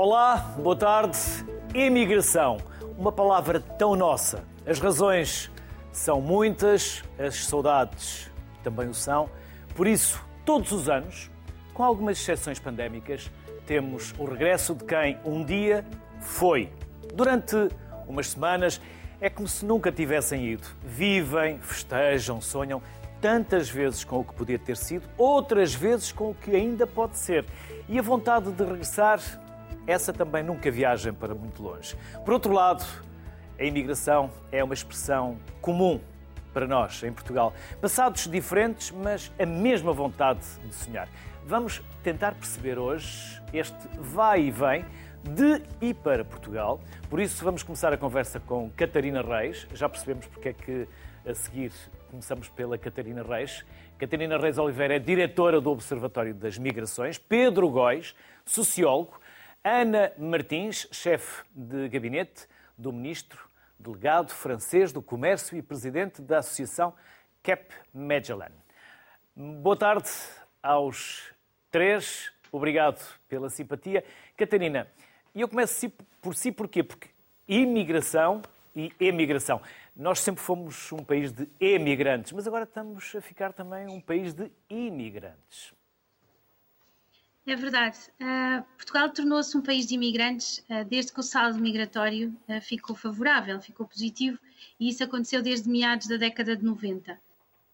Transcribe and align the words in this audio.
Olá, 0.00 0.36
boa 0.56 0.76
tarde. 0.76 1.18
Imigração, 1.74 2.58
uma 2.96 3.10
palavra 3.10 3.58
tão 3.58 3.96
nossa. 3.96 4.44
As 4.64 4.78
razões 4.78 5.50
são 5.90 6.20
muitas, 6.20 7.02
as 7.18 7.44
saudades 7.46 8.30
também 8.62 8.88
o 8.88 8.94
são. 8.94 9.28
Por 9.74 9.88
isso, 9.88 10.24
todos 10.44 10.70
os 10.70 10.88
anos, 10.88 11.28
com 11.74 11.82
algumas 11.82 12.16
exceções 12.16 12.60
pandémicas, 12.60 13.28
temos 13.66 14.14
o 14.16 14.24
regresso 14.24 14.72
de 14.72 14.84
quem 14.84 15.18
um 15.24 15.44
dia 15.44 15.84
foi. 16.20 16.72
Durante 17.12 17.56
umas 18.06 18.28
semanas, 18.28 18.80
é 19.20 19.28
como 19.28 19.48
se 19.48 19.64
nunca 19.64 19.90
tivessem 19.90 20.46
ido. 20.46 20.68
Vivem, 20.84 21.58
festejam, 21.58 22.40
sonham 22.40 22.80
tantas 23.20 23.68
vezes 23.68 24.04
com 24.04 24.20
o 24.20 24.24
que 24.24 24.32
podia 24.32 24.60
ter 24.60 24.76
sido, 24.76 25.08
outras 25.18 25.74
vezes 25.74 26.12
com 26.12 26.30
o 26.30 26.34
que 26.36 26.54
ainda 26.54 26.86
pode 26.86 27.18
ser. 27.18 27.44
E 27.88 27.98
a 27.98 28.02
vontade 28.02 28.52
de 28.52 28.62
regressar, 28.62 29.18
essa 29.88 30.12
também 30.12 30.42
nunca 30.42 30.70
viaja 30.70 31.12
para 31.14 31.34
muito 31.34 31.62
longe. 31.62 31.96
Por 32.22 32.34
outro 32.34 32.52
lado, 32.52 32.84
a 33.58 33.64
imigração 33.64 34.30
é 34.52 34.62
uma 34.62 34.74
expressão 34.74 35.38
comum 35.62 35.98
para 36.52 36.66
nós 36.66 37.02
em 37.02 37.10
Portugal. 37.10 37.54
Passados 37.80 38.28
diferentes, 38.28 38.90
mas 38.90 39.32
a 39.38 39.46
mesma 39.46 39.92
vontade 39.94 40.40
de 40.64 40.74
sonhar. 40.74 41.08
Vamos 41.46 41.82
tentar 42.02 42.34
perceber 42.34 42.78
hoje 42.78 43.42
este 43.50 43.74
vai 43.98 44.42
e 44.42 44.50
vem 44.50 44.84
de 45.24 45.62
e 45.80 45.94
para 45.94 46.22
Portugal. 46.22 46.80
Por 47.08 47.18
isso, 47.18 47.42
vamos 47.42 47.62
começar 47.62 47.90
a 47.90 47.96
conversa 47.96 48.38
com 48.38 48.70
Catarina 48.70 49.22
Reis. 49.22 49.66
Já 49.72 49.88
percebemos 49.88 50.26
porque 50.26 50.50
é 50.50 50.52
que 50.52 50.86
a 51.26 51.34
seguir 51.34 51.72
começamos 52.10 52.48
pela 52.48 52.76
Catarina 52.76 53.22
Reis. 53.22 53.64
Catarina 53.98 54.38
Reis 54.38 54.58
Oliveira 54.58 54.96
é 54.96 54.98
diretora 54.98 55.60
do 55.60 55.70
Observatório 55.70 56.34
das 56.34 56.58
Migrações. 56.58 57.18
Pedro 57.18 57.68
Góis, 57.70 58.14
sociólogo. 58.44 59.17
Ana 59.64 60.12
Martins, 60.16 60.86
chefe 60.92 61.42
de 61.54 61.88
gabinete 61.88 62.46
do 62.76 62.92
ministro 62.92 63.48
delegado 63.78 64.30
francês 64.30 64.92
do 64.92 65.02
Comércio 65.02 65.56
e 65.56 65.62
presidente 65.62 66.22
da 66.22 66.38
Associação 66.38 66.94
Cap 67.42 67.74
Magellan. 67.92 68.52
Boa 69.34 69.76
tarde 69.76 70.08
aos 70.62 71.32
três. 71.70 72.32
Obrigado 72.52 73.00
pela 73.28 73.50
simpatia. 73.50 74.04
Catarina, 74.36 74.88
eu 75.34 75.48
começo 75.48 75.90
por 76.22 76.34
si 76.34 76.52
porquê? 76.52 76.82
Porque 76.82 77.08
imigração 77.46 78.42
e 78.74 78.92
emigração. 79.00 79.60
Nós 79.94 80.20
sempre 80.20 80.42
fomos 80.42 80.92
um 80.92 81.04
país 81.04 81.32
de 81.32 81.48
emigrantes, 81.60 82.32
mas 82.32 82.46
agora 82.46 82.64
estamos 82.64 83.14
a 83.14 83.20
ficar 83.20 83.52
também 83.52 83.88
um 83.88 84.00
país 84.00 84.32
de 84.32 84.50
imigrantes. 84.70 85.74
É 87.48 87.56
verdade. 87.56 87.96
Uh, 88.20 88.62
Portugal 88.76 89.08
tornou-se 89.08 89.56
um 89.56 89.62
país 89.62 89.86
de 89.86 89.94
imigrantes 89.94 90.58
uh, 90.68 90.84
desde 90.86 91.10
que 91.10 91.20
o 91.20 91.22
saldo 91.22 91.58
migratório 91.58 92.36
uh, 92.46 92.60
ficou 92.60 92.94
favorável, 92.94 93.58
ficou 93.58 93.86
positivo, 93.86 94.38
e 94.78 94.90
isso 94.90 95.02
aconteceu 95.02 95.40
desde 95.40 95.66
meados 95.66 96.08
da 96.08 96.18
década 96.18 96.54
de 96.54 96.62
90. 96.62 97.18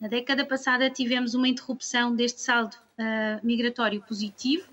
Na 0.00 0.06
década 0.06 0.46
passada 0.46 0.88
tivemos 0.88 1.34
uma 1.34 1.48
interrupção 1.48 2.14
deste 2.14 2.40
saldo 2.40 2.76
migratório 3.42 4.00
positivo, 4.02 4.68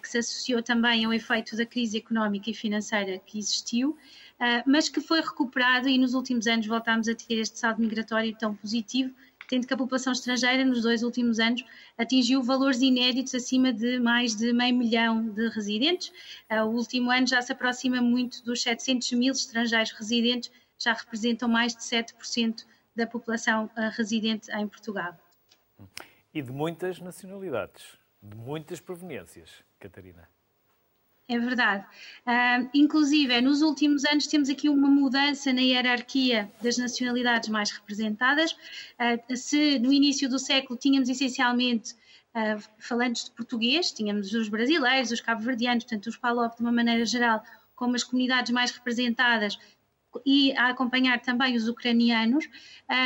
que 0.00 0.08
se 0.08 0.18
associou 0.18 0.62
também 0.62 1.04
ao 1.04 1.12
efeito 1.12 1.56
da 1.56 1.66
crise 1.66 1.98
económica 1.98 2.50
e 2.50 2.54
financeira 2.54 3.18
que 3.18 3.38
existiu, 3.38 3.96
mas 4.64 4.88
que 4.88 5.00
foi 5.00 5.20
recuperado 5.20 5.88
e 5.88 5.98
nos 5.98 6.14
últimos 6.14 6.46
anos 6.46 6.66
voltámos 6.66 7.08
a 7.08 7.14
ter 7.14 7.34
este 7.34 7.58
saldo 7.58 7.80
migratório 7.82 8.34
tão 8.38 8.54
positivo, 8.54 9.12
tendo 9.52 9.66
que 9.66 9.74
a 9.74 9.76
população 9.76 10.14
estrangeira 10.14 10.64
nos 10.64 10.80
dois 10.80 11.02
últimos 11.02 11.38
anos 11.38 11.62
atingiu 11.98 12.42
valores 12.42 12.80
inéditos 12.80 13.34
acima 13.34 13.70
de 13.70 13.98
mais 13.98 14.34
de 14.34 14.50
meio 14.50 14.74
milhão 14.74 15.28
de 15.28 15.46
residentes. 15.50 16.10
Ah, 16.48 16.64
o 16.64 16.70
último 16.70 17.10
ano 17.10 17.26
já 17.26 17.42
se 17.42 17.52
aproxima 17.52 18.00
muito 18.00 18.42
dos 18.42 18.62
700 18.62 19.12
mil 19.12 19.32
estrangeiros 19.32 19.92
residentes, 19.92 20.50
já 20.78 20.94
representam 20.94 21.50
mais 21.50 21.76
de 21.76 21.82
7% 21.82 22.64
da 22.96 23.06
população 23.06 23.70
ah, 23.76 23.90
residente 23.90 24.50
em 24.52 24.66
Portugal. 24.66 25.14
E 26.32 26.40
de 26.40 26.50
muitas 26.50 26.98
nacionalidades, 26.98 27.98
de 28.22 28.34
muitas 28.34 28.80
proveniências, 28.80 29.50
Catarina. 29.78 30.26
É 31.32 31.38
verdade. 31.38 31.82
Uh, 32.26 32.68
inclusive, 32.74 33.40
nos 33.40 33.62
últimos 33.62 34.04
anos 34.04 34.26
temos 34.26 34.50
aqui 34.50 34.68
uma 34.68 34.88
mudança 34.88 35.50
na 35.50 35.62
hierarquia 35.62 36.52
das 36.62 36.76
nacionalidades 36.76 37.48
mais 37.48 37.70
representadas. 37.70 38.52
Uh, 38.52 39.34
se 39.34 39.78
no 39.78 39.90
início 39.90 40.28
do 40.28 40.38
século 40.38 40.78
tínhamos 40.78 41.08
essencialmente 41.08 41.94
uh, 42.34 42.62
falantes 42.78 43.24
de 43.24 43.30
português, 43.30 43.92
tínhamos 43.92 44.34
os 44.34 44.50
brasileiros, 44.50 45.10
os 45.10 45.22
cabo-verdianos, 45.22 45.84
portanto 45.84 46.08
os 46.08 46.18
PALOP 46.18 46.54
de 46.54 46.62
uma 46.62 46.72
maneira 46.72 47.06
geral, 47.06 47.42
como 47.74 47.96
as 47.96 48.04
comunidades 48.04 48.52
mais 48.52 48.70
representadas 48.70 49.58
e 50.26 50.52
a 50.52 50.68
acompanhar 50.68 51.18
também 51.22 51.56
os 51.56 51.66
ucranianos. 51.66 52.46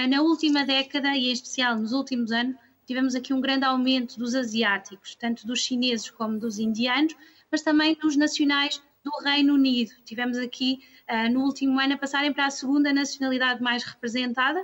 na 0.09 0.21
última 0.21 0.65
década, 0.65 1.17
e 1.17 1.29
em 1.29 1.33
especial 1.33 1.79
nos 1.79 1.93
últimos 1.93 2.33
anos, 2.33 2.57
tivemos 2.85 3.15
aqui 3.15 3.33
um 3.33 3.41
grande 3.41 3.65
aumento 3.65 4.19
dos 4.19 4.35
asiáticos, 4.35 5.15
tanto 5.15 5.47
dos 5.47 5.61
chineses 5.61 6.11
como 6.11 6.37
dos 6.37 6.59
indianos, 6.59 7.15
mas 7.51 7.63
também 7.63 7.95
dos 7.95 8.17
nacionais 8.17 8.83
do 9.07 9.11
Reino 9.23 9.55
Unido. 9.55 9.93
Tivemos 10.05 10.37
aqui 10.37 10.83
uh, 11.09 11.33
no 11.33 11.45
último 11.45 11.79
ano 11.79 11.95
a 11.95 11.99
passarem 11.99 12.33
para 12.33 12.47
a 12.47 12.51
segunda 12.51 12.93
nacionalidade 12.93 13.63
mais 13.63 13.85
representada. 13.85 14.63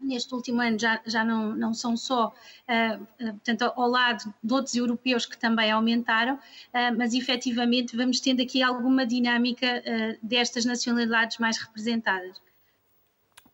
Neste 0.00 0.34
último 0.34 0.60
ano 0.60 0.76
já, 0.76 1.00
já 1.06 1.24
não, 1.24 1.54
não 1.54 1.72
são 1.72 1.96
só, 1.96 2.28
uh, 2.28 3.06
portanto, 3.18 3.62
ao 3.62 3.88
lado 3.88 4.34
de 4.42 4.52
outros 4.52 4.74
europeus 4.74 5.24
que 5.24 5.38
também 5.38 5.70
aumentaram, 5.70 6.34
uh, 6.34 6.98
mas 6.98 7.14
efetivamente 7.14 7.96
vamos 7.96 8.18
tendo 8.18 8.42
aqui 8.42 8.62
alguma 8.62 9.06
dinâmica 9.06 9.82
destas 10.20 10.64
nacionalidades 10.64 11.38
mais 11.38 11.56
representadas. 11.56 12.42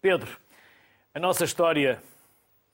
Pedro, 0.01 0.39
a 1.13 1.21
nossa 1.21 1.45
história 1.45 2.03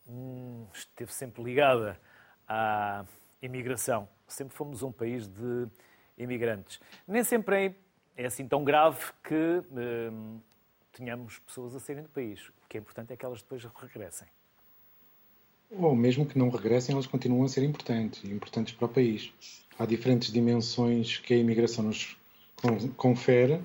hum, 0.06 0.66
esteve 0.72 1.12
sempre 1.12 1.42
ligada 1.42 1.98
à 2.46 3.04
imigração 3.42 4.08
sempre 4.26 4.54
fomos 4.54 4.82
um 4.82 4.92
país 4.92 5.26
de 5.26 5.68
imigrantes. 6.16 6.80
Nem 7.06 7.24
sempre 7.24 7.66
é, 7.66 8.22
é 8.22 8.26
assim 8.26 8.46
tão 8.46 8.64
grave 8.64 9.00
que 9.22 9.62
hum, 9.72 10.40
tenhamos 10.92 11.38
pessoas 11.40 11.74
a 11.74 11.80
saírem 11.80 12.04
do 12.04 12.10
país. 12.10 12.48
O 12.64 12.68
que 12.68 12.76
é 12.76 12.80
importante 12.80 13.12
é 13.12 13.16
que 13.16 13.24
elas 13.24 13.42
depois 13.42 13.64
regressem. 13.64 14.28
Ou 15.70 15.94
mesmo 15.96 16.24
que 16.24 16.38
não 16.38 16.50
regressem, 16.50 16.92
elas 16.92 17.06
continuam 17.06 17.44
a 17.44 17.48
ser 17.48 17.64
importantes, 17.64 18.24
importantes 18.24 18.74
para 18.74 18.86
o 18.86 18.88
país. 18.88 19.32
Há 19.78 19.84
diferentes 19.86 20.30
dimensões 20.32 21.18
que 21.18 21.34
a 21.34 21.36
imigração 21.36 21.84
nos 21.84 22.16
confere, 22.96 23.60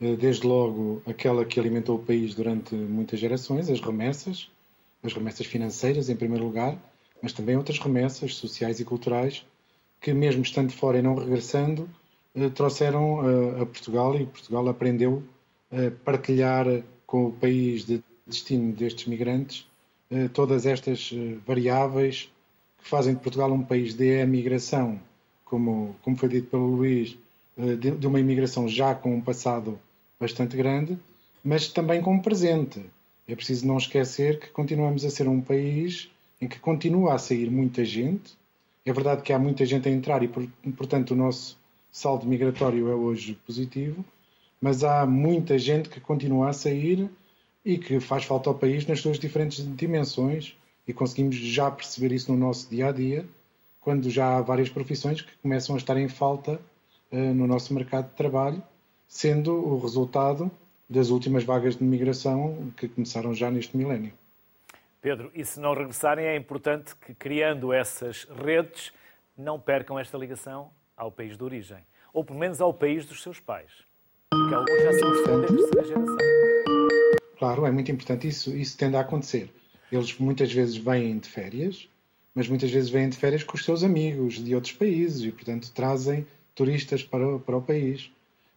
eh, 0.00 0.16
desde 0.16 0.46
logo 0.46 1.02
aquela 1.06 1.44
que 1.44 1.58
alimentou 1.58 1.96
o 1.96 2.02
país 2.02 2.34
durante 2.34 2.74
muitas 2.74 3.18
gerações, 3.18 3.68
as 3.68 3.80
remessas, 3.80 4.48
as 5.02 5.12
remessas 5.12 5.46
financeiras 5.46 6.08
em 6.08 6.14
primeiro 6.14 6.44
lugar, 6.44 6.78
mas 7.20 7.32
também 7.32 7.56
outras 7.56 7.78
remessas 7.78 8.34
sociais 8.36 8.78
e 8.78 8.84
culturais 8.84 9.44
que, 10.00 10.12
mesmo 10.14 10.42
estando 10.42 10.72
fora 10.72 10.98
e 10.98 11.02
não 11.02 11.14
regressando, 11.14 11.88
eh, 12.34 12.48
trouxeram 12.48 13.28
eh, 13.58 13.62
a 13.62 13.66
Portugal 13.66 14.16
e 14.16 14.26
Portugal 14.26 14.68
aprendeu 14.68 15.22
a 15.70 15.90
partilhar 16.04 16.66
com 17.06 17.26
o 17.26 17.32
país 17.32 17.84
de 17.84 18.02
destino 18.26 18.72
destes 18.72 19.06
migrantes 19.06 19.66
eh, 20.10 20.28
todas 20.28 20.66
estas 20.66 21.12
variáveis 21.46 22.32
que 22.78 22.88
fazem 22.88 23.14
de 23.14 23.20
Portugal 23.20 23.52
um 23.52 23.62
país 23.62 23.94
de 23.94 24.06
emigração, 24.20 25.00
como, 25.44 25.94
como 26.02 26.16
foi 26.16 26.28
dito 26.28 26.48
pelo 26.48 26.66
Luís, 26.66 27.18
de, 27.56 27.90
de 27.90 28.06
uma 28.06 28.18
imigração 28.18 28.66
já 28.66 28.94
com 28.94 29.14
um 29.14 29.20
passado 29.20 29.78
bastante 30.18 30.56
grande, 30.56 30.98
mas 31.44 31.68
também 31.68 32.00
com 32.00 32.14
um 32.14 32.20
presente. 32.20 32.82
É 33.28 33.34
preciso 33.34 33.66
não 33.66 33.76
esquecer 33.76 34.40
que 34.40 34.48
continuamos 34.48 35.04
a 35.04 35.10
ser 35.10 35.28
um 35.28 35.42
país 35.42 36.10
em 36.40 36.48
que 36.48 36.58
continua 36.58 37.14
a 37.14 37.18
sair 37.18 37.50
muita 37.50 37.84
gente, 37.84 38.34
é 38.84 38.92
verdade 38.92 39.22
que 39.22 39.32
há 39.32 39.38
muita 39.38 39.64
gente 39.66 39.88
a 39.88 39.92
entrar 39.92 40.22
e, 40.22 40.28
portanto, 40.28 41.12
o 41.12 41.16
nosso 41.16 41.58
saldo 41.90 42.26
migratório 42.26 42.88
é 42.88 42.94
hoje 42.94 43.38
positivo, 43.46 44.04
mas 44.60 44.84
há 44.84 45.04
muita 45.06 45.58
gente 45.58 45.88
que 45.88 46.00
continua 46.00 46.50
a 46.50 46.52
sair 46.52 47.10
e 47.64 47.76
que 47.76 48.00
faz 48.00 48.24
falta 48.24 48.48
ao 48.48 48.54
país 48.54 48.86
nas 48.86 49.00
suas 49.00 49.18
diferentes 49.18 49.64
dimensões 49.76 50.56
e 50.86 50.92
conseguimos 50.92 51.36
já 51.36 51.70
perceber 51.70 52.12
isso 52.12 52.32
no 52.32 52.38
nosso 52.38 52.68
dia 52.68 52.88
a 52.88 52.92
dia, 52.92 53.24
quando 53.80 54.10
já 54.10 54.38
há 54.38 54.42
várias 54.42 54.68
profissões 54.68 55.20
que 55.20 55.36
começam 55.38 55.74
a 55.74 55.78
estar 55.78 55.96
em 55.96 56.08
falta 56.08 56.60
uh, 57.12 57.34
no 57.34 57.46
nosso 57.46 57.72
mercado 57.74 58.08
de 58.08 58.16
trabalho, 58.16 58.62
sendo 59.06 59.52
o 59.54 59.78
resultado 59.78 60.50
das 60.88 61.10
últimas 61.10 61.44
vagas 61.44 61.76
de 61.76 61.84
migração 61.84 62.72
que 62.76 62.88
começaram 62.88 63.34
já 63.34 63.50
neste 63.50 63.76
milénio. 63.76 64.12
Pedro, 65.00 65.30
e 65.34 65.42
se 65.46 65.58
não 65.58 65.72
regressarem, 65.72 66.26
é 66.26 66.36
importante 66.36 66.94
que, 66.94 67.14
criando 67.14 67.72
essas 67.72 68.24
redes, 68.24 68.92
não 69.36 69.58
percam 69.58 69.98
esta 69.98 70.18
ligação 70.18 70.70
ao 70.94 71.10
país 71.10 71.38
de 71.38 71.42
origem. 71.42 71.78
Ou 72.12 72.22
pelo 72.22 72.38
menos 72.38 72.60
ao 72.60 72.74
país 72.74 73.06
dos 73.06 73.22
seus 73.22 73.40
pais. 73.40 73.70
Porque 74.30 74.54
alguns 74.54 74.82
já 74.82 74.92
são 74.92 75.40
da 75.40 75.46
terceira 75.46 75.86
geração. 75.86 76.16
Claro, 77.38 77.64
é 77.64 77.70
muito 77.70 77.90
importante. 77.90 78.28
Isso, 78.28 78.54
isso 78.54 78.76
tende 78.76 78.96
a 78.96 79.00
acontecer. 79.00 79.50
Eles 79.90 80.18
muitas 80.18 80.52
vezes 80.52 80.76
vêm 80.76 81.18
de 81.18 81.30
férias, 81.30 81.88
mas 82.34 82.46
muitas 82.46 82.70
vezes 82.70 82.90
vêm 82.90 83.08
de 83.08 83.16
férias 83.16 83.42
com 83.42 83.56
os 83.56 83.64
seus 83.64 83.82
amigos 83.82 84.34
de 84.34 84.54
outros 84.54 84.74
países 84.74 85.24
e, 85.24 85.32
portanto, 85.32 85.72
trazem 85.72 86.26
turistas 86.54 87.02
para, 87.02 87.38
para 87.38 87.56
o 87.56 87.62
país. 87.62 88.10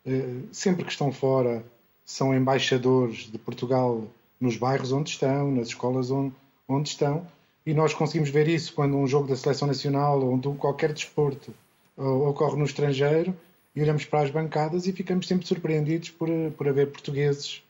Eh, 0.06 0.42
sempre 0.52 0.84
que 0.84 0.92
estão 0.92 1.10
fora, 1.10 1.64
são 2.04 2.36
embaixadores 2.36 3.32
de 3.32 3.38
Portugal 3.38 4.06
nos 4.44 4.58
bairros 4.58 4.92
onde 4.92 5.10
estão, 5.10 5.50
nas 5.50 5.70
escolas 5.70 6.12
onde, 6.12 6.34
onde 6.68 6.90
estão, 6.90 7.26
e 7.66 7.74
nós 7.74 7.94
conseguimos 7.94 8.30
ver 8.30 8.50
isso 8.50 8.74
quando 8.74 8.98
um 8.98 9.08
jogo 9.08 9.30
da 9.30 9.38
seleção 9.38 9.68
nacional 9.68 10.22
ou 10.22 10.38
de 10.38 10.50
qualquer 10.58 10.92
desporto 10.92 11.54
ocorre 11.96 12.58
no 12.58 12.66
estrangeiro 12.66 13.34
e 13.74 13.82
olhamos 13.82 14.04
para 14.04 14.22
as 14.22 14.30
bancadas 14.30 14.86
e 14.86 14.92
ficamos 14.92 15.28
sempre 15.28 15.48
surpreendidos 15.48 16.10
por, 16.10 16.28
por 16.58 16.68
haver 16.68 16.92
portugueses 16.92 17.64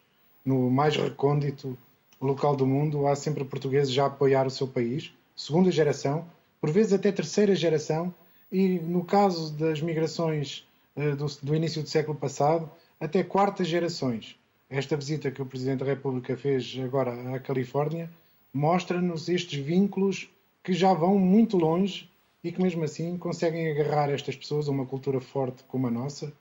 no 0.43 0.71
mais 0.71 0.95
recôndito 0.95 1.77
local 2.19 2.55
do 2.55 2.65
mundo. 2.65 3.05
Há 3.05 3.15
sempre 3.15 3.45
portugueses 3.45 3.95
a 3.99 4.07
apoiar 4.07 4.47
o 4.47 4.51
seu 4.51 4.67
país, 4.67 5.13
segunda 5.35 5.69
geração, 5.69 6.25
por 6.59 6.71
vezes 6.71 6.93
até 6.93 7.11
terceira 7.11 7.53
geração, 7.53 8.11
e 8.51 8.79
no 8.79 9.03
caso 9.03 9.53
das 9.53 9.79
migrações 9.79 10.65
uh, 10.95 11.15
do, 11.15 11.25
do 11.43 11.55
início 11.55 11.83
do 11.83 11.89
século 11.89 12.17
passado, 12.17 12.67
até 12.99 13.23
quartas 13.23 13.67
gerações. 13.67 14.35
Esta 14.69 14.97
visita 14.97 15.31
que 15.31 15.41
o 15.41 15.45
Presidente 15.45 15.79
da 15.79 15.85
República 15.85 16.35
fez 16.35 16.75
agora 16.83 17.35
à 17.35 17.39
Califórnia 17.39 18.09
mostra-nos 18.53 19.29
estes 19.29 19.59
vínculos 19.59 20.29
que 20.63 20.73
já 20.73 20.93
vão 20.93 21.17
muito 21.17 21.57
longe 21.57 22.09
e 22.43 22.51
que 22.51 22.61
mesmo 22.61 22.83
assim 22.83 23.17
conseguem 23.17 23.71
agarrar 23.71 24.09
estas 24.09 24.35
pessoas 24.35 24.67
a 24.67 24.71
uma 24.71 24.85
cultura 24.85 25.19
forte 25.19 25.63
como 25.63 25.87
a 25.87 25.91
nossa, 25.91 26.31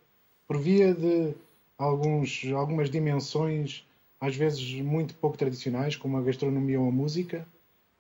por 0.47 0.59
via 0.59 0.95
de 0.95 1.35
alguns, 1.79 2.45
algumas 2.55 2.91
dimensões, 2.91 3.87
às 4.21 4.37
vezes 4.37 4.81
muito 4.81 5.15
pouco 5.15 5.37
tradicionais, 5.37 5.97
como 5.97 6.17
a 6.17 6.23
gastronomia 6.23 6.81
ou 6.81 6.89
a 6.89 6.93
música, 6.93 7.47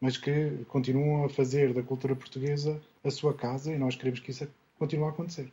mas 0.01 0.17
que 0.17 0.65
continuam 0.69 1.25
a 1.25 1.29
fazer 1.29 1.73
da 1.73 1.83
cultura 1.83 2.15
portuguesa 2.15 2.81
a 3.05 3.11
sua 3.11 3.35
casa 3.35 3.73
e 3.73 3.79
nós 3.79 3.97
queremos 3.97 4.21
que 4.21 4.31
isso 4.31 4.49
continue 4.79 5.07
a 5.07 5.11
acontecer. 5.11 5.51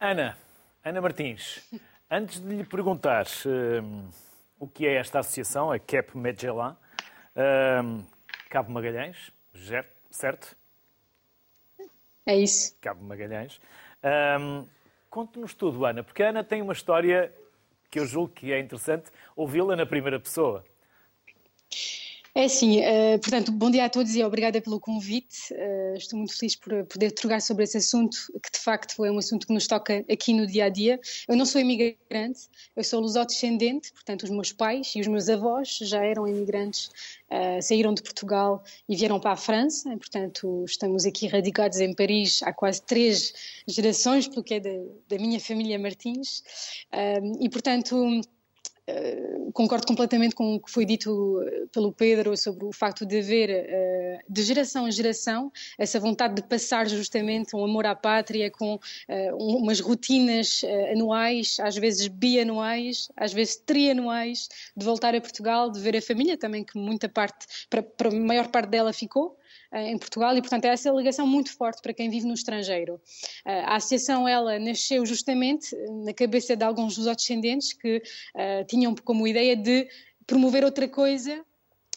Ana, 0.00 0.36
Ana 0.84 1.00
Martins, 1.00 1.60
antes 2.10 2.40
de 2.40 2.48
lhe 2.48 2.64
perguntar 2.64 3.26
um, 3.46 4.08
o 4.58 4.66
que 4.66 4.86
é 4.86 4.96
esta 4.96 5.18
associação, 5.20 5.70
a 5.70 5.78
CAP 5.78 6.16
Magellan, 6.16 6.76
um, 7.84 8.04
Cabo 8.48 8.72
Magalhães, 8.72 9.30
certo? 10.10 10.56
É 12.26 12.36
isso. 12.36 12.76
Cabo 12.80 13.02
Magalhães. 13.02 13.60
Um, 14.40 14.66
Conte-nos 15.10 15.54
tudo, 15.54 15.86
Ana, 15.86 16.04
porque 16.04 16.22
a 16.22 16.28
Ana 16.28 16.44
tem 16.44 16.60
uma 16.60 16.74
história 16.74 17.32
que 17.90 17.98
eu 17.98 18.04
julgo 18.04 18.28
que 18.34 18.52
é 18.52 18.60
interessante 18.60 19.10
ouvi-la 19.34 19.74
na 19.74 19.86
primeira 19.86 20.20
pessoa. 20.20 20.62
É 22.38 22.46
sim, 22.46 22.78
uh, 22.78 23.18
portanto, 23.18 23.50
bom 23.50 23.68
dia 23.68 23.84
a 23.84 23.88
todos 23.88 24.14
e 24.14 24.22
obrigada 24.22 24.60
pelo 24.60 24.78
convite. 24.78 25.52
Uh, 25.52 25.96
estou 25.96 26.16
muito 26.16 26.38
feliz 26.38 26.54
por 26.54 26.84
poder 26.84 27.10
trocar 27.10 27.42
sobre 27.42 27.64
esse 27.64 27.78
assunto, 27.78 28.16
que 28.40 28.52
de 28.52 28.60
facto 28.60 29.04
é 29.04 29.10
um 29.10 29.18
assunto 29.18 29.44
que 29.44 29.52
nos 29.52 29.66
toca 29.66 30.04
aqui 30.08 30.32
no 30.32 30.46
dia 30.46 30.66
a 30.66 30.68
dia. 30.68 31.00
Eu 31.26 31.34
não 31.34 31.44
sou 31.44 31.60
imigrante, 31.60 32.48
eu 32.76 32.84
sou 32.84 33.00
lusodescendente, 33.00 33.92
portanto, 33.92 34.22
os 34.22 34.30
meus 34.30 34.52
pais 34.52 34.92
e 34.94 35.00
os 35.00 35.08
meus 35.08 35.28
avós 35.28 35.78
já 35.82 36.04
eram 36.04 36.28
imigrantes, 36.28 36.92
uh, 37.28 37.60
saíram 37.60 37.92
de 37.92 38.04
Portugal 38.04 38.62
e 38.88 38.94
vieram 38.94 39.18
para 39.18 39.32
a 39.32 39.36
França, 39.36 39.90
portanto, 39.96 40.64
estamos 40.64 41.04
aqui 41.06 41.26
radicados 41.26 41.80
em 41.80 41.92
Paris 41.92 42.40
há 42.44 42.52
quase 42.52 42.80
três 42.82 43.34
gerações, 43.66 44.28
pelo 44.28 44.44
que 44.44 44.54
é 44.54 44.60
da, 44.60 44.70
da 45.08 45.16
minha 45.16 45.40
família 45.40 45.76
Martins, 45.76 46.44
e 47.40 47.48
portanto 47.48 48.22
eh, 48.90 49.50
concordo 49.52 49.86
completamente 49.86 50.34
com 50.34 50.54
o 50.54 50.60
que 50.60 50.70
foi 50.70 50.86
dito 50.86 51.42
eh, 51.42 51.66
pelo 51.70 51.92
Pedro 51.92 52.34
sobre 52.38 52.64
o 52.64 52.72
facto 52.72 53.04
de 53.04 53.18
haver, 53.18 53.50
uh, 53.50 54.32
de 54.32 54.42
geração 54.42 54.88
em 54.88 54.92
geração, 54.92 55.52
essa 55.76 56.00
vontade 56.00 56.36
de 56.36 56.42
passar 56.42 56.88
justamente 56.88 57.54
um 57.54 57.62
amor 57.62 57.84
à 57.84 57.94
pátria 57.94 58.50
com 58.50 58.76
uh, 58.76 59.36
umas 59.36 59.78
rotinas 59.80 60.62
anuais, 60.90 61.58
às 61.60 61.76
vezes 61.76 62.08
bianuais, 62.08 63.10
às 63.14 63.30
vezes 63.30 63.56
trianuais, 63.56 64.48
de 64.74 64.84
voltar 64.86 65.14
a 65.14 65.20
Portugal, 65.20 65.70
de 65.70 65.80
ver 65.80 65.94
a 65.94 66.00
família 66.00 66.38
também, 66.38 66.64
que 66.64 66.78
muita 66.78 67.10
parte, 67.10 67.46
para, 67.68 67.82
para 67.82 68.08
a 68.08 68.12
maior 68.12 68.48
parte 68.48 68.70
dela 68.70 68.92
ficou. 68.92 69.37
Eh, 69.72 69.90
em 69.90 69.98
Portugal 69.98 70.36
e, 70.36 70.40
portanto, 70.40 70.64
é 70.64 70.68
essa 70.68 70.90
ligação 70.90 71.26
muito 71.26 71.52
forte 71.56 71.82
para 71.82 71.92
quem 71.92 72.08
vive 72.10 72.26
no 72.26 72.34
estrangeiro. 72.34 73.00
Eh, 73.46 73.60
a 73.60 73.76
associação, 73.76 74.28
ela 74.28 74.58
nasceu 74.58 75.04
justamente 75.04 75.74
na 76.04 76.12
cabeça 76.12 76.56
de 76.56 76.64
alguns 76.64 76.96
dos 76.96 77.06
descendentes 77.06 77.72
que 77.72 78.02
tinham 78.66 78.94
como 78.94 79.26
ideia 79.26 79.56
de 79.56 79.88
promover 80.26 80.64
outra 80.64 80.88
coisa 80.88 81.44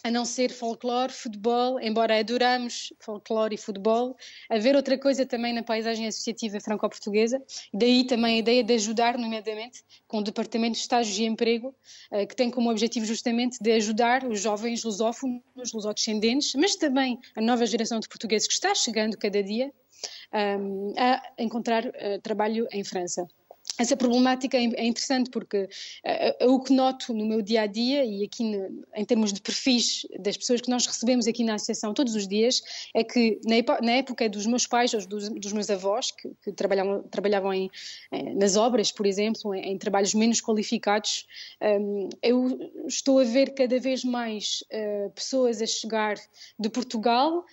a 0.03 0.09
não 0.09 0.25
ser 0.25 0.51
folclore, 0.51 1.11
futebol, 1.11 1.79
embora 1.79 2.19
adoramos 2.19 2.93
folclore 2.99 3.55
e 3.55 3.57
futebol, 3.57 4.15
haver 4.49 4.75
outra 4.75 4.97
coisa 4.97 5.25
também 5.25 5.53
na 5.53 5.63
paisagem 5.63 6.07
associativa 6.07 6.59
franco-portuguesa, 6.59 7.41
daí 7.73 8.03
também 8.05 8.35
a 8.35 8.39
ideia 8.39 8.63
de 8.63 8.73
ajudar, 8.73 9.17
nomeadamente, 9.17 9.83
com 10.07 10.17
o 10.19 10.23
Departamento 10.23 10.73
de 10.73 10.79
Estágios 10.79 11.17
e 11.17 11.25
Emprego, 11.25 11.75
eh, 12.11 12.25
que 12.25 12.35
tem 12.35 12.49
como 12.49 12.71
objetivo 12.71 13.05
justamente 13.05 13.57
de 13.61 13.71
ajudar 13.73 14.25
os 14.25 14.41
jovens 14.41 14.83
lusófonos, 14.83 15.41
lusodescendentes, 15.73 16.53
mas 16.55 16.75
também 16.75 17.19
a 17.35 17.41
nova 17.41 17.65
geração 17.65 17.99
de 17.99 18.07
portugueses 18.07 18.47
que 18.47 18.53
está 18.53 18.73
chegando 18.73 19.17
cada 19.17 19.43
dia, 19.43 19.71
ehm, 20.33 20.93
a 20.97 21.21
encontrar 21.37 21.85
eh, 21.93 22.19
trabalho 22.19 22.67
em 22.71 22.83
França 22.83 23.27
essa 23.77 23.95
problemática 23.95 24.57
é, 24.57 24.63
é 24.63 24.85
interessante 24.85 25.29
porque 25.29 25.67
uh, 26.41 26.51
o 26.51 26.61
que 26.61 26.73
noto 26.73 27.13
no 27.13 27.25
meu 27.25 27.41
dia 27.41 27.61
a 27.61 27.65
dia 27.65 28.03
e 28.05 28.23
aqui 28.23 28.43
no, 28.43 28.83
em 28.95 29.05
termos 29.05 29.31
de 29.31 29.41
perfis 29.41 30.05
das 30.19 30.37
pessoas 30.37 30.61
que 30.61 30.69
nós 30.69 30.85
recebemos 30.85 31.27
aqui 31.27 31.43
na 31.43 31.55
associação 31.55 31.93
todos 31.93 32.15
os 32.15 32.27
dias 32.27 32.61
é 32.93 33.03
que 33.03 33.39
na, 33.45 33.81
na 33.81 33.91
época 33.93 34.29
dos 34.29 34.45
meus 34.45 34.67
pais 34.67 34.93
ou 34.93 35.05
dos, 35.05 35.29
dos 35.29 35.53
meus 35.53 35.69
avós 35.69 36.11
que, 36.11 36.29
que 36.43 36.51
trabalhavam, 36.51 37.03
trabalhavam 37.03 37.53
em, 37.53 37.71
em, 38.11 38.35
nas 38.35 38.55
obras, 38.55 38.91
por 38.91 39.05
exemplo, 39.05 39.53
em, 39.55 39.71
em 39.71 39.77
trabalhos 39.77 40.13
menos 40.13 40.41
qualificados, 40.41 41.25
um, 41.61 42.09
eu 42.21 42.71
estou 42.87 43.19
a 43.19 43.23
ver 43.23 43.53
cada 43.53 43.79
vez 43.79 44.03
mais 44.03 44.63
uh, 44.71 45.09
pessoas 45.11 45.61
a 45.61 45.65
chegar 45.65 46.15
de 46.59 46.69
Portugal 46.69 47.45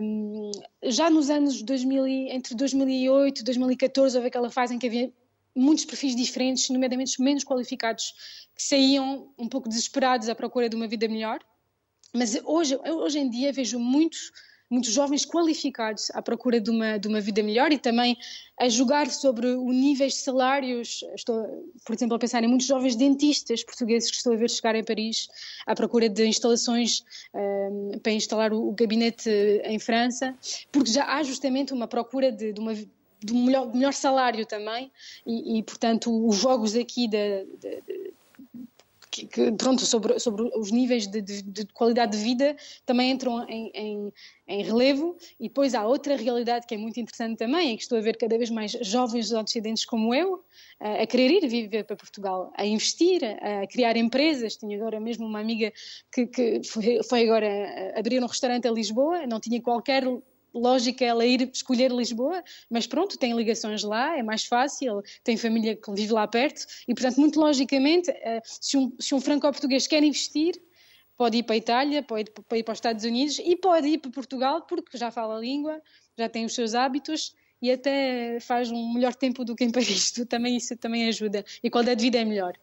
um, 0.00 0.50
já 0.82 1.08
nos 1.08 1.30
anos 1.30 1.62
2000, 1.62 2.06
entre 2.06 2.54
2008 2.54 3.40
e 3.40 3.44
2014 3.44 4.16
houve 4.16 4.28
aquela 4.28 4.50
fase 4.50 4.74
em 4.74 4.78
que 4.78 4.86
havia 4.86 5.12
muitos 5.54 5.84
perfis 5.84 6.14
diferentes, 6.14 6.68
nomeadamente 6.70 7.20
menos 7.20 7.44
qualificados, 7.44 8.12
que 8.54 8.62
saíam 8.62 9.32
um 9.38 9.48
pouco 9.48 9.68
desesperados 9.68 10.28
à 10.28 10.34
procura 10.34 10.68
de 10.68 10.76
uma 10.76 10.86
vida 10.86 11.08
melhor. 11.08 11.40
Mas 12.14 12.38
hoje, 12.44 12.76
hoje 12.76 13.18
em 13.18 13.30
dia 13.30 13.52
vejo 13.52 13.78
muitos, 13.78 14.32
muitos 14.68 14.90
jovens 14.90 15.24
qualificados 15.24 16.10
à 16.10 16.20
procura 16.20 16.60
de 16.60 16.70
uma, 16.70 16.98
de 16.98 17.08
uma 17.08 17.20
vida 17.20 17.42
melhor 17.42 17.72
e 17.72 17.78
também 17.78 18.16
a 18.58 18.68
julgar 18.68 19.08
sobre 19.08 19.46
o 19.46 19.72
níveis 19.72 20.14
de 20.14 20.18
salários. 20.20 21.04
Estou, 21.14 21.70
por 21.84 21.94
exemplo, 21.94 22.16
a 22.16 22.18
pensar 22.18 22.42
em 22.42 22.48
muitos 22.48 22.66
jovens 22.66 22.96
dentistas 22.96 23.62
portugueses 23.62 24.10
que 24.10 24.16
estou 24.16 24.32
a 24.32 24.36
ver 24.36 24.50
chegar 24.50 24.74
em 24.74 24.84
Paris 24.84 25.28
à 25.66 25.74
procura 25.74 26.08
de 26.08 26.26
instalações 26.26 27.04
um, 27.32 27.98
para 28.02 28.12
instalar 28.12 28.52
o, 28.52 28.68
o, 28.68 28.72
gabinete 28.72 29.30
em 29.64 29.78
França, 29.78 30.36
porque 30.72 30.90
já 30.90 31.04
há 31.04 31.22
justamente 31.22 31.72
uma 31.72 31.86
procura 31.86 32.32
de, 32.32 32.52
de 32.52 32.60
uma 32.60 32.74
do 33.22 33.34
melhor, 33.34 33.72
melhor 33.72 33.92
salário 33.92 34.46
também 34.46 34.90
e, 35.26 35.58
e, 35.58 35.62
portanto 35.62 36.26
os 36.26 36.36
jogos 36.36 36.74
aqui 36.74 37.08
que, 39.10 39.26
que, 39.26 39.52
pronto, 39.52 39.84
sobre, 39.84 40.18
sobre 40.20 40.42
os 40.56 40.70
níveis 40.70 41.06
de, 41.06 41.20
de, 41.20 41.42
de, 41.42 41.66
qualidade 41.66 42.16
de 42.16 42.22
vida 42.22 42.56
também 42.86 43.10
entram 43.10 43.44
em, 43.48 43.70
em, 43.74 44.12
em, 44.46 44.62
relevo. 44.62 45.16
E 45.38 45.48
depois 45.48 45.74
há 45.74 45.84
outra 45.84 46.16
realidade 46.16 46.66
que 46.66 46.74
é 46.74 46.78
muito 46.78 47.00
interessante 47.00 47.38
também, 47.38 47.72
é 47.72 47.76
que 47.76 47.82
estou 47.82 47.98
a 47.98 48.00
ver 48.00 48.16
cada 48.16 48.38
vez 48.38 48.50
mais 48.50 48.72
jovens 48.82 49.30
descendentes 49.30 49.84
como 49.84 50.14
eu 50.14 50.44
a 50.78 51.06
querer 51.06 51.30
ir 51.30 51.46
viver 51.48 51.84
para 51.84 51.96
Portugal, 51.96 52.52
a 52.56 52.64
investir, 52.64 53.20
a 53.24 53.66
criar 53.66 53.96
empresas. 53.96 54.56
Tinha 54.56 54.76
agora 54.78 55.00
mesmo 55.00 55.26
uma 55.26 55.40
amiga 55.40 55.72
que, 56.12 56.26
que 56.26 56.62
foi, 56.64 57.02
foi 57.02 57.24
agora 57.24 57.98
abrir 57.98 58.22
um 58.22 58.26
restaurante 58.26 58.66
a 58.68 58.70
Lisboa, 58.70 59.26
não 59.26 59.40
tinha 59.40 59.60
qualquer 59.60 60.04
lógica 60.54 61.04
ela 61.04 61.24
ir 61.24 61.50
escolher 61.52 61.90
Lisboa, 61.90 62.42
mas 62.68 62.86
pronto, 62.86 63.18
tem 63.18 63.34
ligações 63.34 63.82
lá, 63.82 64.18
é 64.18 64.22
mais 64.22 64.44
fácil, 64.44 65.02
tem 65.22 65.36
família 65.36 65.76
que 65.76 65.90
vive 65.92 66.12
lá 66.12 66.26
perto 66.26 66.66
e, 66.86 66.94
portanto, 66.94 67.20
muito 67.20 67.40
logicamente, 67.40 68.10
eh, 68.10 68.40
se 68.44 68.76
um, 68.76 68.92
se 68.98 69.14
um 69.14 69.20
franco-português 69.20 69.86
quer 69.86 70.02
investir, 70.02 70.60
pode 71.16 71.36
ir 71.36 71.42
para 71.42 71.54
a 71.54 71.58
Itália, 71.58 72.02
pode 72.02 72.30
ir 72.30 72.62
para, 72.62 72.72
os 72.72 72.78
Estados 72.78 73.04
Unidos 73.04 73.38
e 73.38 73.54
pode 73.54 73.86
ir 73.88 73.98
para 73.98 74.10
Portugal 74.10 74.62
porque 74.62 74.96
já 74.96 75.10
fala 75.10 75.36
a 75.36 75.40
língua, 75.40 75.82
já 76.16 76.28
tem 76.28 76.44
os 76.44 76.54
seus 76.54 76.74
hábitos 76.74 77.34
e 77.60 77.70
até 77.70 78.40
faz 78.40 78.70
um 78.70 78.94
melhor 78.94 79.14
tempo 79.14 79.44
do 79.44 79.54
que 79.54 79.64
em 79.64 79.70
Paris. 79.70 80.12
Também 80.28 80.56
isso 80.56 80.74
também 80.78 81.08
ajuda 81.08 81.44
e 81.62 81.68
qualidade 81.68 81.98
de 81.98 82.06
vida 82.06 82.18
é 82.18 82.24
melhor. 82.24 82.54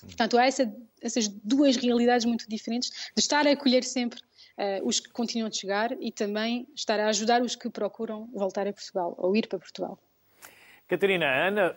Portanto, 0.00 0.38
há 0.38 0.46
essa, 0.46 0.72
essas 1.00 1.26
duas 1.26 1.76
realidades 1.76 2.24
muito 2.24 2.48
diferentes 2.48 2.90
de 2.90 3.20
estar 3.20 3.46
a 3.46 3.50
acolher 3.50 3.82
sempre 3.82 4.20
uh, 4.58 4.86
os 4.86 5.00
que 5.00 5.10
continuam 5.10 5.48
a 5.48 5.52
chegar 5.52 5.92
e 6.00 6.10
também 6.10 6.66
estar 6.74 6.98
a 7.00 7.08
ajudar 7.08 7.42
os 7.42 7.54
que 7.56 7.68
procuram 7.70 8.28
voltar 8.34 8.66
a 8.66 8.72
Portugal 8.72 9.14
ou 9.18 9.36
ir 9.36 9.46
para 9.48 9.58
Portugal. 9.58 9.98
Catarina, 10.88 11.26
a 11.26 11.48
Ana 11.48 11.76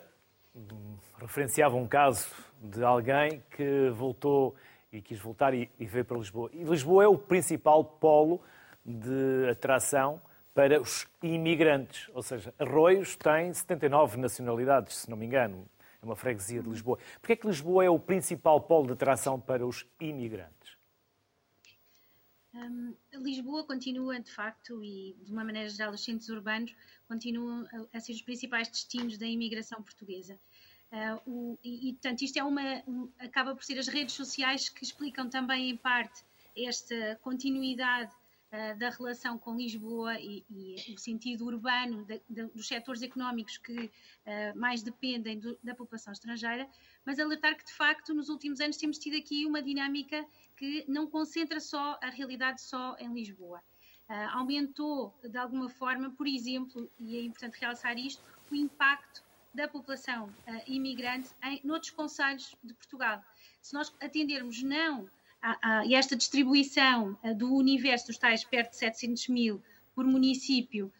referenciava 1.20 1.76
um 1.76 1.86
caso 1.86 2.28
de 2.60 2.82
alguém 2.84 3.42
que 3.50 3.90
voltou 3.90 4.54
e 4.92 5.00
quis 5.00 5.18
voltar 5.18 5.54
e, 5.54 5.70
e 5.78 5.86
veio 5.86 6.04
para 6.04 6.16
Lisboa. 6.16 6.50
E 6.52 6.62
Lisboa 6.64 7.04
é 7.04 7.08
o 7.08 7.16
principal 7.16 7.84
polo 7.84 8.40
de 8.84 9.48
atração 9.50 10.20
para 10.54 10.80
os 10.80 11.06
imigrantes. 11.22 12.10
Ou 12.12 12.22
seja, 12.22 12.52
Arroios 12.58 13.16
tem 13.16 13.52
79 13.52 14.18
nacionalidades, 14.18 14.96
se 14.96 15.10
não 15.10 15.16
me 15.16 15.26
engano. 15.26 15.66
É 16.02 16.04
uma 16.04 16.16
freguesia 16.16 16.62
de 16.62 16.68
Lisboa. 16.68 16.98
Porquê 17.20 17.34
é 17.34 17.36
que 17.36 17.46
Lisboa 17.46 17.84
é 17.84 17.90
o 17.90 17.98
principal 17.98 18.60
polo 18.60 18.86
de 18.86 18.92
atração 18.94 19.38
para 19.38 19.66
os 19.66 19.86
imigrantes? 20.00 20.59
Um, 22.52 22.94
Lisboa 23.14 23.64
continua, 23.64 24.18
de 24.18 24.30
facto, 24.30 24.82
e 24.82 25.16
de 25.22 25.30
uma 25.30 25.44
maneira 25.44 25.68
geral, 25.68 25.92
os 25.92 26.02
centros 26.02 26.28
urbanos 26.28 26.74
continuam 27.06 27.64
a, 27.72 27.96
a 27.96 28.00
ser 28.00 28.12
os 28.12 28.22
principais 28.22 28.68
destinos 28.68 29.16
da 29.18 29.26
imigração 29.26 29.82
portuguesa. 29.82 30.38
Uh, 30.90 31.30
o, 31.30 31.58
e, 31.62 31.88
e, 31.88 31.92
portanto, 31.92 32.22
isto 32.22 32.38
é 32.38 32.42
uma, 32.42 32.82
um, 32.88 33.08
acaba 33.20 33.54
por 33.54 33.62
ser 33.62 33.78
as 33.78 33.86
redes 33.86 34.14
sociais 34.14 34.68
que 34.68 34.82
explicam 34.82 35.30
também, 35.30 35.70
em 35.70 35.76
parte, 35.76 36.24
esta 36.56 37.16
continuidade 37.22 38.12
uh, 38.52 38.76
da 38.76 38.90
relação 38.90 39.38
com 39.38 39.56
Lisboa 39.56 40.18
e, 40.18 40.44
e 40.50 40.92
o 40.92 40.98
sentido 40.98 41.46
urbano 41.46 42.04
de, 42.04 42.20
de, 42.28 42.46
dos 42.46 42.66
setores 42.66 43.02
económicos 43.02 43.58
que 43.58 43.84
uh, 43.84 44.58
mais 44.58 44.82
dependem 44.82 45.38
do, 45.38 45.56
da 45.62 45.76
população 45.76 46.12
estrangeira, 46.12 46.68
mas 47.04 47.18
alertar 47.18 47.56
que, 47.56 47.64
de 47.64 47.72
facto, 47.72 48.14
nos 48.14 48.28
últimos 48.28 48.60
anos 48.60 48.76
temos 48.76 48.98
tido 48.98 49.16
aqui 49.16 49.46
uma 49.46 49.62
dinâmica 49.62 50.24
que 50.56 50.84
não 50.86 51.06
concentra 51.06 51.60
só 51.60 51.98
a 52.02 52.10
realidade 52.10 52.60
só 52.60 52.96
em 52.98 53.12
Lisboa. 53.12 53.62
aumentou, 54.32 55.14
de 55.22 55.38
alguma 55.38 55.68
forma, 55.68 56.10
por 56.10 56.26
exemplo, 56.26 56.90
e 56.98 57.16
é 57.16 57.22
importante 57.22 57.58
realçar 57.60 57.96
isto, 57.96 58.22
o 58.50 58.54
impacto 58.54 59.22
da 59.52 59.68
população 59.68 60.26
uh, 60.26 60.62
imigrante 60.66 61.30
em 61.42 61.60
noutros 61.64 61.90
conselhos 61.90 62.54
de 62.62 62.72
Portugal. 62.74 63.22
Se 63.60 63.74
nós 63.74 63.92
atendermos 64.00 64.62
não 64.62 65.08
a, 65.42 65.80
a 65.80 65.92
esta 65.92 66.16
distribuição 66.16 67.18
uh, 67.22 67.34
do 67.34 67.52
universo 67.54 68.06
dos 68.08 68.18
tais 68.18 68.44
perto 68.44 68.70
de 68.70 68.76
700 68.76 69.28
mil 69.28 69.62
por 69.94 70.04
município, 70.04 70.86
uh, 70.86 70.99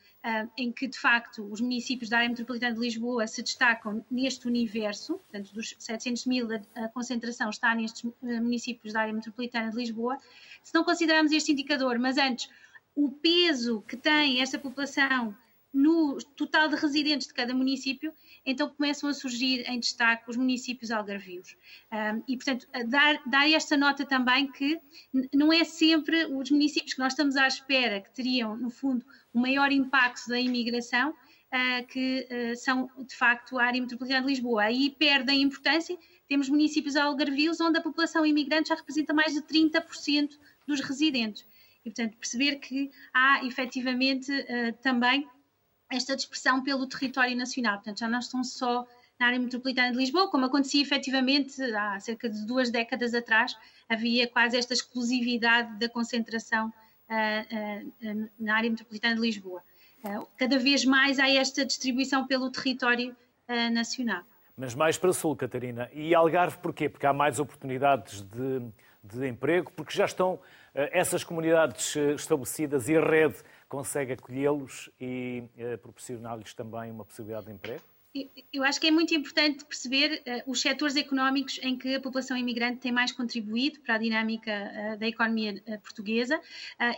em 0.56 0.70
que 0.70 0.86
de 0.86 0.98
facto 0.98 1.42
os 1.50 1.60
municípios 1.60 2.10
da 2.10 2.18
área 2.18 2.28
metropolitana 2.28 2.74
de 2.74 2.80
Lisboa 2.80 3.26
se 3.26 3.42
destacam 3.42 4.04
neste 4.10 4.46
universo, 4.46 5.14
portanto 5.14 5.54
dos 5.54 5.74
700 5.78 6.26
mil 6.26 6.48
a, 6.74 6.88
concentração 6.88 7.48
está 7.48 7.74
nestes 7.74 8.10
municípios 8.20 8.92
da 8.92 9.00
área 9.00 9.14
metropolitana 9.14 9.70
de 9.70 9.76
Lisboa, 9.76 10.18
se 10.62 10.74
não 10.74 10.84
considerarmos 10.84 11.32
este 11.32 11.52
indicador, 11.52 11.98
mas 11.98 12.18
antes 12.18 12.50
o 12.94 13.10
peso 13.10 13.82
que 13.88 13.96
tem 13.96 14.42
esta 14.42 14.58
população 14.58 15.34
no 15.72 16.18
total 16.36 16.68
de 16.68 16.76
residentes 16.76 17.28
de 17.28 17.34
cada 17.34 17.54
município, 17.54 18.12
então 18.44 18.68
começam 18.68 19.08
a 19.08 19.14
surgir 19.14 19.62
em 19.68 19.78
destaque 19.78 20.28
os 20.28 20.36
municípios 20.36 20.90
algarvios. 20.90 21.56
Um, 21.92 22.22
e, 22.26 22.36
portanto, 22.36 22.66
dar, 22.88 23.22
dar 23.26 23.48
esta 23.50 23.76
nota 23.76 24.04
também 24.04 24.50
que 24.50 24.80
não 25.32 25.52
é 25.52 25.62
sempre 25.64 26.26
os 26.26 26.50
municípios 26.50 26.94
que 26.94 27.00
nós 27.00 27.12
estamos 27.12 27.36
à 27.36 27.46
espera 27.46 28.00
que 28.00 28.12
teriam, 28.12 28.56
no 28.56 28.70
fundo, 28.70 29.04
o 29.32 29.40
maior 29.40 29.70
impacto 29.70 30.28
da 30.28 30.40
imigração, 30.40 31.10
uh, 31.10 31.86
que 31.86 32.26
uh, 32.30 32.56
são, 32.56 32.90
de 33.06 33.14
facto, 33.14 33.58
a 33.58 33.64
área 33.64 33.80
metropolitana 33.80 34.22
de 34.22 34.32
Lisboa. 34.32 34.64
Aí 34.64 34.90
perdem 34.98 35.42
importância. 35.42 35.96
Temos 36.28 36.48
municípios 36.48 36.96
algarvios 36.96 37.60
onde 37.60 37.78
a 37.78 37.82
população 37.82 38.26
imigrante 38.26 38.70
já 38.70 38.74
representa 38.74 39.12
mais 39.12 39.34
de 39.34 39.42
30% 39.42 40.38
dos 40.66 40.80
residentes. 40.80 41.46
E, 41.84 41.90
portanto, 41.90 42.16
perceber 42.16 42.56
que 42.56 42.90
há 43.12 43.44
efetivamente 43.44 44.32
uh, 44.32 44.72
também 44.82 45.28
esta 45.90 46.14
dispersão 46.14 46.62
pelo 46.62 46.86
território 46.86 47.36
nacional. 47.36 47.74
Portanto, 47.74 47.98
já 47.98 48.08
não 48.08 48.18
estão 48.18 48.44
só 48.44 48.86
na 49.20 49.26
área 49.26 49.38
metropolitana 49.38 49.92
de 49.92 49.98
Lisboa, 49.98 50.30
como 50.30 50.46
acontecia 50.46 50.80
efetivamente 50.80 51.62
há 51.74 52.00
cerca 52.00 52.26
de 52.28 52.46
duas 52.46 52.70
décadas 52.70 53.12
atrás, 53.12 53.54
havia 53.86 54.26
quase 54.26 54.56
esta 54.56 54.72
exclusividade 54.72 55.78
da 55.78 55.90
concentração 55.90 56.68
uh, 56.68 58.12
uh, 58.12 58.30
na 58.38 58.56
área 58.56 58.70
metropolitana 58.70 59.16
de 59.16 59.20
Lisboa. 59.20 59.62
Uh, 60.02 60.26
cada 60.38 60.58
vez 60.58 60.86
mais 60.86 61.18
há 61.18 61.28
esta 61.28 61.66
distribuição 61.66 62.26
pelo 62.26 62.50
território 62.50 63.14
nacional. 63.72 64.22
Mas 64.56 64.76
mais 64.76 64.96
para 64.96 65.12
sul, 65.12 65.34
Catarina. 65.34 65.90
E 65.92 66.14
Algarve 66.14 66.58
porquê? 66.58 66.88
Porque 66.88 67.04
há 67.04 67.12
mais 67.12 67.40
oportunidades 67.40 68.22
de, 68.22 68.62
de 69.02 69.26
emprego, 69.26 69.72
porque 69.72 69.92
já 69.92 70.04
estão 70.04 70.38
essas 70.72 71.24
comunidades 71.24 71.96
estabelecidas 71.96 72.88
e 72.88 72.96
a 72.96 73.00
rede 73.04 73.34
consegue 73.70 74.12
acolhê-los 74.14 74.90
e 75.00 75.44
uh, 75.56 75.78
proporcionar-lhes 75.78 76.52
também 76.52 76.90
uma 76.90 77.04
possibilidade 77.04 77.46
de 77.46 77.52
emprego? 77.52 77.84
Eu 78.52 78.64
acho 78.64 78.80
que 78.80 78.88
é 78.88 78.90
muito 78.90 79.14
importante 79.14 79.64
perceber 79.64 80.20
uh, 80.26 80.50
os 80.50 80.60
setores 80.60 80.96
económicos 80.96 81.60
em 81.62 81.78
que 81.78 81.94
a 81.94 82.00
população 82.00 82.36
imigrante 82.36 82.80
tem 82.80 82.90
mais 82.90 83.12
contribuído 83.12 83.78
para 83.80 83.94
a 83.94 83.98
dinâmica 83.98 84.50
uh, 84.50 84.98
da 84.98 85.06
economia 85.06 85.62
uh, 85.64 85.78
portuguesa 85.80 86.40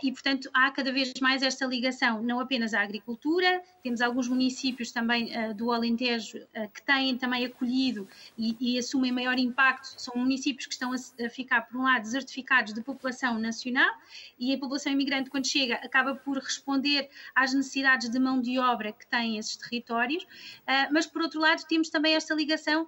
e, 0.01 0.11
portanto, 0.11 0.49
há 0.53 0.71
cada 0.71 0.91
vez 0.91 1.13
mais 1.21 1.43
esta 1.43 1.65
ligação, 1.65 2.23
não 2.23 2.39
apenas 2.39 2.73
à 2.73 2.81
agricultura, 2.81 3.61
temos 3.83 4.01
alguns 4.01 4.27
municípios 4.27 4.91
também 4.91 5.31
do 5.55 5.71
Alentejo 5.71 6.39
que 6.73 6.81
têm 6.81 7.17
também 7.17 7.45
acolhido 7.45 8.07
e, 8.37 8.55
e, 8.59 8.77
assumem 8.77 9.11
maior 9.11 9.37
impacto, 9.37 9.85
são 9.97 10.15
municípios 10.15 10.65
que 10.65 10.73
estão 10.73 10.93
a, 10.93 11.25
a, 11.25 11.29
ficar, 11.29 11.63
por 11.63 11.77
um 11.77 11.83
lado, 11.83 12.01
desertificados 12.03 12.73
de 12.73 12.81
população 12.81 13.37
nacional 13.37 13.91
e 14.39 14.53
a 14.53 14.57
população 14.57 14.91
imigrante, 14.91 15.29
quando 15.29 15.47
chega, 15.47 15.75
acaba 15.75 16.15
por 16.15 16.37
responder 16.37 17.09
às 17.35 17.53
necessidades 17.53 18.09
de 18.09 18.19
mão 18.19 18.41
de 18.41 18.57
obra 18.57 18.91
que 18.93 19.05
têm 19.05 19.37
esses 19.37 19.57
territórios, 19.57 20.25
mas 20.91 21.02
mas 21.03 21.11
por 21.11 21.21
outro 21.21 21.39
lado 21.39 21.63
temos 21.67 21.89
também 21.89 22.15
esta 22.15 22.33
ligação 22.33 22.87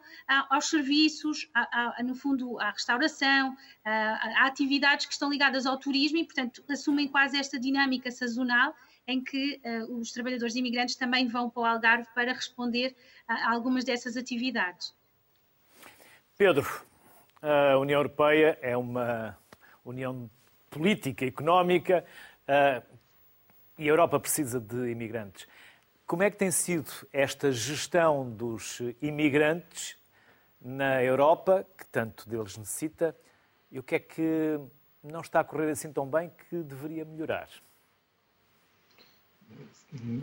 aos 0.50 0.70
serviços, 0.70 1.50
a, 1.54 2.00
a, 2.00 2.04
no 2.04 2.16
fundo 2.16 2.58
à 2.60 2.72
restauração, 2.72 3.56
a, 3.84 3.92
a, 3.92 4.48
atividades 4.48 5.06
que 5.06 5.12
estão 5.12 5.30
ligadas 5.30 5.66
ao 5.66 5.78
turismo 5.78 6.18
e, 6.18 6.24
portanto, 6.24 6.64
assumem 6.70 7.08
quase 7.08 7.38
esta 7.38 7.60
dinâmica 7.60 8.10
sazonal 8.12 8.74
em 9.08 9.22
que 9.22 9.62
uh, 9.64 10.00
os 10.00 10.12
trabalhadores 10.12 10.56
imigrantes 10.56 10.96
também 10.96 11.28
vão 11.28 11.50
para 11.50 11.62
o 11.62 11.66
Algarve 11.66 12.08
para 12.16 12.32
responder 12.32 12.96
a, 13.28 13.52
algumas 13.52 13.84
dessas 13.84 14.16
atividades. 14.16 14.96
Pedro, 16.38 16.66
a 17.42 17.78
União 17.78 18.00
Europeia 18.00 18.58
é 18.62 18.76
uma 18.78 19.38
união 19.84 20.30
política, 20.70 21.26
económica, 21.26 22.04
uh, 22.48 22.96
e 23.78 23.84
a 23.84 23.88
Europa 23.88 24.20
precisa 24.20 24.60
de 24.60 24.90
imigrantes. 24.90 25.46
Como 26.06 26.22
é 26.22 26.30
que 26.30 26.38
tem 26.38 26.52
sido 26.52 26.92
esta 27.12 27.52
gestão 27.52 28.30
dos 28.30 28.80
imigrantes 29.02 29.98
na 30.62 31.04
Europa, 31.04 31.66
que 31.76 31.86
tanto 31.88 32.30
deles 32.30 32.58
necessita, 32.58 33.16
e 33.72 33.80
o 33.80 33.84
que 33.84 33.96
é 33.96 34.00
que 34.00 34.60
não 35.04 35.22
está 35.22 35.40
a 35.40 35.44
correr 35.44 35.72
assim 35.72 35.92
tão 35.92 36.06
bem 36.06 36.32
que 36.48 36.58
deveria 36.58 37.04
melhorar? 37.06 37.50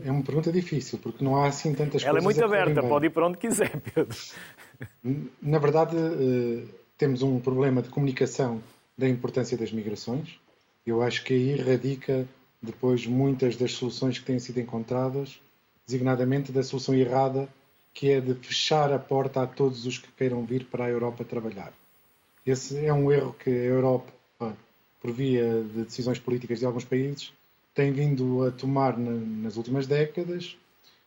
É 0.04 0.10
uma 0.10 0.22
pergunta 0.22 0.52
difícil, 0.52 0.98
porque 0.98 1.24
não 1.24 1.36
há 1.36 1.48
assim 1.48 1.74
tantas 1.74 2.02
Ela 2.04 2.20
coisas. 2.20 2.38
Ela 2.38 2.46
é 2.46 2.58
muito 2.58 2.72
aberta, 2.72 2.88
pode 2.88 3.06
ir 3.06 3.10
para 3.10 3.26
onde 3.26 3.38
quiser, 3.38 3.80
Pedro. 3.80 4.16
Na 5.40 5.58
verdade, 5.58 5.96
eh, 5.96 6.64
temos 6.96 7.22
um 7.22 7.40
problema 7.40 7.82
de 7.82 7.88
comunicação 7.88 8.62
da 8.96 9.08
importância 9.08 9.56
das 9.56 9.72
migrações. 9.72 10.38
Eu 10.86 11.02
acho 11.02 11.24
que 11.24 11.34
aí 11.34 11.56
radica 11.56 12.26
depois 12.60 13.04
muitas 13.06 13.56
das 13.56 13.72
soluções 13.72 14.18
que 14.18 14.24
têm 14.24 14.38
sido 14.38 14.60
encontradas 14.60 15.40
designadamente 15.86 16.52
da 16.52 16.62
solução 16.62 16.94
errada, 16.94 17.48
que 17.94 18.10
é 18.10 18.20
de 18.20 18.34
fechar 18.34 18.92
a 18.92 18.98
porta 18.98 19.42
a 19.42 19.46
todos 19.46 19.84
os 19.86 19.98
que 19.98 20.10
queiram 20.12 20.44
vir 20.44 20.64
para 20.66 20.84
a 20.84 20.88
Europa 20.88 21.24
trabalhar. 21.24 21.72
Esse 22.44 22.84
é 22.84 22.92
um 22.92 23.12
erro 23.12 23.34
que 23.38 23.50
a 23.50 23.52
Europa, 23.52 24.12
por 25.00 25.12
via 25.12 25.62
de 25.62 25.84
decisões 25.84 26.18
políticas 26.18 26.58
de 26.60 26.66
alguns 26.66 26.84
países, 26.84 27.32
tem 27.74 27.92
vindo 27.92 28.44
a 28.44 28.50
tomar 28.50 28.98
nas 28.98 29.56
últimas 29.56 29.86
décadas 29.86 30.56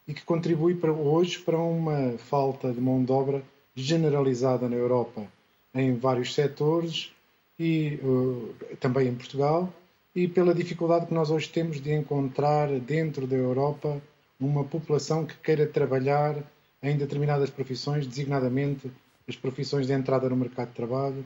e 0.07 0.13
que 0.13 0.23
contribui 0.23 0.75
para 0.75 0.91
hoje 0.91 1.39
para 1.39 1.57
uma 1.57 2.17
falta 2.17 2.71
de 2.71 2.79
mão 2.79 3.03
de 3.03 3.11
obra 3.11 3.43
generalizada 3.75 4.69
na 4.69 4.75
Europa 4.75 5.25
em 5.73 5.95
vários 5.95 6.33
setores 6.33 7.11
e 7.59 7.99
uh, 8.01 8.75
também 8.79 9.09
em 9.09 9.15
Portugal 9.15 9.71
e 10.15 10.27
pela 10.27 10.53
dificuldade 10.53 11.07
que 11.07 11.13
nós 11.13 11.29
hoje 11.29 11.49
temos 11.49 11.81
de 11.81 11.91
encontrar 11.93 12.69
dentro 12.79 13.27
da 13.27 13.35
Europa 13.35 14.01
uma 14.39 14.63
população 14.63 15.25
que 15.25 15.35
queira 15.37 15.65
trabalhar 15.65 16.35
em 16.81 16.97
determinadas 16.97 17.49
profissões, 17.49 18.05
designadamente 18.05 18.91
as 19.27 19.35
profissões 19.35 19.87
de 19.87 19.93
entrada 19.93 20.29
no 20.29 20.35
mercado 20.35 20.69
de 20.69 20.75
trabalho, 20.75 21.25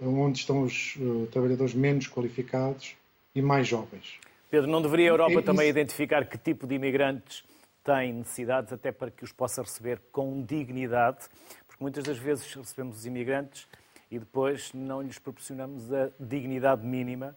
onde 0.00 0.38
estão 0.38 0.62
os 0.62 0.96
uh, 0.96 1.26
trabalhadores 1.32 1.74
menos 1.74 2.06
qualificados 2.06 2.94
e 3.34 3.40
mais 3.40 3.66
jovens. 3.66 4.18
Pedro, 4.50 4.70
não 4.70 4.80
deveria 4.80 5.06
a 5.06 5.12
Europa 5.12 5.40
é, 5.40 5.42
também 5.42 5.68
identificar 5.68 6.24
que 6.26 6.38
tipo 6.38 6.66
de 6.66 6.74
imigrantes 6.74 7.44
tem 7.84 8.12
necessidades, 8.12 8.72
até 8.72 8.92
para 8.92 9.10
que 9.10 9.24
os 9.24 9.32
possa 9.32 9.62
receber 9.62 10.00
com 10.12 10.42
dignidade? 10.42 11.26
Porque 11.66 11.82
muitas 11.82 12.04
das 12.04 12.18
vezes 12.18 12.52
recebemos 12.54 12.98
os 12.98 13.06
imigrantes 13.06 13.66
e 14.10 14.18
depois 14.18 14.72
não 14.72 15.02
lhes 15.02 15.18
proporcionamos 15.18 15.92
a 15.92 16.10
dignidade 16.18 16.86
mínima 16.86 17.36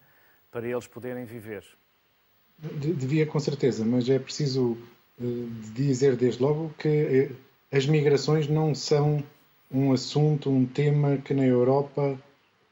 para 0.52 0.68
eles 0.68 0.88
poderem 0.88 1.26
viver. 1.26 1.64
Devia, 2.60 3.26
com 3.26 3.40
certeza, 3.40 3.84
mas 3.84 4.08
é 4.08 4.20
preciso 4.20 4.78
dizer 5.74 6.16
desde 6.16 6.42
logo 6.42 6.74
que 6.78 6.88
eh, 6.88 7.32
as 7.72 7.86
migrações 7.86 8.48
não 8.48 8.76
são 8.76 9.24
um 9.72 9.94
assunto, 9.94 10.50
um 10.50 10.66
tema 10.66 11.18
que 11.18 11.34
na 11.34 11.46
Europa 11.46 12.20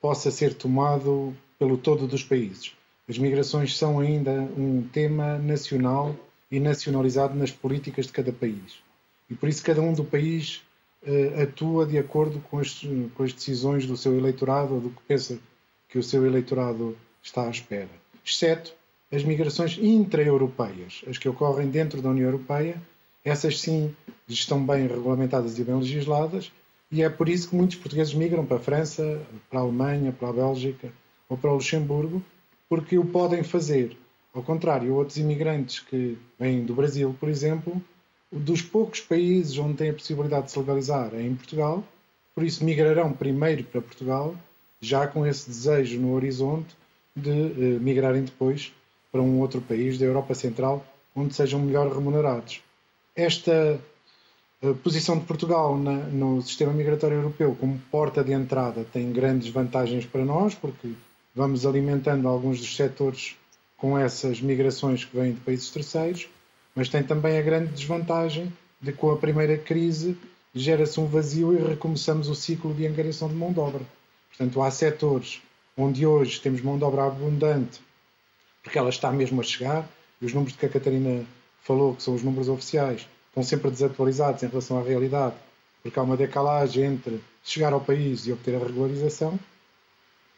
possa 0.01 0.29
ser 0.31 0.53
tomado 0.53 1.35
pelo 1.57 1.77
todo 1.77 2.07
dos 2.07 2.23
países. 2.23 2.73
As 3.07 3.17
migrações 3.17 3.77
são 3.77 3.99
ainda 3.99 4.31
um 4.31 4.87
tema 4.91 5.37
nacional 5.37 6.15
e 6.51 6.59
nacionalizado 6.59 7.35
nas 7.35 7.51
políticas 7.51 8.07
de 8.07 8.13
cada 8.13 8.31
país. 8.31 8.81
E 9.29 9.35
por 9.35 9.49
isso 9.49 9.63
cada 9.63 9.81
um 9.81 9.93
do 9.93 10.03
país 10.03 10.61
uh, 11.03 11.41
atua 11.41 11.85
de 11.85 11.97
acordo 11.97 12.39
com 12.49 12.59
as, 12.59 12.81
com 13.15 13.23
as 13.23 13.33
decisões 13.33 13.85
do 13.85 13.97
seu 13.97 14.17
eleitorado 14.17 14.75
ou 14.75 14.81
do 14.81 14.89
que 14.89 15.01
pensa 15.07 15.39
que 15.87 15.97
o 15.97 16.03
seu 16.03 16.25
eleitorado 16.25 16.97
está 17.21 17.47
à 17.47 17.49
espera. 17.49 17.89
Exceto 18.25 18.73
as 19.11 19.23
migrações 19.23 19.77
intra-europeias, 19.77 21.03
as 21.07 21.17
que 21.17 21.27
ocorrem 21.27 21.67
dentro 21.67 22.01
da 22.01 22.09
União 22.09 22.27
Europeia, 22.27 22.81
essas 23.23 23.59
sim 23.59 23.95
estão 24.27 24.63
bem 24.65 24.87
regulamentadas 24.87 25.57
e 25.57 25.63
bem 25.63 25.75
legisladas, 25.75 26.51
e 26.91 27.01
é 27.01 27.09
por 27.09 27.27
isso 27.27 27.49
que 27.49 27.55
muitos 27.55 27.77
portugueses 27.77 28.13
migram 28.13 28.45
para 28.45 28.57
a 28.57 28.61
França, 28.61 29.21
para 29.49 29.59
a 29.59 29.63
Alemanha, 29.63 30.11
para 30.11 30.29
a 30.29 30.33
Bélgica 30.33 30.91
ou 31.27 31.37
para 31.37 31.51
o 31.51 31.55
Luxemburgo, 31.55 32.23
porque 32.67 32.97
o 32.97 33.05
podem 33.05 33.43
fazer. 33.43 33.97
Ao 34.33 34.43
contrário, 34.43 34.93
outros 34.93 35.17
imigrantes 35.17 35.79
que 35.79 36.17
vêm 36.39 36.63
do 36.63 36.73
Brasil, 36.73 37.15
por 37.19 37.29
exemplo, 37.29 37.81
dos 38.31 38.61
poucos 38.61 39.01
países 39.01 39.57
onde 39.57 39.75
têm 39.75 39.89
a 39.89 39.93
possibilidade 39.93 40.45
de 40.45 40.51
se 40.51 40.59
legalizar 40.59 41.13
é 41.13 41.21
em 41.21 41.35
Portugal, 41.35 41.83
por 42.35 42.43
isso 42.43 42.63
migrarão 42.63 43.11
primeiro 43.11 43.63
para 43.63 43.81
Portugal, 43.81 44.35
já 44.79 45.07
com 45.07 45.25
esse 45.25 45.49
desejo 45.49 45.99
no 45.99 46.13
horizonte 46.13 46.75
de 47.15 47.31
eh, 47.31 47.79
migrarem 47.79 48.23
depois 48.23 48.71
para 49.11 49.21
um 49.21 49.39
outro 49.39 49.61
país 49.61 49.97
da 49.97 50.05
Europa 50.05 50.33
Central 50.33 50.85
onde 51.15 51.33
sejam 51.33 51.59
melhor 51.59 51.91
remunerados. 51.91 52.61
Esta 53.15 53.79
eh, 54.61 54.73
posição 54.83 55.17
de 55.17 55.25
Portugal 55.25 55.77
na, 55.77 55.93
no 55.93 56.41
sistema 56.41 56.71
migratório 56.71 57.17
europeu 57.17 57.55
como 57.59 57.79
porta 57.91 58.23
de 58.23 58.31
entrada 58.31 58.85
tem 58.91 59.11
grandes 59.11 59.49
vantagens 59.49 60.05
para 60.05 60.23
nós, 60.23 60.53
porque 60.53 60.93
vamos 61.35 61.65
alimentando 61.65 62.27
alguns 62.27 62.59
dos 62.59 62.75
setores 62.75 63.35
com 63.77 63.97
essas 63.97 64.41
migrações 64.41 65.05
que 65.05 65.15
vêm 65.15 65.33
de 65.33 65.39
países 65.39 65.69
terceiros, 65.69 66.27
mas 66.75 66.89
tem 66.89 67.01
também 67.01 67.37
a 67.37 67.41
grande 67.41 67.71
desvantagem 67.71 68.51
de 68.81 68.91
com 68.91 69.11
a 69.11 69.17
primeira 69.17 69.57
crise 69.57 70.17
gera-se 70.53 70.99
um 70.99 71.05
vazio 71.05 71.53
e 71.53 71.57
recomeçamos 71.57 72.27
o 72.27 72.35
ciclo 72.35 72.73
de 72.73 72.85
angariação 72.85 73.27
de 73.27 73.35
mão 73.35 73.53
de 73.53 73.59
obra. 73.59 73.81
Portanto, 74.29 74.61
há 74.61 74.71
setores 74.71 75.41
onde 75.77 76.05
hoje 76.05 76.41
temos 76.41 76.61
mão 76.61 76.77
de 76.77 76.83
obra 76.83 77.05
abundante, 77.05 77.79
porque 78.63 78.77
ela 78.77 78.89
está 78.89 79.11
mesmo 79.11 79.41
a 79.41 79.43
chegar, 79.43 79.87
e 80.21 80.25
os 80.25 80.33
números 80.33 80.53
de 80.53 80.59
que 80.59 80.65
a 80.65 80.69
Catarina 80.69 81.25
falou, 81.61 81.95
que 81.95 82.03
são 82.03 82.15
os 82.15 82.23
números 82.23 82.49
oficiais, 82.49 83.07
estão 83.27 83.43
sempre 83.43 83.69
desatualizados 83.71 84.43
em 84.43 84.47
relação 84.47 84.79
à 84.79 84.83
realidade, 84.83 85.35
porque 85.81 85.97
há 85.97 86.03
uma 86.03 86.17
decalagem 86.17 86.85
entre 86.85 87.21
chegar 87.43 87.73
ao 87.73 87.81
país 87.81 88.27
e 88.27 88.33
obter 88.33 88.55
a 88.55 88.59
regularização. 88.59 89.39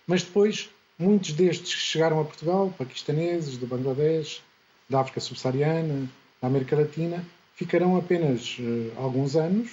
Mas 0.07 0.23
depois 0.23 0.69
Muitos 1.01 1.33
destes 1.33 1.71
chegaram 1.71 2.21
a 2.21 2.23
Portugal, 2.23 2.71
paquistaneses, 2.77 3.57
do 3.57 3.65
Bangladesh, 3.65 4.39
da 4.87 4.99
África 4.99 5.19
subsaariana, 5.19 6.07
da 6.39 6.47
América 6.47 6.75
Latina, 6.75 7.25
ficarão 7.55 7.97
apenas 7.97 8.59
uh, 8.59 8.91
alguns 8.97 9.35
anos 9.35 9.71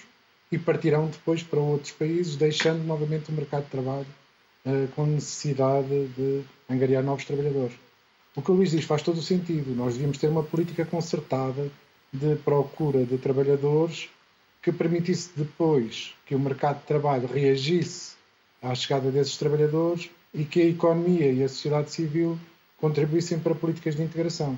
e 0.50 0.58
partirão 0.58 1.06
depois 1.08 1.42
para 1.42 1.60
outros 1.60 1.92
países, 1.92 2.34
deixando 2.34 2.82
novamente 2.82 3.28
o 3.28 3.34
mercado 3.34 3.64
de 3.64 3.70
trabalho 3.70 4.06
uh, 4.64 4.88
com 4.96 5.04
necessidade 5.04 6.06
de 6.16 6.44
angariar 6.66 7.02
novos 7.02 7.26
trabalhadores. 7.26 7.76
O 8.38 8.40
que 8.40 8.52
o 8.52 8.54
Luís 8.54 8.70
diz 8.70 8.84
faz 8.84 9.02
todo 9.02 9.18
o 9.18 9.22
sentido. 9.22 9.74
Nós 9.74 9.94
devíamos 9.94 10.16
ter 10.16 10.28
uma 10.28 10.44
política 10.44 10.84
concertada 10.84 11.72
de 12.12 12.36
procura 12.36 13.04
de 13.04 13.18
trabalhadores 13.18 14.08
que 14.62 14.70
permitisse 14.70 15.30
depois 15.34 16.14
que 16.24 16.36
o 16.36 16.38
mercado 16.38 16.78
de 16.78 16.86
trabalho 16.86 17.26
reagisse 17.26 18.14
à 18.62 18.72
chegada 18.76 19.10
desses 19.10 19.36
trabalhadores 19.36 20.08
e 20.32 20.44
que 20.44 20.62
a 20.62 20.66
economia 20.66 21.32
e 21.32 21.42
a 21.42 21.48
sociedade 21.48 21.90
civil 21.90 22.38
contribuíssem 22.80 23.40
para 23.40 23.56
políticas 23.56 23.96
de 23.96 24.02
integração. 24.02 24.56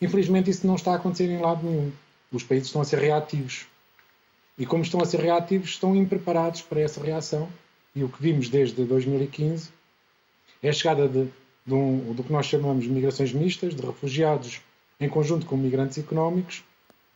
Infelizmente, 0.00 0.48
isso 0.48 0.66
não 0.66 0.76
está 0.76 0.92
a 0.92 0.96
acontecer 0.96 1.24
em 1.24 1.38
lado 1.38 1.62
nenhum. 1.62 1.92
Os 2.32 2.44
países 2.44 2.68
estão 2.68 2.80
a 2.80 2.84
ser 2.86 3.00
reativos. 3.00 3.66
E 4.56 4.64
como 4.64 4.82
estão 4.82 5.02
a 5.02 5.04
ser 5.04 5.20
reativos, 5.20 5.68
estão 5.68 5.94
impreparados 5.94 6.62
para 6.62 6.80
essa 6.80 7.04
reação. 7.04 7.46
E 7.94 8.02
o 8.02 8.08
que 8.08 8.22
vimos 8.22 8.48
desde 8.48 8.86
2015 8.86 9.68
é 10.62 10.70
a 10.70 10.72
chegada 10.72 11.06
de, 11.06 11.28
de 11.66 11.74
um, 11.74 12.12
do 12.12 12.22
que 12.22 12.32
nós 12.32 12.46
chamamos 12.46 12.84
de 12.84 12.90
migrações 12.90 13.32
mistas, 13.32 13.74
de 13.74 13.84
refugiados 13.84 14.60
em 14.98 15.08
conjunto 15.08 15.46
com 15.46 15.56
migrantes 15.56 15.98
económicos, 15.98 16.62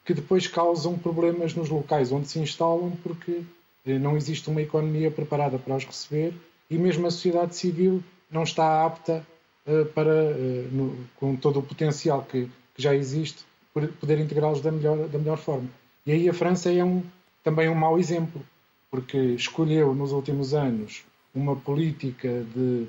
que 0.04 0.14
depois 0.14 0.46
causam 0.46 0.98
problemas 0.98 1.54
nos 1.54 1.68
locais 1.68 2.12
onde 2.12 2.28
se 2.28 2.38
instalam 2.38 2.92
porque 3.02 3.42
eh, 3.86 3.98
não 3.98 4.16
existe 4.16 4.48
uma 4.50 4.60
economia 4.60 5.10
preparada 5.10 5.58
para 5.58 5.76
os 5.76 5.84
receber 5.84 6.34
e 6.70 6.76
mesmo 6.76 7.06
a 7.06 7.10
sociedade 7.10 7.56
civil 7.56 8.02
não 8.30 8.42
está 8.42 8.84
apta 8.84 9.24
uh, 9.66 9.86
para, 9.86 10.34
no, 10.72 10.96
com 11.16 11.36
todo 11.36 11.60
o 11.60 11.62
potencial 11.62 12.22
que, 12.22 12.50
que 12.74 12.82
já 12.82 12.94
existe, 12.94 13.44
poder 14.00 14.18
integrá-los 14.18 14.60
da 14.60 14.70
melhor, 14.70 15.08
da 15.08 15.18
melhor 15.18 15.38
forma. 15.38 15.68
E 16.06 16.12
aí 16.12 16.28
a 16.28 16.34
França 16.34 16.72
é 16.72 16.84
um, 16.84 17.02
também 17.42 17.68
um 17.68 17.74
mau 17.74 17.98
exemplo, 17.98 18.44
porque 18.90 19.16
escolheu 19.18 19.94
nos 19.94 20.12
últimos 20.12 20.54
anos 20.54 21.04
uma 21.34 21.56
política 21.56 22.44
de 22.54 22.86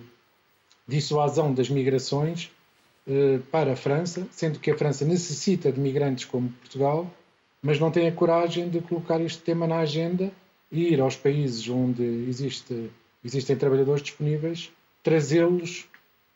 dissuasão 0.87 1.53
das 1.53 1.69
migrações 1.69 2.51
uh, 3.07 3.39
para 3.51 3.73
a 3.73 3.75
França, 3.75 4.27
sendo 4.31 4.59
que 4.59 4.71
a 4.71 4.77
França 4.77 5.05
necessita 5.05 5.71
de 5.71 5.79
migrantes 5.79 6.25
como 6.25 6.49
Portugal, 6.49 7.11
mas 7.61 7.79
não 7.79 7.89
tem 7.89 8.07
a 8.07 8.11
coragem 8.11 8.69
de 8.69 8.79
colocar 8.81 9.19
este 9.21 9.41
tema 9.41 9.65
na 9.65 9.79
agenda 9.79 10.31
e 10.71 10.93
ir 10.93 11.01
aos 11.01 11.15
países 11.15 11.67
onde 11.67 12.03
existe 12.03 12.91
existem 13.25 13.55
trabalhadores 13.55 14.03
disponíveis, 14.03 14.71
trazê-los, 15.01 15.87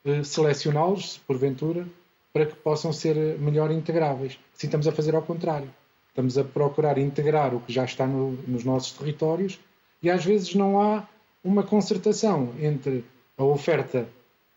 eh, 0.03 0.23
selecioná-los, 0.23 1.19
porventura, 1.19 1.87
para 2.33 2.47
que 2.47 2.55
possam 2.55 2.91
ser 2.91 3.15
eh, 3.15 3.37
melhor 3.37 3.69
integráveis. 3.69 4.39
Assim 4.57 4.65
estamos 4.65 4.87
a 4.87 4.91
fazer 4.91 5.13
ao 5.13 5.21
contrário. 5.21 5.69
Estamos 6.09 6.35
a 6.37 6.43
procurar 6.43 6.97
integrar 6.97 7.53
o 7.53 7.59
que 7.59 7.71
já 7.71 7.85
está 7.85 8.07
no, 8.07 8.31
nos 8.47 8.63
nossos 8.63 8.93
territórios 8.93 9.59
e 10.01 10.09
às 10.09 10.25
vezes 10.25 10.55
não 10.55 10.81
há 10.81 11.07
uma 11.43 11.61
concertação 11.61 12.53
entre 12.59 13.05
a 13.37 13.43
oferta 13.43 14.09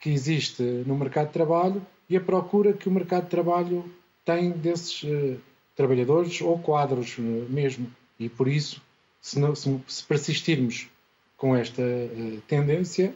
que 0.03 0.11
existe 0.11 0.65
no 0.85 0.97
mercado 0.97 1.29
de 1.29 1.33
trabalho 1.33 1.81
e 2.11 2.17
a 2.17 2.21
procura 2.21 2.73
que 2.73 2.88
o 2.88 2.93
mercado 2.93 3.23
de 3.23 3.31
trabalho 3.31 3.88
tem 4.25 4.51
desses 4.51 5.05
uh, 5.05 5.41
trabalhadores 5.77 6.41
ou 6.41 6.59
quadros 6.59 7.17
uh, 7.19 7.23
mesmo. 7.49 7.88
E 8.19 8.29
por 8.29 8.49
isso, 8.49 8.83
se, 9.21 9.38
não, 9.38 9.55
se, 9.55 9.81
persistirmos 10.09 10.88
com 11.37 11.55
esta 11.55 11.83
uh, 11.83 12.43
tendência, 12.49 13.15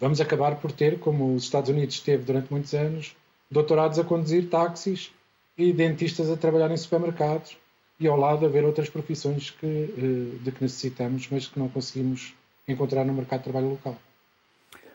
vamos 0.00 0.20
acabar 0.20 0.56
por 0.56 0.72
ter, 0.72 0.98
como 0.98 1.36
os 1.36 1.44
Estados 1.44 1.70
Unidos 1.70 2.00
teve 2.00 2.24
durante 2.24 2.50
muitos 2.50 2.74
anos, 2.74 3.14
doutorados 3.48 3.96
a 4.00 4.04
conduzir 4.04 4.50
táxis 4.50 5.12
e 5.56 5.72
dentistas 5.72 6.28
a 6.28 6.36
trabalhar 6.36 6.72
em 6.72 6.76
supermercados 6.76 7.56
e 8.00 8.08
ao 8.08 8.18
lado 8.18 8.44
haver 8.44 8.64
outras 8.64 8.90
profissões 8.90 9.50
que, 9.50 10.40
de 10.42 10.50
que 10.50 10.62
necessitamos, 10.62 11.28
mas 11.30 11.46
que 11.46 11.60
não 11.60 11.68
conseguimos 11.68 12.34
encontrar 12.66 13.04
no 13.04 13.14
mercado 13.14 13.40
de 13.40 13.44
trabalho 13.44 13.70
local. 13.70 13.96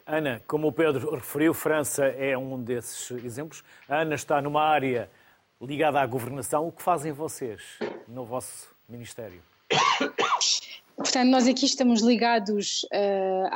Ana, 0.07 0.41
como 0.47 0.69
o 0.69 0.71
Pedro 0.71 1.13
referiu, 1.15 1.53
França 1.53 2.05
é 2.05 2.37
um 2.37 2.63
desses 2.63 3.11
exemplos. 3.11 3.61
A 3.89 3.97
Ana 3.97 4.15
está 4.15 4.41
numa 4.41 4.63
área 4.63 5.09
ligada 5.61 5.99
à 5.99 6.05
governação. 6.05 6.65
O 6.65 6.71
que 6.71 6.81
fazem 6.81 7.11
vocês 7.11 7.61
no 8.07 8.23
vosso 8.23 8.69
Ministério? 8.87 9.41
Portanto, 10.95 11.29
nós 11.29 11.45
aqui 11.45 11.65
estamos 11.65 12.01
ligados 12.01 12.83
uh, 12.85 13.47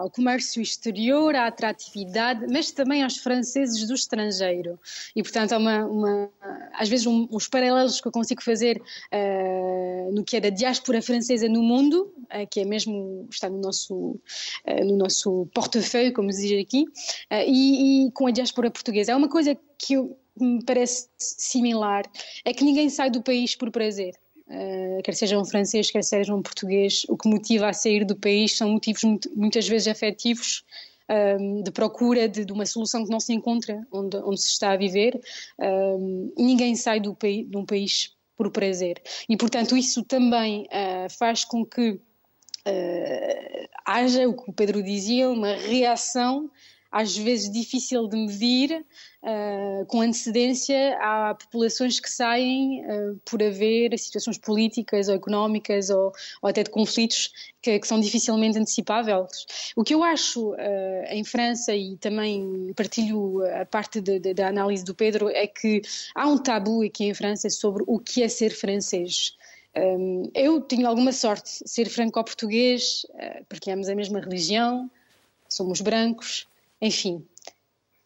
ao 0.00 0.10
comércio 0.10 0.60
exterior, 0.60 1.34
à 1.34 1.46
atratividade, 1.46 2.46
mas 2.50 2.70
também 2.70 3.02
aos 3.02 3.16
franceses 3.16 3.86
do 3.86 3.94
estrangeiro. 3.94 4.78
E, 5.14 5.22
portanto, 5.22 5.52
há 5.52 5.58
uma, 5.58 5.86
uma 5.86 6.30
às 6.72 6.88
vezes 6.88 7.06
um, 7.06 7.28
uns 7.30 7.48
paralelos 7.48 8.00
que 8.00 8.08
eu 8.08 8.12
consigo 8.12 8.42
fazer 8.42 8.80
uh, 8.80 10.12
no 10.12 10.24
que 10.24 10.36
é 10.36 10.40
da 10.40 10.50
diáspora 10.50 11.00
francesa 11.00 11.48
no 11.48 11.62
mundo, 11.62 12.12
uh, 12.24 12.46
que 12.50 12.60
é 12.60 12.64
mesmo, 12.64 13.26
está 13.30 13.48
no 13.48 13.60
nosso, 13.60 14.20
no 14.84 14.96
nosso 14.96 15.48
portefeuille, 15.54 16.12
como 16.12 16.28
diz 16.28 16.60
aqui, 16.60 16.84
e, 17.46 18.06
e, 18.06 18.10
com 18.12 18.26
a 18.26 18.30
diáspora 18.30 18.70
portuguesa. 18.70 19.12
É 19.12 19.16
uma 19.16 19.28
coisa 19.28 19.56
que 19.78 19.94
eu, 19.94 20.16
me 20.38 20.64
parece 20.64 21.08
similar, 21.18 22.04
é 22.44 22.52
que 22.52 22.64
ninguém 22.64 22.88
sai 22.88 23.10
do 23.10 23.22
país 23.22 23.54
por 23.54 23.70
prazer. 23.70 24.14
Uh, 24.46 25.02
quer 25.02 25.14
seja 25.14 25.38
um 25.38 25.44
francês, 25.44 25.90
quer 25.90 26.04
seja 26.04 26.34
um 26.34 26.42
português, 26.42 27.04
o 27.08 27.16
que 27.16 27.28
motiva 27.28 27.68
a 27.68 27.72
sair 27.72 28.04
do 28.04 28.14
país 28.14 28.56
são 28.56 28.70
motivos 28.70 29.02
muitas 29.34 29.66
vezes 29.66 29.88
afetivos, 29.88 30.62
um, 31.08 31.62
de 31.62 31.70
procura 31.70 32.28
de, 32.28 32.44
de, 32.44 32.52
uma 32.52 32.66
solução 32.66 33.04
que 33.04 33.10
não 33.10 33.20
se 33.20 33.32
encontra 33.32 33.86
onde, 33.92 34.16
onde 34.18 34.40
se 34.40 34.50
está 34.50 34.72
a 34.72 34.76
viver, 34.76 35.20
um, 35.58 36.32
e 36.36 36.42
ninguém 36.42 36.76
sai 36.76 37.00
do 37.00 37.14
país, 37.14 37.48
de 37.48 37.56
um 37.56 37.64
país 37.64 38.14
por 38.36 38.50
prazer. 38.50 39.00
E, 39.28 39.36
portanto, 39.36 39.76
isso 39.76 40.02
também 40.02 40.62
uh, 40.64 41.10
faz 41.18 41.44
com 41.44 41.64
que 41.64 41.90
uh, 41.92 43.68
haja, 43.84 44.28
o 44.28 44.34
que 44.34 44.50
o 44.50 44.52
Pedro 44.52 44.82
dizia, 44.82 45.28
uma 45.30 45.54
reação 45.54 46.50
às 46.94 47.16
vezes 47.16 47.50
difícil 47.50 48.06
de 48.06 48.16
medir 48.16 48.86
uh, 49.20 49.84
com 49.86 50.00
antecedência 50.00 50.96
a 51.00 51.34
populações 51.34 51.98
que 51.98 52.08
saem 52.08 52.86
uh, 52.86 53.20
por 53.28 53.42
haver 53.42 53.98
situações 53.98 54.38
políticas 54.38 55.08
ou 55.08 55.16
económicas 55.16 55.90
ou, 55.90 56.12
ou 56.40 56.48
até 56.48 56.62
de 56.62 56.70
conflitos 56.70 57.32
que, 57.60 57.80
que, 57.80 57.88
são 57.88 57.98
dificilmente 57.98 58.56
antecipáveis. 58.56 59.72
O 59.74 59.82
que 59.82 59.92
eu 59.92 60.04
acho 60.04 60.52
uh, 60.52 60.56
em 61.08 61.24
França, 61.24 61.74
e 61.74 61.96
também 61.96 62.72
partilho 62.76 63.44
a 63.60 63.66
parte 63.66 64.00
da 64.00 64.46
análise 64.46 64.84
do 64.84 64.94
Pedro, 64.94 65.28
é 65.28 65.48
que 65.48 65.82
há 66.14 66.28
um 66.28 66.38
tabu 66.38 66.84
aqui 66.84 67.06
em 67.06 67.14
França 67.14 67.50
sobre 67.50 67.82
o 67.88 67.98
que 67.98 68.22
é 68.22 68.28
ser 68.28 68.50
francês. 68.50 69.36
Eu 70.32 70.60
tenho 70.60 70.86
alguma 70.86 71.10
sorte 71.10 71.68
ser 71.68 71.88
franco-português, 71.88 73.04
uh, 73.14 73.44
partilhamos 73.48 73.88
a 73.88 73.96
mesma 73.96 74.20
religião, 74.20 74.88
somos 75.48 75.80
brancos, 75.80 76.46
enfim, 76.80 77.24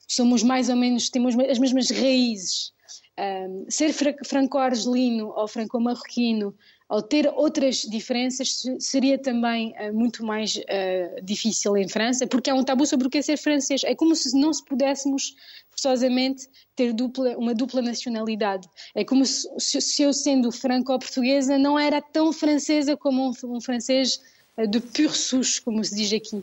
somos 0.08 0.42
mais 0.42 0.68
ou 0.68 0.76
menos, 0.76 1.10
temos 1.10 1.38
as 1.38 1.58
mesmas 1.58 1.90
raízes. 1.90 2.72
Um, 3.20 3.66
ser 3.68 3.92
franco-argelino 4.24 5.32
ou 5.36 5.48
franco-marroquino 5.48 6.54
ou 6.88 7.02
ter 7.02 7.28
outras 7.34 7.82
diferenças 7.82 8.62
seria 8.78 9.18
também 9.18 9.74
uh, 9.78 9.92
muito 9.92 10.24
mais 10.24 10.56
uh, 10.56 11.22
difícil 11.22 11.76
em 11.76 11.88
França, 11.88 12.28
porque 12.28 12.48
há 12.48 12.54
um 12.54 12.62
tabu 12.62 12.86
sobre 12.86 13.08
o 13.08 13.10
que 13.10 13.18
é 13.18 13.22
ser 13.22 13.36
francês. 13.36 13.82
É 13.84 13.94
como 13.94 14.14
se 14.14 14.38
não 14.38 14.52
se 14.52 14.64
pudéssemos 14.64 15.34
forçosamente 15.68 16.48
ter 16.76 16.92
dupla, 16.92 17.36
uma 17.36 17.52
dupla 17.52 17.82
nacionalidade. 17.82 18.68
É 18.94 19.04
como 19.04 19.26
se, 19.26 19.48
se 19.58 20.02
eu 20.02 20.12
sendo 20.12 20.52
franco-portuguesa 20.52 21.58
não 21.58 21.78
era 21.78 22.00
tão 22.00 22.32
francesa 22.32 22.96
como 22.96 23.30
um, 23.30 23.56
um 23.56 23.60
francês 23.60 24.20
uh, 24.56 24.66
de 24.66 24.80
pur 24.80 25.14
souche, 25.14 25.60
como 25.60 25.84
se 25.84 25.94
diz 25.94 26.12
aqui 26.12 26.42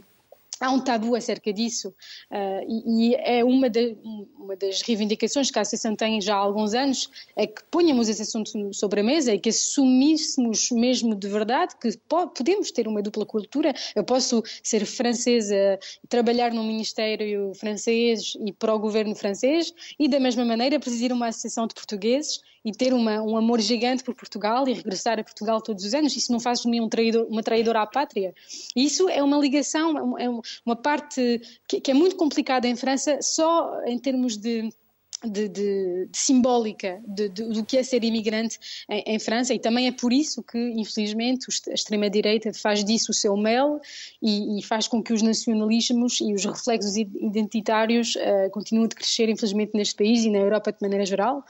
há 0.59 0.71
um 0.71 0.79
tabu 0.79 1.15
acerca 1.15 1.51
disso 1.51 1.89
uh, 1.89 2.65
e, 2.67 3.11
e, 3.11 3.15
é 3.15 3.43
uma, 3.43 3.69
de, 3.69 3.97
uma, 4.37 4.55
das 4.55 4.81
reivindicações 4.81 5.51
que 5.51 5.59
a 5.59 5.61
Associação 5.61 5.95
tem 5.95 6.21
já 6.21 6.35
há 6.35 6.37
alguns 6.37 6.73
anos 6.73 7.09
é 7.35 7.47
que 7.47 7.63
ponhamos 7.69 8.09
esse 8.09 8.21
assunto 8.21 8.73
sobre 8.73 9.01
a 9.01 9.03
mesa 9.03 9.33
e 9.33 9.39
que 9.39 9.49
assumíssemos 9.49 10.71
mesmo 10.71 11.15
de 11.15 11.27
verdade 11.27 11.75
que 11.79 11.97
po 12.07 12.27
podemos 12.27 12.71
ter 12.71 12.87
uma 12.87 13.01
dupla 13.01 13.25
cultura. 13.25 13.73
Eu 13.95 14.03
posso 14.03 14.43
ser 14.63 14.85
francesa, 14.85 15.79
trabalhar 16.09 16.51
num 16.53 16.65
ministério 16.65 17.53
francês 17.55 18.33
e 18.45 18.51
para 18.51 18.73
o 18.73 18.79
governo 18.79 19.15
francês 19.15 19.73
e 19.99 20.07
da 20.07 20.19
mesma 20.19 20.45
maneira 20.45 20.79
presidir 20.79 21.11
uma 21.11 21.27
associação 21.27 21.67
de 21.67 21.73
portugueses 21.73 22.41
e 22.65 22.71
ter 22.71 22.93
uma, 22.93 23.21
um 23.21 23.37
amor 23.37 23.61
gigante 23.61 24.03
por 24.03 24.15
Portugal 24.15 24.67
e 24.67 24.73
regressar 24.73 25.19
a 25.19 25.23
Portugal 25.23 25.61
todos 25.61 25.85
os 25.85 25.93
anos, 25.93 26.15
isso 26.17 26.31
não 26.31 26.39
faz 26.39 26.61
de 26.61 26.67
mim 26.67 26.81
um 26.81 26.89
traidor, 26.89 27.27
uma 27.29 27.43
traidora 27.43 27.83
à 27.83 27.85
pátria. 27.85 28.33
Isso 28.75 29.07
é 29.07 29.21
uma 29.21 29.37
ligação, 29.37 30.17
é 30.17 30.27
uma 30.65 30.75
parte 30.75 31.39
que, 31.67 31.79
que 31.79 31.91
é 31.91 31.93
muito 31.93 32.15
complicada 32.15 32.67
em 32.67 32.75
França, 32.75 33.19
só 33.21 33.83
em 33.85 33.99
termos 33.99 34.35
de 34.35 34.69
de, 35.25 35.49
de, 35.49 36.07
de 36.07 36.17
simbólica 36.17 37.01
de, 37.07 37.29
do 37.29 37.65
que 37.65 37.77
é 37.77 37.83
ser 37.83 38.03
imigrante 38.03 38.59
em, 38.89 39.03
em, 39.15 39.19
França 39.19 39.53
e 39.53 39.59
também 39.59 39.87
é 39.87 39.91
por 39.91 40.13
isso 40.13 40.43
que, 40.43 40.57
infelizmente, 40.57 41.47
a 41.69 41.73
extrema-direita 41.73 42.53
faz 42.53 42.83
disso 42.83 43.11
o 43.11 43.13
seu 43.13 43.35
mel 43.35 43.79
e, 44.21 44.59
e, 44.59 44.63
faz 44.63 44.87
com 44.87 45.01
que 45.01 45.13
os 45.13 45.21
nacionalismos 45.21 46.19
e 46.21 46.33
os 46.33 46.45
reflexos 46.45 46.95
identitários 46.95 48.15
uh, 48.15 48.49
continuem 48.51 48.85
a 48.85 48.95
crescer, 48.95 49.29
infelizmente, 49.29 49.71
neste 49.73 49.95
país 49.95 50.23
e 50.23 50.29
na 50.29 50.39
Europa 50.39 50.71
de 50.71 50.77
maneira 50.81 51.05
geral. 51.05 51.43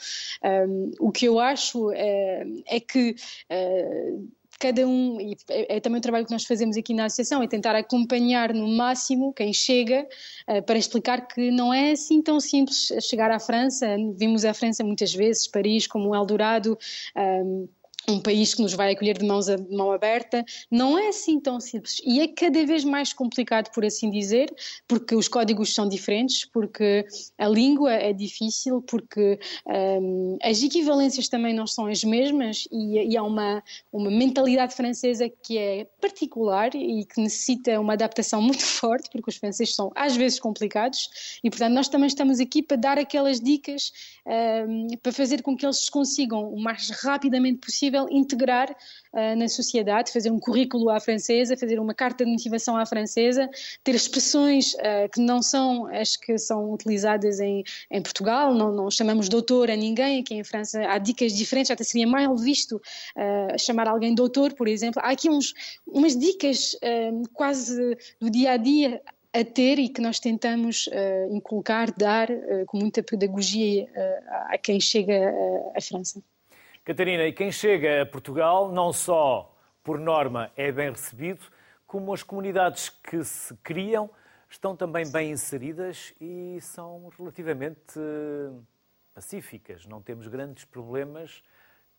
Um, 0.43 0.91
o 0.99 1.11
que 1.11 1.25
eu 1.25 1.39
acho 1.39 1.89
uh, 1.89 2.63
é 2.65 2.79
que 2.79 3.15
uh, 3.51 4.29
cada 4.59 4.87
um, 4.87 5.19
e 5.19 5.35
é, 5.49 5.77
é, 5.77 5.79
também 5.79 5.99
o 5.99 6.01
trabalho 6.01 6.25
que 6.25 6.31
nós 6.31 6.45
fazemos 6.45 6.77
aqui 6.77 6.93
na 6.93 7.05
associação, 7.05 7.43
é 7.43 7.47
tentar 7.47 7.75
acompanhar 7.75 8.53
no 8.53 8.67
máximo 8.67 9.33
quem 9.33 9.53
chega 9.53 10.07
uh, 10.49 10.63
para 10.63 10.77
explicar 10.77 11.27
que 11.27 11.51
não 11.51 11.73
é 11.73 11.91
assim 11.91 12.21
tão 12.21 12.39
simples 12.39 12.91
chegar 13.01 13.31
à 13.31 13.39
França. 13.39 13.95
Vimos 14.15 14.45
a 14.45 14.53
França 14.53 14.83
muitas 14.83 15.13
vezes, 15.13 15.47
Paris 15.47 15.87
como 15.87 16.09
um 16.09 16.15
Eldorado. 16.15 16.77
Um, 17.15 17.67
um 18.07 18.19
país 18.19 18.53
que 18.53 18.61
nos 18.61 18.73
vai 18.73 18.93
acolher 18.93 19.17
de, 19.17 19.25
mãos 19.25 19.49
a, 19.49 19.55
de 19.55 19.75
mão 19.75 19.91
aberta, 19.91 20.43
não 20.69 20.97
é 20.97 21.09
assim 21.09 21.39
tão 21.39 21.59
simples. 21.59 21.97
E 22.05 22.19
é 22.19 22.27
cada 22.27 22.65
vez 22.65 22.83
mais 22.83 23.13
complicado, 23.13 23.71
por 23.71 23.85
assim 23.85 24.09
dizer, 24.09 24.53
porque 24.87 25.15
os 25.15 25.27
códigos 25.27 25.73
são 25.73 25.87
diferentes, 25.87 26.45
porque 26.45 27.05
a 27.37 27.47
língua 27.47 27.93
é 27.93 28.13
difícil, 28.13 28.81
porque 28.81 29.39
um, 29.65 30.37
as 30.41 30.61
equivalências 30.61 31.27
também 31.27 31.53
não 31.53 31.65
são 31.65 31.87
as 31.87 32.03
mesmas 32.03 32.67
e, 32.71 33.11
e, 33.11 33.17
há 33.17 33.23
uma, 33.23 33.63
uma 33.91 34.11
mentalidade 34.11 34.75
francesa 34.75 35.29
que 35.29 35.57
é 35.57 35.85
particular 35.99 36.73
e 36.75 37.05
que 37.05 37.21
necessita 37.21 37.79
uma 37.79 37.93
adaptação 37.93 38.41
muito 38.41 38.61
forte, 38.65 39.09
porque 39.09 39.29
os 39.29 39.37
franceses 39.37 39.75
são 39.75 39.91
às 39.95 40.15
vezes 40.15 40.39
complicados 40.39 41.39
e, 41.43 41.49
portanto, 41.49 41.73
nós 41.73 41.87
também 41.87 42.07
estamos 42.07 42.39
aqui 42.39 42.61
para 42.61 42.77
dar 42.77 42.99
aquelas 42.99 43.39
dicas 43.39 43.91
um, 44.25 44.87
para 45.01 45.11
fazer 45.11 45.41
com 45.41 45.55
que 45.55 45.65
eles 45.65 45.89
consigam 45.89 46.49
o 46.49 46.61
mais 46.61 46.89
rapidamente 46.89 47.59
possível 47.59 47.94
possível 47.95 48.07
integrar 48.11 48.69
uh, 48.71 49.35
na 49.37 49.47
sociedade, 49.47 50.11
fazer 50.11 50.31
um 50.31 50.39
currículo 50.39 50.89
à 50.89 50.99
francesa, 50.99 51.55
fazer 51.55 51.79
uma 51.79 51.93
carta 51.93 52.25
de 52.25 52.31
motivação 52.31 52.75
à 52.75 52.85
francesa, 52.85 53.49
ter 53.83 53.95
expressões 53.95 54.73
uh, 54.73 55.09
que 55.11 55.21
não 55.21 55.41
são 55.41 55.87
as 55.87 56.15
que 56.15 56.37
são 56.37 56.71
utilizadas 56.71 57.39
em, 57.39 57.63
em 57.89 58.01
Portugal, 58.01 58.53
não, 58.53 58.71
não, 58.71 58.91
chamamos 58.91 59.29
doutor 59.29 59.69
a 59.71 59.75
ninguém, 59.75 60.19
aqui 60.19 60.35
em 60.35 60.43
França 60.43 60.81
há 60.87 60.97
dicas 60.97 61.33
diferentes, 61.33 61.71
até 61.71 61.83
seria 61.83 62.07
mal 62.07 62.35
visto 62.35 62.75
uh, 62.75 63.59
chamar 63.59 63.87
alguém 63.87 64.13
doutor, 64.13 64.53
por 64.53 64.67
exemplo. 64.67 65.01
Há 65.03 65.11
aqui 65.11 65.29
uns, 65.29 65.53
umas 65.87 66.15
dicas 66.15 66.75
quase 67.33 67.97
do 68.19 68.29
dia 68.29 68.51
a 68.51 68.57
dia 68.57 69.01
a 69.33 69.43
ter 69.43 69.79
e 69.79 69.89
que 69.89 70.01
nós 70.01 70.19
tentamos 70.19 70.87
uh, 70.87 71.35
inculcar, 71.35 71.93
dar 71.95 72.29
uh, 72.31 72.65
com 72.67 72.77
muita 72.77 73.03
pedagogia 73.03 73.83
uh, 73.83 74.53
a 74.53 74.57
quem 74.57 74.79
chega 74.79 75.33
à 75.75 75.81
França. 75.81 76.23
Catarina, 76.85 77.23
e 77.23 77.33
quem 77.33 77.51
chega 77.51 78.03
a 78.03 78.05
Portugal 78.05 78.71
não 78.71 78.93
só 78.93 79.51
por 79.83 79.97
norma 79.97 80.51
é 80.55 80.71
bem 80.71 80.91
recebido, 80.91 81.43
como 81.87 82.13
as 82.13 82.21
comunidades 82.21 82.89
que 82.89 83.23
se 83.23 83.55
criam 83.63 84.07
estão 84.47 84.75
também 84.75 85.03
bem 85.11 85.31
inseridas 85.31 86.13
e 86.21 86.59
são 86.61 87.11
relativamente 87.17 87.97
eh, 87.97 88.51
pacíficas. 89.15 89.87
Não 89.87 89.99
temos 89.99 90.27
grandes 90.27 90.63
problemas 90.63 91.41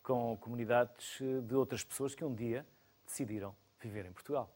com 0.01 0.37
comunidades 0.37 1.19
eh, 1.19 1.41
de 1.41 1.53
outras 1.53 1.83
pessoas 1.83 2.15
que 2.15 2.23
um 2.23 2.33
dia 2.33 2.65
decidiram 3.05 3.53
viver 3.81 4.05
em 4.05 4.13
Portugal. 4.13 4.49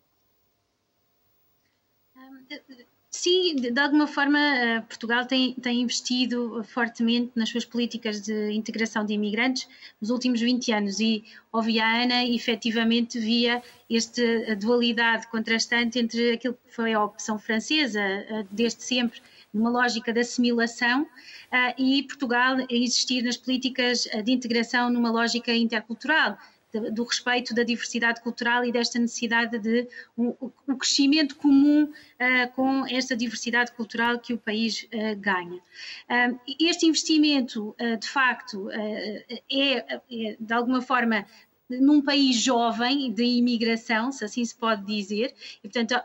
Sim, 3.14 3.56
de, 3.58 3.78
alguma 3.78 4.08
forma 4.08 4.40
eh, 4.40 4.82
Portugal 4.82 5.26
tem, 5.26 5.54
tem 5.56 5.82
investido 5.82 6.64
fortemente 6.64 7.34
nas 7.36 7.50
suas 7.50 7.66
políticas 7.66 8.22
de 8.22 8.54
integração 8.54 9.06
de 9.06 9.14
imigrantes 9.14 9.68
nos 10.00 10.10
últimos 10.10 10.40
20 10.40 10.72
anos 10.72 11.00
e 11.02 11.22
ouvia 11.52 11.84
a 11.86 12.04
Ana 12.04 12.26
efetivamente 12.26 13.20
via 13.20 13.62
esta 13.90 14.56
dualidade 14.56 15.28
contrastante 15.28 16.00
entre 16.00 16.32
aquilo 16.32 16.54
que 16.54 16.74
foi 16.74 16.94
a 16.94 17.04
opção 17.04 17.38
francesa 17.38 18.02
desde 18.50 18.82
sempre 18.82 19.22
numa 19.54 19.70
lógica 19.70 20.14
de 20.14 20.22
assimilação 20.22 21.06
eh, 21.52 21.76
e 21.78 22.04
Portugal 22.04 22.56
existir 22.70 23.24
nas 23.24 23.36
políticas 23.36 24.08
de 24.24 24.32
integração 24.32 24.90
numa 24.90 25.12
lógica 25.12 25.54
intercultural 25.54 26.38
do 26.80 27.04
respeito 27.04 27.54
da 27.54 27.64
diversidade 27.64 28.22
cultural 28.22 28.64
e 28.64 28.72
desta 28.72 28.98
necessidade 28.98 29.60
de 29.60 29.88
um, 30.18 30.36
um 30.68 30.78
crescimento 30.78 31.36
comum 31.36 31.84
uh, 31.84 32.52
com 32.56 32.86
esta 32.88 33.16
diversidade 33.16 33.72
cultural 33.74 34.20
que 34.20 34.34
o 34.34 34.38
país 34.38 34.84
uh, 34.84 35.16
ganha. 35.18 35.58
Uh, 35.58 36.40
este 36.60 36.86
investimento, 36.86 37.76
de 38.00 38.08
facto, 38.08 38.70
é, 38.72 39.26
é, 39.50 40.38
de 40.40 40.54
alguma 40.54 40.82
forma, 40.82 41.26
num 41.70 42.02
país 42.02 42.36
jovem 42.36 43.12
de 43.14 43.24
imigração, 43.24 44.12
se 44.12 44.26
assim 44.26 44.44
se 44.44 44.56
pode 44.56 44.86
dizer, 44.86 45.34
e 45.64 45.70
portanto 45.70 45.96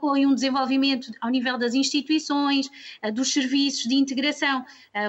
foi 0.00 0.26
um 0.26 0.34
desenvolvimento 0.34 1.10
ao 1.20 1.30
nível 1.30 1.56
das 1.58 1.74
instituições, 1.74 2.68
dos 3.14 3.32
serviços 3.32 3.84
de 3.84 3.94
integração, 3.94 4.64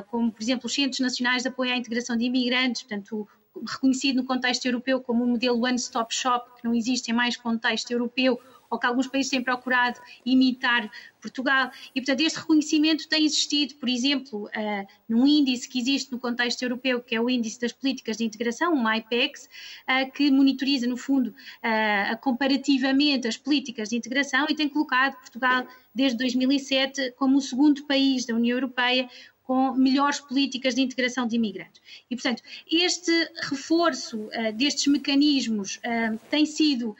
como 0.07 0.31
por 0.31 0.41
exemplo 0.41 0.67
os 0.67 0.73
Centros 0.73 0.99
Nacionais 0.99 1.41
de 1.41 1.49
Apoio 1.49 1.73
à 1.73 1.77
Integração 1.77 2.15
de 2.15 2.25
Imigrantes, 2.25 2.83
portanto 2.83 3.27
reconhecido 3.65 4.17
no 4.17 4.25
contexto 4.25 4.65
europeu 4.65 5.01
como 5.01 5.23
um 5.23 5.27
modelo 5.27 5.63
one-stop 5.63 6.13
shop, 6.13 6.49
que 6.59 6.65
não 6.65 6.73
existe 6.73 7.11
em 7.11 7.13
mais 7.13 7.37
contexto 7.37 7.91
europeu, 7.91 8.39
ou 8.69 8.77
que 8.77 8.85
alguns 8.85 9.07
países 9.07 9.29
têm 9.29 9.41
procurado 9.41 9.99
imitar 10.25 10.89
Portugal. 11.21 11.71
E, 11.95 12.01
portanto, 12.01 12.21
este 12.21 12.39
reconhecimento 12.39 13.07
tem 13.07 13.25
existido, 13.25 13.75
por 13.75 13.89
exemplo, 13.89 14.45
uh, 14.45 14.87
num 15.07 15.25
índice 15.25 15.67
que 15.67 15.79
existe 15.79 16.11
no 16.11 16.19
contexto 16.19 16.61
europeu, 16.61 17.01
que 17.01 17.15
é 17.15 17.21
o 17.21 17.29
Índice 17.29 17.59
das 17.59 17.71
Políticas 17.71 18.17
de 18.17 18.25
Integração, 18.25 18.73
o 18.73 18.83
MyPEX, 18.83 19.45
uh, 19.45 20.11
que 20.11 20.29
monitoriza, 20.31 20.87
no 20.87 20.97
fundo, 20.97 21.29
uh, 21.29 22.17
comparativamente 22.21 23.27
as 23.27 23.37
políticas 23.37 23.89
de 23.89 23.95
integração 23.95 24.45
e 24.49 24.55
tem 24.55 24.69
colocado 24.69 25.15
Portugal, 25.15 25.65
desde 25.93 26.17
2007, 26.19 27.13
como 27.17 27.37
o 27.37 27.41
segundo 27.41 27.83
país 27.85 28.25
da 28.25 28.35
União 28.35 28.55
Europeia 28.55 29.09
com 29.47 29.71
melhores 29.71 30.19
políticas 30.19 30.75
de 30.75 30.81
integração 30.81 31.25
de 31.25 31.37
imigrantes. 31.37 31.81
E, 32.11 32.15
portanto, 32.17 32.43
este 32.69 33.11
reforço 33.49 34.23
uh, 34.23 34.51
destes 34.53 34.87
mecanismos 34.87 35.77
uh, 35.77 36.19
tem 36.29 36.45
sido, 36.45 36.93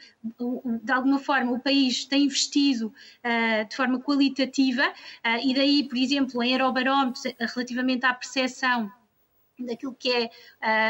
de 0.82 0.90
alguma 0.90 1.18
forma, 1.18 1.52
o 1.52 1.60
país 1.60 2.06
tem 2.06 2.24
investido 2.24 2.86
uh, 2.88 3.68
de 3.68 3.76
forma 3.76 4.00
qualitativa, 4.00 4.82
e 5.44 5.54
daí, 5.54 5.84
por 5.86 5.98
exemplo, 5.98 6.42
em 6.42 6.52
Eurobarómetro, 6.52 7.20
relativamente 7.38 8.06
à 8.06 8.14
percepção 8.14 8.90
daquilo 9.58 9.94
que 9.94 10.10
é 10.10 10.30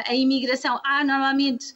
a 0.07 0.15
imigração, 0.15 0.79
há 0.85 1.03
normalmente 1.03 1.75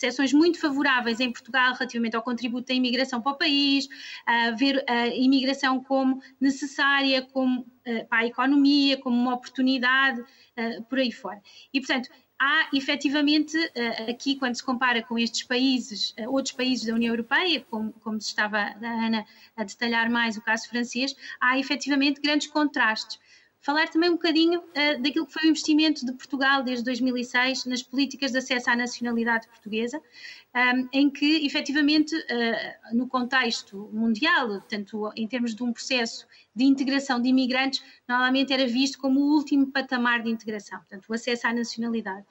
percepções 0.00 0.32
muito 0.32 0.58
favoráveis 0.58 1.20
em 1.20 1.30
Portugal 1.30 1.74
relativamente 1.74 2.16
ao 2.16 2.22
contributo 2.22 2.68
da 2.68 2.74
imigração 2.74 3.20
para 3.20 3.32
o 3.32 3.36
país, 3.36 3.86
a 4.26 4.50
ver 4.52 4.82
a 4.88 5.08
imigração 5.08 5.82
como 5.84 6.22
necessária 6.40 7.20
como, 7.22 7.66
eh, 7.84 8.04
para 8.04 8.20
a 8.20 8.26
economia, 8.26 8.96
como 8.96 9.16
uma 9.16 9.34
oportunidade, 9.34 10.24
eh, 10.56 10.80
por 10.88 10.98
aí 10.98 11.12
fora. 11.12 11.40
E, 11.72 11.80
portanto, 11.80 12.08
há 12.38 12.68
efetivamente 12.72 13.54
eh, 13.74 14.10
aqui, 14.10 14.36
quando 14.36 14.54
se 14.54 14.64
compara 14.64 15.02
com 15.02 15.18
estes 15.18 15.42
países, 15.42 16.14
outros 16.28 16.54
países 16.54 16.86
da 16.86 16.94
União 16.94 17.12
Europeia, 17.12 17.60
como, 17.68 17.92
como 17.92 18.16
estava 18.16 18.58
a 18.58 19.06
Ana 19.06 19.26
a 19.54 19.64
detalhar 19.64 20.08
mais 20.08 20.38
o 20.38 20.40
caso 20.40 20.66
francês, 20.68 21.14
há 21.38 21.58
efetivamente 21.58 22.22
grandes 22.22 22.46
contrastes 22.46 23.18
falar 23.60 23.88
também 23.88 24.08
um 24.08 24.14
bocadinho 24.14 24.60
uh, 24.60 25.02
daquilo 25.02 25.26
que 25.26 25.32
foi 25.32 25.42
o 25.44 25.50
investimento 25.50 26.04
de 26.04 26.12
Portugal 26.12 26.62
desde 26.62 26.84
2006 26.84 27.66
nas 27.66 27.82
políticas 27.82 28.32
de 28.32 28.38
acesso 28.38 28.70
à 28.70 28.76
nacionalidade 28.76 29.46
portuguesa, 29.48 29.98
um, 29.98 30.58
ehm, 30.58 30.88
em 30.92 31.10
que, 31.10 31.46
efetivamente, 31.46 32.16
uh, 32.16 32.96
no 32.96 33.06
contexto 33.06 33.90
mundial, 33.92 34.62
tanto 34.62 35.12
em 35.14 35.28
termos 35.28 35.54
de 35.54 35.62
um 35.62 35.72
processo 35.72 36.26
de 36.54 36.64
integração 36.64 37.20
de 37.20 37.28
imigrantes, 37.28 37.82
normalmente 38.08 38.52
era 38.52 38.66
visto 38.66 38.98
como 38.98 39.20
o 39.20 39.34
último 39.36 39.70
patamar 39.70 40.22
de 40.22 40.30
integração, 40.30 40.78
portanto, 40.78 41.06
o 41.08 41.14
acesso 41.14 41.46
à 41.46 41.52
nacionalidade. 41.52 42.26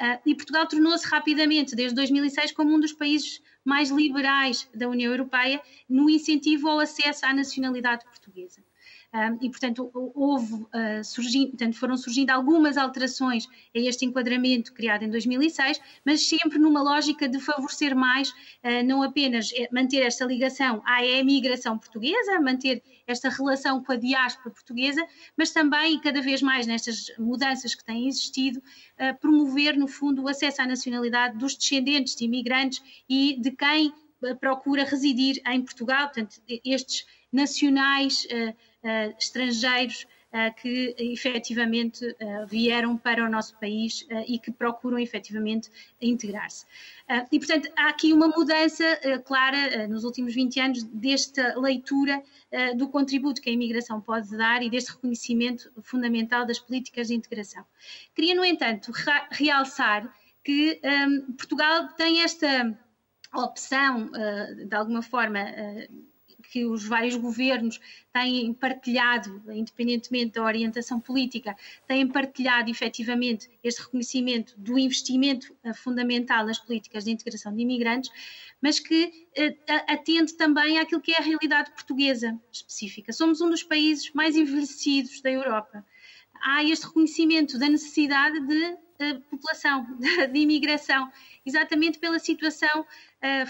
Uh, 0.00 0.20
e 0.26 0.34
Portugal 0.34 0.68
tornou-se 0.68 1.06
rapidamente, 1.06 1.74
desde 1.74 1.94
2006, 1.94 2.52
como 2.52 2.74
um 2.74 2.78
dos 2.78 2.92
países 2.92 3.42
mais 3.64 3.90
liberais 3.90 4.68
da 4.74 4.86
União 4.86 5.10
Europeia 5.10 5.62
no 5.88 6.10
incentivo 6.10 6.68
ao 6.68 6.78
acesso 6.78 7.24
à 7.24 7.32
nacionalidade 7.32 8.04
portuguesa 8.04 8.62
e, 9.40 9.48
portanto, 9.48 9.90
houve, 9.94 10.54
uh, 10.54 11.04
surgindo, 11.04 11.50
portanto, 11.50 11.76
foram 11.76 11.96
surgindo 11.96 12.30
algumas 12.30 12.76
alterações 12.76 13.46
a 13.46 13.78
este 13.78 14.04
enquadramento 14.04 14.72
criado 14.72 15.04
em 15.04 15.08
2006, 15.08 15.80
mas 16.04 16.26
sempre 16.26 16.58
numa 16.58 16.82
lógica 16.82 17.28
de 17.28 17.38
favorecer 17.38 17.94
mais, 17.94 18.30
uh, 18.30 18.82
não 18.84 19.04
apenas 19.04 19.52
eh, 19.54 19.68
manter 19.70 20.00
esta 20.02 20.24
ligação 20.24 20.82
à 20.84 21.04
emigração 21.04 21.78
portuguesa, 21.78 22.40
manter 22.40 22.82
esta 23.06 23.28
relação 23.28 23.84
com 23.84 23.92
a 23.92 23.96
diáspora 23.96 24.50
portuguesa, 24.50 25.06
mas 25.36 25.52
também, 25.52 26.00
cada 26.00 26.20
vez 26.20 26.42
mais 26.42 26.66
nestas 26.66 27.12
mudanças 27.16 27.72
que 27.72 27.84
têm 27.84 28.08
existido, 28.08 28.58
uh, 28.58 29.16
promover, 29.20 29.76
no 29.76 29.86
fundo, 29.86 30.22
o 30.22 30.28
acesso 30.28 30.60
à 30.60 30.66
nacionalidade 30.66 31.38
dos 31.38 31.54
descendentes 31.54 32.16
de 32.16 32.24
imigrantes 32.24 32.82
e 33.08 33.36
de 33.40 33.52
quem 33.52 33.92
procura 34.40 34.84
residir 34.84 35.40
em 35.46 35.60
Portugal, 35.62 36.06
portanto, 36.06 36.40
estes 36.64 37.04
nacionais 37.30 38.26
estrangeiros 39.18 40.06
uh, 40.32 40.54
que 40.60 40.94
efetivamente 40.98 42.16
vieram 42.48 42.96
para 42.96 43.24
o 43.24 43.30
nosso 43.30 43.58
país 43.58 44.06
e 44.26 44.38
que 44.38 44.50
procuram 44.50 44.98
efetivamente 44.98 45.70
integrar-se. 46.00 46.66
e, 47.30 47.38
portanto, 47.38 47.70
há 47.76 47.88
aqui 47.88 48.12
uma 48.12 48.28
mudança 48.28 48.84
clara 49.24 49.86
nos 49.86 50.04
últimos 50.04 50.34
20 50.34 50.60
anos 50.60 50.82
desta 50.84 51.58
leitura 51.58 52.22
do 52.76 52.88
contributo 52.88 53.40
que 53.40 53.50
a 53.50 53.52
imigração 53.52 54.00
pode 54.00 54.36
dar 54.36 54.62
e 54.62 54.70
deste 54.70 54.92
reconhecimento 54.92 55.70
fundamental 55.82 56.46
das 56.46 56.58
políticas 56.58 57.08
de 57.08 57.14
integração. 57.14 57.64
Queria, 58.14 58.34
no 58.34 58.44
entanto, 58.44 58.92
realçar 59.30 60.12
que 60.44 60.80
um, 60.84 61.32
Portugal 61.32 61.88
tem 61.96 62.22
esta 62.22 62.78
opção, 63.34 64.10
de 64.68 64.74
alguma 64.74 65.02
forma, 65.02 65.40
que 66.54 66.64
os 66.64 66.84
vários 66.84 67.16
governos 67.16 67.80
têm 68.12 68.54
partilhado, 68.54 69.42
independentemente 69.52 70.34
da 70.34 70.44
orientação 70.44 71.00
política, 71.00 71.56
têm 71.84 72.06
partilhado 72.06 72.70
efetivamente 72.70 73.50
este 73.60 73.82
reconhecimento 73.82 74.54
do 74.56 74.78
investimento 74.78 75.52
eh, 75.64 75.74
fundamental 75.74 76.46
nas 76.46 76.60
políticas 76.60 77.06
de 77.06 77.10
integração 77.10 77.52
de 77.52 77.60
imigrantes, 77.60 78.08
mas 78.62 78.78
que 78.78 79.26
eh, 79.36 79.56
atende 79.88 80.34
também 80.34 80.78
àquilo 80.78 81.00
que 81.00 81.10
é 81.10 81.18
a 81.18 81.22
realidade 81.22 81.72
portuguesa 81.72 82.40
específica. 82.52 83.12
Somos 83.12 83.40
um 83.40 83.50
dos 83.50 83.64
países 83.64 84.12
mais 84.12 84.36
envelhecidos 84.36 85.20
da 85.22 85.32
Europa. 85.32 85.84
Há 86.40 86.62
este 86.62 86.86
reconhecimento 86.86 87.58
da 87.58 87.68
necessidade 87.68 88.38
de 88.46 88.64
uh, 88.64 89.20
população, 89.28 89.84
de, 90.32 90.38
imigração, 90.38 91.10
exatamente 91.44 91.98
pela 91.98 92.20
situação 92.20 92.86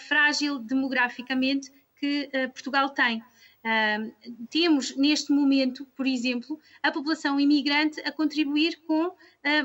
frágil 0.08 0.60
demograficamente 0.60 1.68
que 2.04 2.28
uh, 2.34 2.52
Portugal 2.52 2.90
tem. 2.90 3.22
Uh, 3.64 4.46
temos 4.50 4.94
neste 4.94 5.32
momento, 5.32 5.86
por 5.96 6.06
exemplo, 6.06 6.60
a 6.82 6.92
população 6.92 7.40
imigrante 7.40 7.98
a 8.00 8.12
contribuir 8.12 8.78
com 8.86 9.06
uh, 9.06 9.14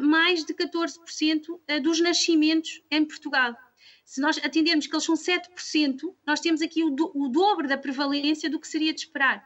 mais 0.02 0.46
de 0.46 0.54
14% 0.54 1.82
dos 1.84 2.00
nascimentos 2.00 2.82
em 2.90 3.04
Portugal. 3.04 3.54
Se 4.06 4.22
nós 4.22 4.38
atendermos 4.38 4.88
que 4.88 4.96
eles 4.96 5.04
são 5.04 5.16
7%, 5.16 6.16
nós 6.26 6.40
temos 6.40 6.62
aqui 6.62 6.84
o, 6.84 6.90
do, 6.90 7.12
o 7.14 7.28
dobro 7.28 7.68
da 7.68 7.78
prevalência 7.78 8.50
do 8.50 8.60
que 8.60 8.68
seria 8.68 8.94
de 8.94 9.02
esperar. 9.02 9.44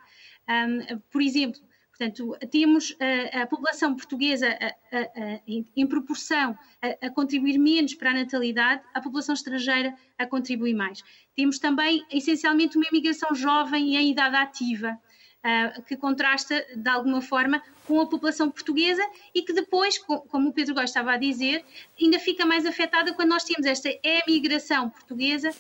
Um, 0.48 1.00
por 1.12 1.22
exemplo, 1.22 1.60
Portanto, 1.96 2.36
temos 2.50 2.96
a, 3.00 3.44
a 3.44 3.48
população 3.48 3.96
portuguesa 3.96 4.48
a, 4.50 4.98
a, 4.98 5.40
em 5.46 5.88
proporção 5.88 6.58
a, 6.82 7.10
contribuir 7.12 7.60
menos 7.60 7.94
para 7.94 8.10
a 8.10 8.14
natalidade, 8.16 8.82
a 8.94 9.00
população 9.00 9.36
estrangeira 9.36 9.96
a 10.18 10.26
contribuir 10.26 10.74
mais. 10.74 11.04
Temos 11.36 11.60
também, 11.60 12.04
essencialmente, 12.12 12.78
uma 12.78 12.88
imigração 12.92 13.36
jovem 13.36 13.94
e 13.94 13.98
em 13.98 14.12
idade 14.12 14.36
ativa, 14.36 15.00
que 15.88 15.98
contrasta, 15.98 16.66
de 16.76 16.90
alguma 16.90 17.22
forma, 17.22 17.62
com 17.86 18.00
a 18.00 18.08
população 18.08 18.50
portuguesa 18.50 19.04
e 19.36 19.42
que 19.42 19.54
depois, 19.54 19.98
como 19.98 20.50
o 20.50 20.54
Pedro 20.54 20.74
Góes 20.74 20.90
estava 20.90 21.12
a 21.12 21.18
dizer, 21.18 21.64
ainda 22.02 22.18
fica 22.18 22.46
mais 22.46 22.66
afetada 22.66 23.14
quando 23.14 23.30
nós 23.30 23.44
temos 23.44 23.66
esta 23.66 23.90
emigração 24.02 24.90
portuguesa 24.90 25.52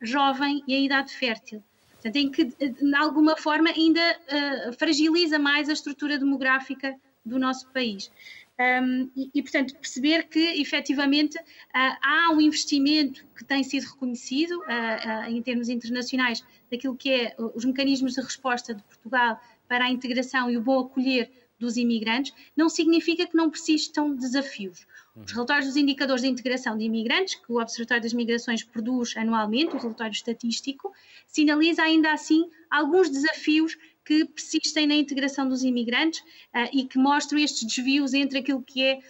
jovem 0.00 0.62
e 0.66 0.74
em 0.74 0.86
idade 0.86 1.12
fértil. 1.12 1.62
Portanto, 2.06 2.16
em 2.16 2.30
que, 2.30 2.44
de 2.44 2.94
alguma 2.94 3.36
forma, 3.36 3.70
ainda 3.70 4.00
uh, 4.00 4.72
fragiliza 4.74 5.38
mais 5.38 5.68
a 5.68 5.72
estrutura 5.72 6.18
demográfica 6.18 6.94
do 7.24 7.38
nosso 7.38 7.68
país. 7.72 8.10
Um, 8.58 9.10
e, 9.16 9.30
e, 9.34 9.42
portanto, 9.42 9.74
perceber 9.74 10.28
que 10.28 10.38
efetivamente 10.60 11.36
uh, 11.36 11.42
há 11.74 12.30
um 12.32 12.40
investimento 12.40 13.26
que 13.36 13.44
tem 13.44 13.62
sido 13.64 13.84
reconhecido 13.84 14.52
uh, 14.60 15.28
em 15.28 15.42
termos 15.42 15.68
internacionais 15.68 16.44
daquilo 16.70 16.96
que 16.96 17.10
é 17.10 17.36
os 17.54 17.64
mecanismos 17.64 18.14
de 18.14 18.20
resposta 18.20 18.74
de 18.74 18.82
Portugal 18.84 19.40
para 19.68 19.84
a 19.84 19.90
integração 19.90 20.48
e 20.50 20.56
o 20.56 20.62
bom 20.62 20.80
acolher 20.80 21.30
dos 21.58 21.76
imigrantes, 21.76 22.32
não 22.54 22.68
significa 22.68 23.26
que 23.26 23.36
não 23.36 23.50
persistam 23.50 24.14
desafios. 24.14 24.86
Os 25.16 25.32
relatórios 25.32 25.66
dos 25.66 25.76
indicadores 25.76 26.22
de 26.22 26.28
integração 26.28 26.76
de 26.76 26.84
imigrantes, 26.84 27.36
que 27.36 27.50
o 27.50 27.58
Observatório 27.58 28.02
das 28.02 28.12
Migrações 28.12 28.62
produz 28.62 29.16
anualmente, 29.16 29.74
o 29.74 29.78
relatório 29.78 30.12
estatístico, 30.12 30.92
sinaliza 31.26 31.82
ainda 31.82 32.12
assim 32.12 32.50
alguns 32.70 33.08
desafios 33.08 33.78
que 34.04 34.26
persistem 34.26 34.86
na 34.86 34.94
integração 34.94 35.48
dos 35.48 35.64
imigrantes 35.64 36.20
uh, 36.20 36.68
e 36.70 36.84
que 36.84 36.98
mostram 36.98 37.38
estes 37.38 37.64
desvios 37.66 38.12
entre 38.12 38.40
aquilo 38.40 38.62
que 38.62 38.82
é, 38.82 39.00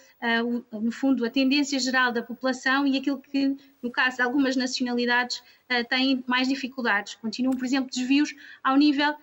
uh, 0.41 0.65
o, 0.71 0.81
no 0.81 0.93
fundo, 0.93 1.25
a 1.25 1.31
tendência 1.31 1.79
geral 1.81 2.13
da 2.13 2.23
população 2.23 2.87
e 2.87 2.97
aquilo 2.97 3.21
que, 3.21 3.57
no 3.83 3.91
caso 3.91 4.17
de 4.17 4.23
algumas 4.23 4.55
nacionalidades, 4.55 5.39
uh, 5.39 5.85
têm 5.89 6.23
mais 6.27 6.47
dificuldades. 6.47 7.17
Continuam, 7.17 7.57
por 7.57 7.67
exemplo, 7.67 7.91
desvios 7.91 8.33
ao 8.63 8.77
nível 8.77 9.15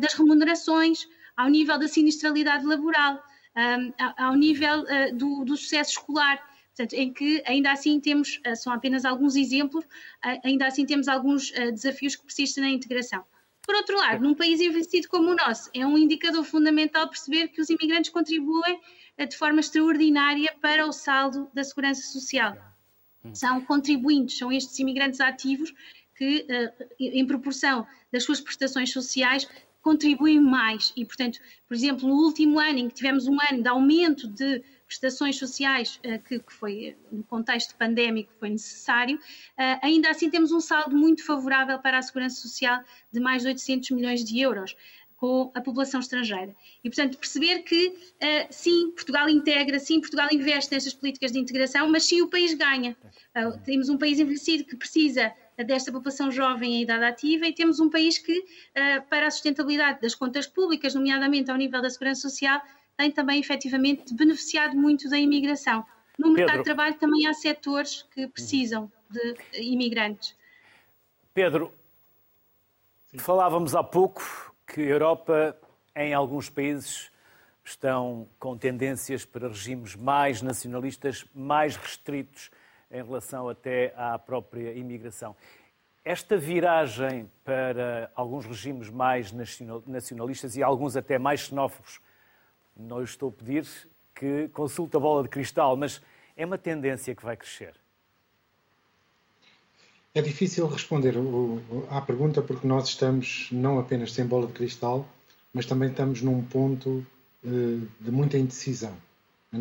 das 0.00 0.12
remunerações, 0.12 1.08
ao 1.34 1.48
nível 1.48 1.78
da 1.78 1.88
sinistralidade 1.88 2.66
laboral 2.66 3.22
um, 3.56 3.92
ao 4.16 4.34
nível 4.34 4.82
uh, 4.82 5.16
do, 5.16 5.44
do, 5.44 5.56
sucesso 5.56 5.92
escolar. 5.92 6.40
Portanto, 6.68 6.94
em 6.94 7.12
que 7.12 7.42
ainda 7.46 7.70
assim 7.70 8.00
temos, 8.00 8.40
uh, 8.46 8.56
são 8.56 8.72
apenas 8.72 9.04
alguns 9.04 9.36
exemplos, 9.36 9.84
uh, 9.84 10.40
ainda 10.44 10.66
assim 10.66 10.86
temos 10.86 11.08
alguns 11.08 11.50
desafios 11.50 12.16
que 12.16 12.24
persistem 12.24 12.64
na 12.64 12.70
integração. 12.70 13.24
Por 13.64 13.74
outro 13.76 13.96
lado, 13.96 14.22
num 14.22 14.34
país 14.34 14.60
envelhecido 14.60 15.08
como 15.08 15.30
o 15.30 15.36
nosso, 15.36 15.70
é 15.72 15.86
um 15.86 15.96
indicador 15.96 16.44
fundamental 16.44 17.08
perceber 17.08 17.48
que 17.48 17.60
os 17.60 17.70
imigrantes 17.70 18.10
contribuem 18.10 18.80
de 19.16 19.36
forma 19.36 19.60
extraordinária 19.60 20.52
para 20.60 20.84
o 20.84 20.90
saldo 20.90 21.48
da 21.54 21.62
segurança 21.62 22.02
social. 22.02 22.56
São 23.32 23.60
contribuintes, 23.60 24.36
são 24.36 24.50
estes 24.50 24.76
imigrantes 24.80 25.20
ativos 25.20 25.72
que, 26.16 26.44
em 26.98 27.24
proporção 27.24 27.86
das 28.10 28.24
suas 28.24 28.40
prestações 28.40 28.90
sociais, 28.90 29.46
contribuem 29.82 30.40
mais 30.40 30.92
e, 30.96 31.04
portanto, 31.04 31.38
por 31.66 31.74
exemplo, 31.74 32.08
no 32.08 32.14
último 32.14 32.58
ano 32.58 32.78
em 32.78 32.88
que 32.88 32.94
tivemos 32.94 33.26
um 33.26 33.36
ano 33.50 33.62
de 33.62 33.68
aumento 33.68 34.28
de 34.28 34.62
prestações 34.86 35.36
sociais, 35.36 35.98
eh, 36.02 36.18
que, 36.18 36.38
que 36.38 36.52
foi 36.52 36.96
no 37.10 37.24
contexto 37.24 37.74
pandémico 37.76 38.30
foi 38.38 38.50
necessário, 38.50 39.18
eh, 39.56 39.78
ainda 39.82 40.10
assim 40.10 40.30
temos 40.30 40.52
um 40.52 40.60
saldo 40.60 40.96
muito 40.96 41.24
favorável 41.24 41.78
para 41.78 41.98
a 41.98 42.02
segurança 42.02 42.40
social 42.40 42.80
de 43.10 43.18
mais 43.18 43.42
de 43.42 43.48
800 43.48 43.90
milhões 43.90 44.24
de 44.24 44.38
euros 44.38 44.76
com 45.16 45.52
a 45.54 45.60
população 45.60 46.00
estrangeira. 46.00 46.54
E, 46.82 46.90
portanto, 46.90 47.16
perceber 47.16 47.60
que, 47.60 47.94
sim, 48.50 48.90
Portugal 48.90 49.28
integra, 49.28 49.78
sim, 49.78 50.00
Portugal 50.00 50.26
investe 50.32 50.74
nestas 50.74 50.94
políticas 50.94 51.30
de 51.30 51.38
integração, 51.38 51.88
mas 51.88 52.02
sim 52.02 52.20
o 52.22 52.28
país 52.28 52.54
ganha. 52.54 52.96
Uh, 53.36 53.56
temos 53.64 53.88
um 53.88 53.96
país 53.96 54.18
envelhecido 54.18 54.64
que 54.64 54.74
precisa 54.74 55.32
desta 55.58 55.92
população 55.92 56.30
jovem 56.30 56.74
em 56.74 56.82
idade 56.82 57.04
ativa 57.04 57.46
e 57.46 57.52
temos 57.52 57.80
um 57.80 57.90
país 57.90 58.18
que, 58.18 58.38
uh, 58.38 59.02
para 59.08 59.26
a 59.26 59.30
sustentabilidade 59.30 60.00
das 60.00 60.14
contas 60.14 60.46
públicas, 60.46 60.94
nomeadamente 60.94 61.50
ao 61.50 61.56
nível 61.56 61.82
da 61.82 61.90
segurança 61.90 62.22
social, 62.22 62.60
tem 62.96 63.10
também 63.10 63.40
efetivamente 63.40 64.14
beneficiado 64.14 64.76
muito 64.76 65.08
da 65.08 65.18
imigração. 65.18 65.84
No 66.18 66.28
mercado 66.28 66.58
Pedro. 66.58 66.62
de 66.62 66.64
trabalho 66.64 66.94
também 66.98 67.26
há 67.26 67.34
setores 67.34 68.02
que 68.02 68.26
precisam 68.28 68.90
de 69.10 69.36
imigrantes. 69.60 70.36
Pedro, 71.34 71.72
falávamos 73.18 73.74
há 73.74 73.82
pouco 73.82 74.22
que 74.66 74.80
a 74.82 74.84
Europa, 74.84 75.56
em 75.96 76.12
alguns 76.12 76.48
países, 76.50 77.10
estão 77.64 78.28
com 78.38 78.56
tendências 78.56 79.24
para 79.24 79.48
regimes 79.48 79.94
mais 79.94 80.42
nacionalistas, 80.42 81.24
mais 81.34 81.76
restritos 81.76 82.50
em 82.92 83.02
relação 83.02 83.48
até 83.48 83.92
à 83.96 84.18
própria 84.18 84.72
imigração. 84.72 85.34
Esta 86.04 86.36
viragem 86.36 87.30
para 87.44 88.10
alguns 88.14 88.44
regimes 88.44 88.90
mais 88.90 89.32
nacionalistas 89.86 90.56
e 90.56 90.62
alguns 90.62 90.96
até 90.96 91.18
mais 91.18 91.40
xenófobos, 91.40 92.00
não 92.76 93.02
estou 93.02 93.28
a 93.28 93.32
pedir 93.32 93.66
que 94.14 94.48
consulte 94.48 94.96
a 94.96 95.00
bola 95.00 95.22
de 95.22 95.28
cristal, 95.28 95.76
mas 95.76 96.02
é 96.36 96.44
uma 96.44 96.58
tendência 96.58 97.14
que 97.14 97.24
vai 97.24 97.36
crescer. 97.36 97.74
É 100.14 100.20
difícil 100.20 100.66
responder 100.66 101.14
à 101.88 102.00
pergunta 102.00 102.42
porque 102.42 102.66
nós 102.66 102.88
estamos 102.88 103.48
não 103.50 103.78
apenas 103.78 104.12
sem 104.12 104.26
bola 104.26 104.46
de 104.46 104.52
cristal, 104.52 105.08
mas 105.54 105.64
também 105.64 105.88
estamos 105.88 106.20
num 106.20 106.44
ponto 106.44 107.06
eh, 107.44 107.48
de 108.00 108.10
muita 108.10 108.36
indecisão. 108.36 108.94
Eh, 109.54 109.58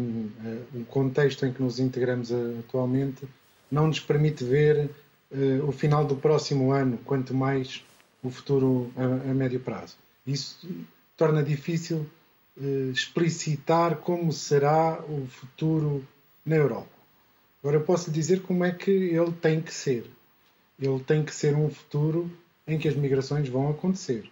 o 0.74 0.86
contexto 0.86 1.46
em 1.46 1.54
que 1.54 1.62
nos 1.62 1.80
integramos 1.80 2.32
atualmente 2.60 3.28
não 3.70 3.88
nos 3.88 4.00
permite 4.00 4.44
ver 4.44 4.90
eh, 5.32 5.60
o 5.64 5.72
final 5.72 6.06
do 6.06 6.16
próximo 6.16 6.72
ano, 6.72 6.98
quanto 7.06 7.34
mais 7.34 7.84
o 8.24 8.30
futuro 8.30 8.92
a, 8.96 9.34
médio 9.34 9.60
prazo. 9.60 9.98
Isso 10.26 10.70
torna 11.18 11.44
difícil 11.44 12.06
explicitar 12.94 13.96
como 13.96 14.32
será 14.32 15.02
o 15.08 15.26
futuro 15.26 16.06
na 16.46 16.58
Europa. 16.58 16.92
Agora 17.64 17.78
eu 17.78 17.82
posso 17.82 18.10
lhe 18.10 18.14
dizer 18.14 18.42
como 18.42 18.64
é 18.64 18.72
que 18.72 18.92
ele 18.92 19.32
tem 19.32 19.62
que 19.62 19.74
ser 19.74 20.06
ele 20.82 21.00
tem 21.04 21.24
que 21.24 21.34
ser 21.34 21.56
um 21.56 21.70
futuro 21.70 22.30
em 22.66 22.78
que 22.78 22.88
as 22.88 22.96
migrações 22.96 23.48
vão 23.48 23.70
acontecer. 23.70 24.30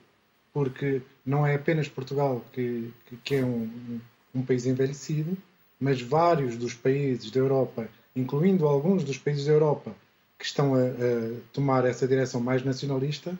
Porque 0.52 1.02
não 1.24 1.45
é 1.45 1.56
apenas 1.56 1.88
Portugal 1.88 2.43
que, 2.52 2.91
que 3.24 3.36
é 3.36 3.45
um, 3.45 4.02
um 4.34 4.41
país 4.41 4.65
envelhecido, 4.65 5.38
mas 5.80 6.02
vários 6.02 6.58
dos 6.58 6.74
países 6.74 7.32
da 7.32 7.39
Europa, 7.39 7.88
incluindo 8.15 8.68
alguns 8.68 9.04
dos 9.04 9.18
países 9.18 9.46
da 9.46 9.54
Europa 9.54 9.96
que 10.38 10.46
estão 10.46 10.76
a, 10.76 10.80
a 10.80 11.39
tomar 11.54 11.86
essa 11.86 12.08
direção 12.08 12.42
mais 12.42 12.63
nacionalista, 12.63 13.38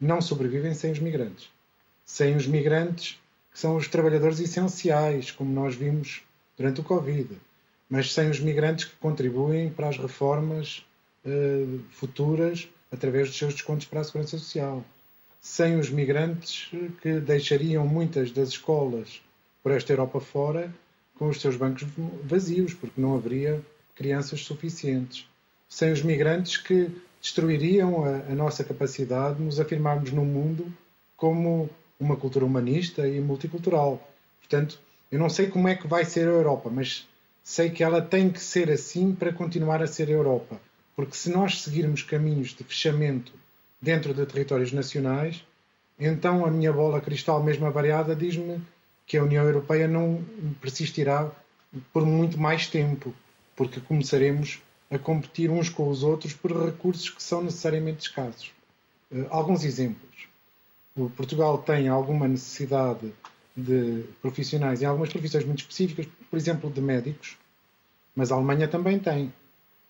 não 0.00 0.20
sobrevivem 0.20 0.74
sem 0.74 0.92
os 0.92 0.98
migrantes. 0.98 1.48
Sem 2.04 2.36
os 2.36 2.46
migrantes, 2.46 3.20
que 3.52 3.58
são 3.58 3.76
os 3.76 3.88
trabalhadores 3.88 4.40
essenciais, 4.40 5.30
como 5.30 5.52
nós 5.52 5.74
vimos 5.74 6.22
durante 6.56 6.80
o 6.80 6.84
Covid, 6.84 7.38
mas 7.88 8.12
sem 8.12 8.30
os 8.30 8.40
migrantes 8.40 8.86
que 8.86 8.96
contribuem 8.96 9.70
para 9.70 9.88
as 9.88 9.98
reformas 9.98 10.84
uh, 11.24 11.80
futuras 11.90 12.68
através 12.90 13.28
dos 13.28 13.38
seus 13.38 13.54
descontos 13.54 13.86
para 13.86 14.00
a 14.00 14.04
Segurança 14.04 14.38
Social. 14.38 14.84
Sem 15.40 15.78
os 15.78 15.90
migrantes 15.90 16.70
que 17.00 17.20
deixariam 17.20 17.86
muitas 17.86 18.30
das 18.30 18.50
escolas 18.50 19.20
por 19.62 19.72
esta 19.72 19.92
Europa 19.92 20.20
fora 20.20 20.72
com 21.18 21.28
os 21.28 21.40
seus 21.40 21.56
bancos 21.56 21.86
vazios, 22.24 22.74
porque 22.74 23.00
não 23.00 23.14
haveria 23.14 23.60
crianças 23.94 24.40
suficientes. 24.40 25.26
Sem 25.68 25.92
os 25.92 26.02
migrantes 26.02 26.56
que 26.56 26.90
destruiriam 27.20 28.04
a, 28.04 28.32
a 28.32 28.34
nossa 28.34 28.64
capacidade 28.64 29.36
de 29.36 29.44
nos 29.44 29.60
afirmarmos 29.60 30.10
no 30.10 30.24
mundo 30.24 30.72
como 31.16 31.70
uma 31.98 32.16
cultura 32.16 32.44
humanista 32.44 33.06
e 33.06 33.20
multicultural. 33.20 34.10
Portanto, 34.40 34.80
eu 35.10 35.18
não 35.18 35.30
sei 35.30 35.46
como 35.46 35.68
é 35.68 35.74
que 35.74 35.86
vai 35.86 36.04
ser 36.04 36.26
a 36.26 36.32
Europa, 36.32 36.68
mas 36.68 37.06
sei 37.42 37.70
que 37.70 37.84
ela 37.84 38.02
tem 38.02 38.30
que 38.30 38.40
ser 38.40 38.70
assim 38.70 39.14
para 39.14 39.32
continuar 39.32 39.82
a 39.82 39.86
ser 39.86 40.08
a 40.08 40.12
Europa. 40.12 40.60
Porque 40.96 41.16
se 41.16 41.30
nós 41.30 41.62
seguirmos 41.62 42.02
caminhos 42.02 42.50
de 42.50 42.64
fechamento 42.64 43.32
dentro 43.80 44.12
de 44.12 44.26
territórios 44.26 44.72
nacionais, 44.72 45.44
então 45.98 46.44
a 46.44 46.50
minha 46.50 46.72
bola 46.72 47.00
cristal, 47.00 47.42
mesmo 47.42 47.66
avariada, 47.66 48.14
diz-me 48.14 48.60
que 49.06 49.16
a 49.16 49.22
União 49.22 49.44
Europeia 49.44 49.88
não 49.88 50.24
persistirá 50.60 51.30
por 51.92 52.04
muito 52.04 52.38
mais 52.38 52.66
tempo, 52.66 53.14
porque 53.56 53.80
começaremos 53.80 54.60
a 54.90 54.98
competir 54.98 55.50
uns 55.50 55.68
com 55.68 55.88
os 55.88 56.02
outros 56.02 56.34
por 56.34 56.52
recursos 56.64 57.08
que 57.08 57.22
são 57.22 57.42
necessariamente 57.42 58.02
escassos. 58.02 58.52
Uh, 59.10 59.26
alguns 59.30 59.64
exemplos. 59.64 60.28
O 60.94 61.08
Portugal 61.08 61.58
tem 61.58 61.88
alguma 61.88 62.28
necessidade 62.28 63.12
de 63.56 64.04
profissionais 64.20 64.82
em 64.82 64.86
algumas 64.86 65.10
profissões 65.10 65.44
muito 65.44 65.60
específicas, 65.60 66.06
por 66.30 66.36
exemplo, 66.36 66.70
de 66.70 66.80
médicos, 66.80 67.38
mas 68.14 68.30
a 68.30 68.34
Alemanha 68.34 68.68
também 68.68 68.98
tem. 68.98 69.32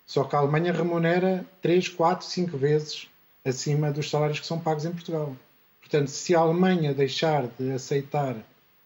Só 0.05 0.23
que 0.23 0.35
a 0.35 0.39
Alemanha 0.39 0.71
remunera 0.71 1.45
3, 1.61 1.89
4, 1.89 2.25
5 2.25 2.57
vezes 2.57 3.09
acima 3.43 3.91
dos 3.91 4.09
salários 4.09 4.39
que 4.39 4.47
são 4.47 4.59
pagos 4.59 4.85
em 4.85 4.91
Portugal. 4.91 5.35
Portanto, 5.81 6.07
se 6.07 6.33
a 6.33 6.39
Alemanha 6.39 6.93
deixar 6.93 7.47
de 7.59 7.71
aceitar 7.71 8.37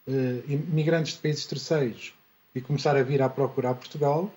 uh, 0.08 0.52
imigrantes 0.52 1.14
de 1.14 1.20
países 1.20 1.46
terceiros 1.46 2.14
e 2.56 2.62
começar 2.62 2.96
a 2.96 3.04
vir 3.04 3.22
a 3.22 3.30
Portugal, 3.30 4.32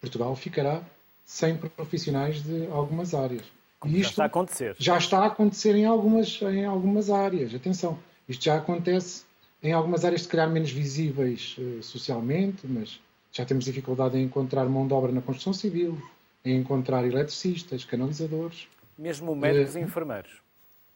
Portugal 0.00 0.34
ficará 0.34 0.82
sem 1.24 1.56
profissionais 1.56 2.42
de 2.42 2.66
algumas 2.68 3.14
áreas. 3.14 3.42
Como 3.78 3.94
e 3.94 4.00
isto 4.00 4.08
já 4.08 4.10
está 4.10 4.22
a 4.24 4.26
acontecer. 4.26 4.76
Já 4.78 4.98
está 4.98 5.18
a 5.20 5.26
acontecer 5.26 5.74
em 5.76 5.84
algumas, 5.84 6.42
em 6.42 6.64
algumas 6.64 7.08
áreas. 7.08 7.54
Atenção, 7.54 7.98
isto 8.28 8.44
já 8.44 8.56
acontece 8.56 9.24
em 9.62 9.72
algumas 9.72 10.04
áreas, 10.04 10.22
se 10.22 10.28
calhar 10.28 10.50
menos 10.50 10.70
visíveis 10.70 11.56
uh, 11.58 11.82
socialmente, 11.82 12.66
mas 12.66 13.00
já 13.30 13.44
temos 13.44 13.64
dificuldade 13.64 14.18
em 14.18 14.24
encontrar 14.24 14.64
mão 14.66 14.86
de 14.86 14.92
obra 14.92 15.12
na 15.12 15.20
construção 15.20 15.52
civil, 15.52 15.96
em 16.44 16.56
encontrar 16.56 17.04
eletricistas, 17.04 17.84
canalizadores. 17.84 18.66
Mesmo 18.98 19.36
médicos 19.36 19.76
e 19.76 19.80
enfermeiros. 19.80 20.30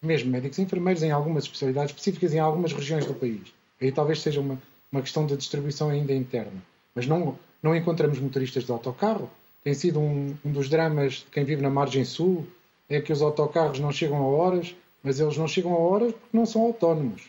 Mesmo 0.02 0.30
médicos 0.30 0.58
e 0.58 0.62
enfermeiros 0.62 1.02
em 1.02 1.10
algumas 1.10 1.44
especialidades 1.44 1.90
específicas 1.90 2.34
em 2.34 2.38
algumas 2.38 2.72
regiões 2.72 3.06
do 3.06 3.14
país. 3.14 3.52
Aí 3.84 3.92
talvez 3.92 4.22
seja 4.22 4.40
uma, 4.40 4.58
uma 4.90 5.02
questão 5.02 5.26
de 5.26 5.36
distribuição 5.36 5.90
ainda 5.90 6.14
interna. 6.14 6.62
Mas 6.94 7.06
não, 7.06 7.38
não 7.62 7.76
encontramos 7.76 8.18
motoristas 8.18 8.64
de 8.64 8.72
autocarro. 8.72 9.30
Tem 9.62 9.74
sido 9.74 10.00
um, 10.00 10.34
um 10.42 10.52
dos 10.52 10.70
dramas 10.70 11.16
de 11.16 11.26
quem 11.26 11.44
vive 11.44 11.60
na 11.60 11.68
margem 11.68 12.02
sul, 12.02 12.46
é 12.88 12.98
que 12.98 13.12
os 13.12 13.20
autocarros 13.20 13.78
não 13.78 13.92
chegam 13.92 14.16
a 14.16 14.26
horas, 14.26 14.74
mas 15.02 15.20
eles 15.20 15.36
não 15.36 15.46
chegam 15.46 15.74
a 15.74 15.78
horas 15.78 16.12
porque 16.12 16.34
não 16.36 16.46
são 16.46 16.62
autónomos. 16.62 17.28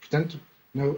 Portanto, 0.00 0.40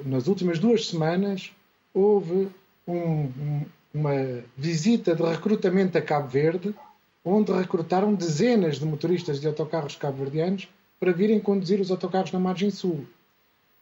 nas 0.07 0.27
últimas 0.27 0.59
duas 0.59 0.87
semanas 0.87 1.53
houve 1.93 2.49
um, 2.88 3.62
uma 3.93 4.43
visita 4.57 5.14
de 5.14 5.23
recrutamento 5.23 5.99
a 5.99 6.03
Cabo 6.03 6.29
Verde, 6.29 6.75
onde 7.23 7.53
recrutaram 7.53 8.14
dezenas 8.14 8.79
de 8.79 8.87
motoristas 8.87 9.38
de 9.38 9.47
autocarros 9.47 9.97
cabo-verdianos 9.97 10.67
para 10.99 11.12
virem 11.12 11.40
conduzir 11.40 11.79
os 11.81 11.90
autocarros 11.90 12.33
na 12.33 12.38
margem 12.38 12.71
sul. 12.71 13.05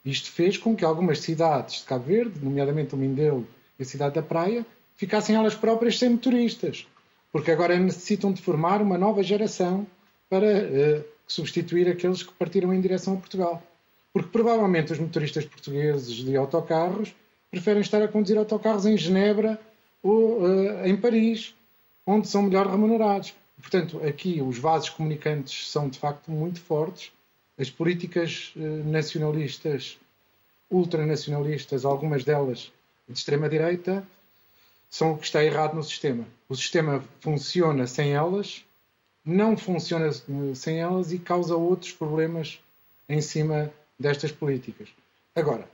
Isto 0.05 0.31
fez 0.31 0.57
com 0.57 0.75
que 0.75 0.83
algumas 0.83 1.19
cidades 1.19 1.81
de 1.81 1.85
Cabo 1.85 2.05
Verde, 2.05 2.43
nomeadamente 2.43 2.93
o 2.93 2.97
Mindelo 2.97 3.47
e 3.79 3.83
a 3.83 3.85
cidade 3.85 4.15
da 4.15 4.21
Praia, 4.21 4.65
ficassem 4.95 5.35
elas 5.35 5.55
próprias 5.55 5.97
sem 5.97 6.09
motoristas, 6.09 6.85
porque 7.31 7.51
agora 7.51 7.77
necessitam 7.79 8.33
de 8.33 8.41
formar 8.41 8.81
uma 8.81 8.97
nova 8.97 9.23
geração 9.23 9.87
para 10.29 10.45
uh, 10.45 11.05
substituir 11.27 11.87
aqueles 11.87 12.21
que 12.21 12.33
partiram 12.33 12.73
em 12.73 12.81
direção 12.81 13.13
a 13.13 13.17
Portugal. 13.17 13.63
Porque 14.11 14.29
provavelmente 14.29 14.91
os 14.91 14.99
motoristas 14.99 15.45
portugueses 15.45 16.15
de 16.15 16.35
autocarros 16.35 17.15
preferem 17.49 17.81
estar 17.81 18.01
a 18.01 18.07
conduzir 18.07 18.37
autocarros 18.37 18.85
em 18.85 18.97
Genebra 18.97 19.59
ou 20.01 20.41
uh, 20.41 20.85
em 20.85 20.97
Paris, 20.97 21.55
onde 22.05 22.27
são 22.27 22.43
melhor 22.43 22.67
remunerados. 22.67 23.33
Portanto, 23.59 24.01
aqui 24.05 24.41
os 24.41 24.57
vasos 24.57 24.89
comunicantes 24.89 25.69
são 25.69 25.87
de 25.87 25.97
facto 25.97 26.29
muito 26.29 26.59
fortes. 26.59 27.11
As 27.57 27.69
políticas 27.69 28.53
uh, 28.55 28.59
nacionalistas, 28.89 29.99
ultranacionalistas, 30.69 31.85
algumas 31.85 32.23
delas 32.23 32.71
de 33.07 33.17
extrema-direita, 33.17 34.05
são 34.89 35.13
o 35.13 35.17
que 35.17 35.25
está 35.25 35.43
errado 35.43 35.75
no 35.75 35.83
sistema. 35.83 36.25
O 36.47 36.55
sistema 36.55 37.03
funciona 37.19 37.87
sem 37.87 38.13
elas, 38.13 38.63
não 39.25 39.57
funciona 39.57 40.07
eh, 40.07 40.55
sem 40.55 40.79
elas 40.79 41.11
e 41.11 41.17
causa 41.17 41.55
outros 41.55 41.91
problemas 41.93 42.59
em 43.09 43.19
cima 43.19 43.73
destas 43.97 44.31
políticas. 44.31 44.89
Agora, 45.35 45.67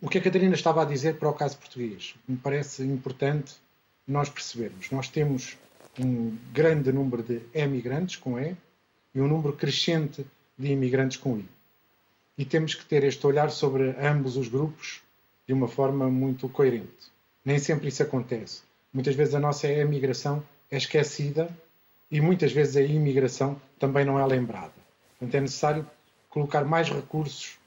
o 0.00 0.08
que 0.08 0.16
a 0.16 0.22
Catarina 0.22 0.54
estava 0.54 0.80
a 0.80 0.86
dizer 0.86 1.18
para 1.18 1.28
o 1.28 1.34
caso 1.34 1.58
português 1.58 2.14
me 2.26 2.38
parece 2.38 2.82
importante 2.84 3.56
nós 4.06 4.30
percebermos. 4.30 4.90
Nós 4.90 5.08
temos 5.08 5.58
um 6.00 6.34
grande 6.52 6.90
número 6.90 7.22
de 7.22 7.42
emigrantes 7.52 8.16
com 8.16 8.38
E 8.38 8.56
e 9.14 9.20
um 9.20 9.28
número 9.28 9.52
crescente 9.52 10.24
de 10.58 10.72
imigrantes 10.72 11.16
com 11.16 11.38
I. 11.38 11.48
e 12.36 12.44
temos 12.44 12.74
que 12.74 12.84
ter 12.84 13.04
este 13.04 13.26
olhar 13.26 13.50
sobre 13.50 13.94
ambos 14.00 14.36
os 14.36 14.48
grupos 14.48 15.00
de 15.46 15.52
uma 15.52 15.68
forma 15.68 16.08
muito 16.08 16.48
coerente. 16.48 17.10
Nem 17.44 17.58
sempre 17.58 17.88
isso 17.88 18.02
acontece. 18.02 18.62
Muitas 18.92 19.14
vezes 19.14 19.34
a 19.34 19.40
nossa 19.40 19.66
emigração 19.68 20.42
é 20.70 20.76
esquecida 20.76 21.48
e 22.10 22.20
muitas 22.20 22.52
vezes 22.52 22.76
a 22.76 22.82
imigração 22.82 23.60
também 23.78 24.04
não 24.04 24.18
é 24.18 24.26
lembrada. 24.26 24.72
Portanto, 25.18 25.34
é 25.34 25.40
necessário 25.40 25.86
colocar 26.28 26.64
mais 26.64 26.88
recursos, 26.90 27.58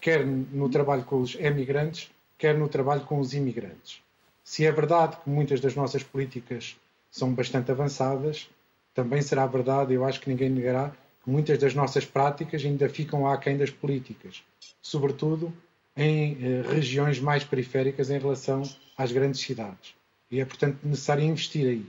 quer 0.00 0.24
no 0.26 0.68
trabalho 0.68 1.04
com 1.04 1.20
os 1.20 1.34
emigrantes, 1.34 2.10
quer 2.38 2.56
no 2.56 2.68
trabalho 2.68 3.02
com 3.02 3.20
os 3.20 3.34
imigrantes. 3.34 4.00
Se 4.42 4.64
é 4.64 4.72
verdade 4.72 5.16
que 5.22 5.28
muitas 5.28 5.60
das 5.60 5.74
nossas 5.74 6.02
políticas 6.02 6.76
são 7.10 7.32
bastante 7.32 7.70
avançadas, 7.70 8.48
também 8.94 9.20
será 9.20 9.46
verdade, 9.46 9.92
eu 9.92 10.04
acho 10.04 10.20
que 10.20 10.28
ninguém 10.30 10.48
negará, 10.48 10.92
muitas 11.26 11.58
das 11.58 11.74
nossas 11.74 12.04
práticas 12.04 12.64
ainda 12.64 12.88
ficam 12.88 13.26
aquém 13.26 13.56
das 13.56 13.70
políticas, 13.70 14.42
sobretudo 14.80 15.52
em 15.96 16.38
eh, 16.40 16.62
regiões 16.68 17.18
mais 17.18 17.42
periféricas 17.42 18.10
em 18.10 18.18
relação 18.18 18.62
às 18.96 19.10
grandes 19.10 19.40
cidades. 19.40 19.94
E 20.30 20.40
é, 20.40 20.44
portanto, 20.44 20.78
necessário 20.82 21.24
investir 21.24 21.66
aí. 21.66 21.86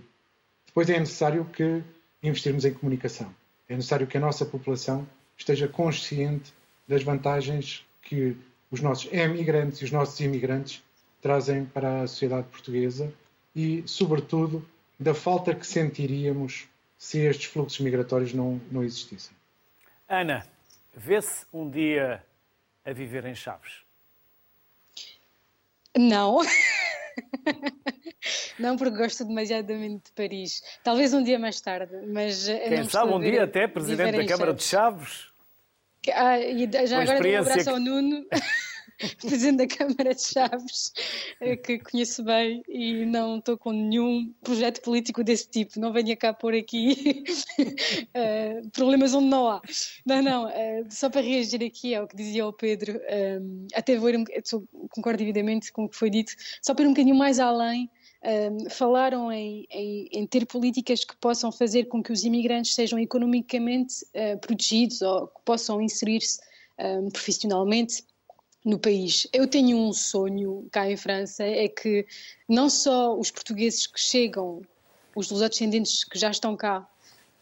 Depois 0.65 0.89
é 0.89 0.99
necessário 0.99 1.45
que 1.45 1.83
investirmos 2.23 2.65
em 2.65 2.73
comunicação. 2.73 3.33
É 3.67 3.75
necessário 3.75 4.07
que 4.07 4.17
a 4.17 4.21
nossa 4.21 4.45
população 4.45 5.07
esteja 5.37 5.67
consciente 5.67 6.53
das 6.87 7.03
vantagens 7.03 7.85
que 8.01 8.35
os 8.71 8.81
nossos 8.81 9.11
emigrantes 9.11 9.81
e 9.81 9.85
os 9.85 9.91
nossos 9.91 10.19
imigrantes 10.19 10.83
trazem 11.21 11.65
para 11.65 12.03
a 12.03 12.07
sociedade 12.07 12.47
portuguesa 12.47 13.13
e, 13.55 13.83
sobretudo, 13.85 14.65
da 14.99 15.13
falta 15.13 15.53
que 15.53 15.65
sentiríamos 15.65 16.67
se 16.97 17.19
estes 17.19 17.45
fluxos 17.45 17.79
migratórios 17.79 18.33
não, 18.33 18.59
não 18.71 18.83
existissem. 18.83 19.35
Ana, 20.09 20.45
vê-se 20.95 21.45
um 21.53 21.69
dia 21.69 22.23
a 22.85 22.91
viver 22.93 23.25
em 23.25 23.35
Chaves? 23.35 23.83
Não. 25.95 26.39
Não, 28.59 28.75
porque 28.75 28.97
gosto 28.97 29.23
demasiadamente 29.25 30.05
de 30.05 30.11
Paris. 30.11 30.61
Talvez 30.83 31.13
um 31.13 31.23
dia 31.23 31.39
mais 31.39 31.61
tarde, 31.61 31.95
mas. 32.07 32.47
Quem 32.47 32.83
sabe 32.83 33.13
um 33.13 33.19
dia 33.19 33.43
até 33.43 33.67
Presidente 33.67 34.17
da 34.17 34.25
Câmara 34.25 34.53
de 34.53 34.63
Chaves? 34.63 35.27
Ah, 36.13 36.39
e 36.39 36.69
já 36.87 37.01
agora 37.01 37.21
dou 37.21 37.31
um 37.31 37.37
abraço 37.39 37.69
ao 37.69 37.79
Nuno. 37.79 38.25
Presidente 39.21 39.57
da 39.57 39.67
Câmara 39.67 40.15
de 40.15 40.21
Chaves, 40.21 40.91
eh, 41.39 41.55
que 41.55 41.77
conheço 41.79 42.23
bem 42.23 42.63
e 42.67 43.05
não 43.05 43.37
estou 43.37 43.57
com 43.57 43.71
nenhum 43.71 44.33
projeto 44.43 44.81
político 44.81 45.23
desse 45.23 45.47
tipo. 45.49 45.79
Não 45.79 45.93
venha 45.93 46.15
cá 46.15 46.33
pôr 46.33 46.55
aqui 46.55 47.23
uh, 47.59 48.69
problemas 48.73 49.13
onde 49.13 49.27
não 49.27 49.47
há. 49.47 49.61
Não, 50.05 50.21
não, 50.21 50.45
uh, 50.47 50.85
só 50.89 51.09
para 51.09 51.21
reagir 51.21 51.63
aqui 51.63 51.93
ao 51.93 52.07
que 52.07 52.15
dizia 52.15 52.47
o 52.47 52.53
Pedro, 52.53 52.99
um, 53.39 53.67
até 53.75 53.95
vou 53.97 54.09
ir, 54.09 54.23
concordo 54.89 55.21
evidamente 55.21 55.71
com 55.71 55.85
o 55.85 55.89
que 55.89 55.95
foi 55.95 56.09
dito, 56.09 56.33
só 56.61 56.73
para 56.73 56.85
ir 56.85 56.87
um 56.87 56.91
bocadinho 56.91 57.15
mais 57.15 57.39
além. 57.39 57.89
Um, 58.23 58.67
falaram 58.71 59.31
em, 59.31 59.67
em, 59.69 60.09
em, 60.11 60.25
ter 60.25 60.47
políticas 60.47 61.05
que 61.05 61.15
possam 61.17 61.51
fazer 61.51 61.85
com 61.85 62.01
que 62.01 62.11
os 62.11 62.23
imigrantes 62.23 62.73
sejam 62.73 62.97
economicamente 62.97 64.03
uh, 64.05 64.39
protegidos 64.39 65.03
ou 65.03 65.27
que 65.27 65.41
possam 65.45 65.79
inserir-se 65.79 66.39
um, 66.79 67.09
profissionalmente 67.09 68.03
no 68.63 68.79
país. 68.79 69.27
Eu 69.31 69.47
tenho 69.47 69.77
um 69.77 69.93
sonho 69.93 70.67
cá 70.71 70.89
em 70.89 70.97
França, 70.97 71.43
é 71.43 71.67
que 71.67 72.05
não 72.47 72.69
só 72.69 73.17
os 73.17 73.31
portugueses 73.31 73.87
que 73.87 73.99
chegam, 73.99 74.61
os 75.15 75.29
descendentes 75.29 76.03
que 76.03 76.19
já 76.19 76.29
estão 76.29 76.55
cá, 76.55 76.87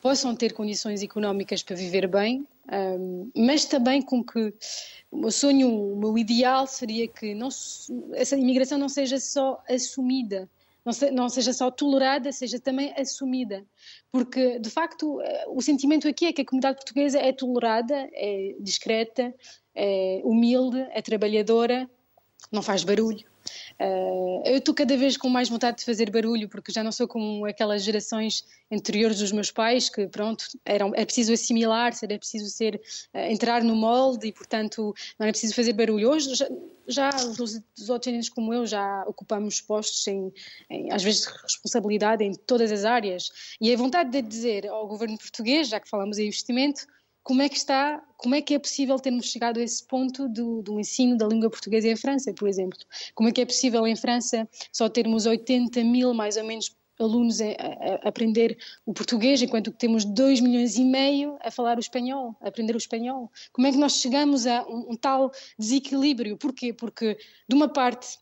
possam 0.02 0.36
ter 0.36 0.54
condições 0.54 1.02
económicas 1.02 1.64
para 1.64 1.76
viver 1.76 2.08
bem, 2.08 2.48
mas 3.36 3.66
também 3.66 4.02
com 4.02 4.24
que 4.24 4.54
o 5.10 5.18
meu 5.18 5.32
sonho, 5.32 5.68
o 5.68 5.98
meu 5.98 6.16
ideal 6.16 6.68
seria 6.68 7.08
que 7.08 7.34
não, 7.34 7.50
essa 8.14 8.38
imigração 8.38 8.78
não 8.78 8.88
seja 8.88 9.20
só 9.20 9.64
assumida, 9.68 10.48
não, 10.86 10.94
se, 10.94 11.12
não 11.12 11.28
seja 11.28 11.52
só 11.52 11.72
tolerada, 11.72 12.32
seja 12.32 12.60
também 12.60 12.94
assumida. 12.96 13.66
Porque, 14.12 14.60
de 14.60 14.70
facto, 14.70 15.20
o 15.48 15.62
sentimento 15.62 16.08
aqui 16.08 16.28
é 16.28 16.34
que 16.34 16.42
a 16.42 16.46
comunidade 16.46 16.78
portuguesa 16.78 17.18
é 17.20 17.34
tolerada, 17.34 18.08
é 18.14 18.56
discreta, 18.60 19.34
é 19.74 20.22
humilde, 20.24 20.86
é 20.92 21.02
trabalhadora, 21.02 21.90
não 22.52 22.62
faz 22.62 22.84
barulho. 22.84 23.35
Uh, 23.80 24.42
eu 24.46 24.58
estou 24.58 24.74
cada 24.74 24.96
vez 24.96 25.18
com 25.18 25.28
mais 25.28 25.50
vontade 25.50 25.78
de 25.80 25.86
fazer 25.86 26.10
barulho, 26.10 26.48
porque 26.48 26.72
já 26.72 26.84
não 26.84 26.92
sou 26.92 27.08
como 27.08 27.46
aquelas 27.46 27.84
gerações 27.84 28.46
anteriores 28.72 29.20
dos 29.20 29.32
meus 29.32 29.52
pais, 29.52 29.90
que 29.90 30.08
pronto, 30.08 30.46
era, 30.64 30.86
era 30.86 31.06
preciso 31.06 31.34
assimilar-se, 31.34 32.06
era 32.06 32.18
preciso 32.18 32.50
ser, 32.50 32.82
uh, 33.14 33.20
entrar 33.32 33.64
no 33.64 33.76
molde 33.76 34.28
e, 34.28 34.32
portanto, 34.32 34.94
não 35.20 35.26
era 35.26 35.32
preciso 35.32 35.54
fazer 35.54 35.74
barulho. 35.74 36.10
Hoje, 36.10 36.36
já, 36.36 36.48
já 36.88 37.10
os, 37.16 37.40
os 37.78 37.90
outros 37.90 38.30
como 38.30 38.54
eu, 38.54 38.66
já 38.66 39.04
ocupamos 39.08 39.60
postos, 39.60 40.08
em, 40.08 40.32
em, 40.70 40.92
às 40.94 41.04
vezes, 41.04 41.22
de 41.22 41.28
responsabilidade 41.44 42.24
em 42.24 42.34
todas 42.34 42.72
as 42.72 42.86
áreas. 42.86 43.30
E 43.60 43.74
a 43.74 43.78
vontade 43.78 44.10
de 44.10 44.22
dizer 44.22 44.68
ao 44.68 44.88
governo 44.88 45.18
português, 45.18 45.68
já 45.68 45.80
que 45.82 45.90
falamos 45.90 46.18
em 46.18 46.28
investimento, 46.28 46.88
como 47.26 47.42
é 47.42 47.50
que 47.50 47.58
está, 47.58 48.00
como 48.18 48.36
é 48.36 48.42
que 48.42 48.54
é 48.54 48.60
possível 48.60 49.00
termos 49.00 49.26
chegado 49.32 49.60
a 49.60 49.64
esse 49.64 49.84
ponto 49.84 50.30
do, 50.30 50.62
do, 50.62 50.80
ensino 50.80 51.18
da 51.18 51.26
língua 51.26 51.50
portuguesa 51.50 51.88
em 51.88 51.96
França, 51.96 52.32
por 52.32 52.48
exemplo? 52.48 52.78
Como 53.16 53.28
é 53.28 53.32
que 53.32 53.42
é 53.42 53.46
possível 53.46 53.86
em 53.88 53.96
França 53.96 54.48
só 54.72 54.88
termos 54.88 55.26
80 55.26 55.84
mil, 55.84 56.14
mais 56.14 56.38
ou 56.38 56.44
menos, 56.44 56.78
alunos 57.00 57.42
a, 57.42 57.46
a, 57.46 58.08
aprender 58.08 58.56
o 58.86 58.94
português, 58.94 59.42
enquanto 59.42 59.72
que 59.72 59.80
temos 59.80 60.06
2 60.06 60.40
milhões 60.40 60.78
e 60.78 60.86
meio 60.86 61.36
a 61.42 61.50
falar 61.50 61.78
o 61.78 61.80
espanhol, 61.80 62.36
a 62.40 62.48
aprender 62.48 62.76
o 62.76 62.78
espanhol? 62.78 63.32
Como 63.52 63.66
é 63.66 63.72
que 63.72 63.78
nós 63.80 63.94
chegamos 63.94 64.46
a 64.46 64.64
um, 64.68 64.92
um 64.92 64.96
tal 64.96 65.32
desequilíbrio? 65.58 66.38
Porquê? 66.38 66.74
Porque, 66.74 67.18
de 67.50 67.56
uma 67.56 67.68
parte, 67.68 68.20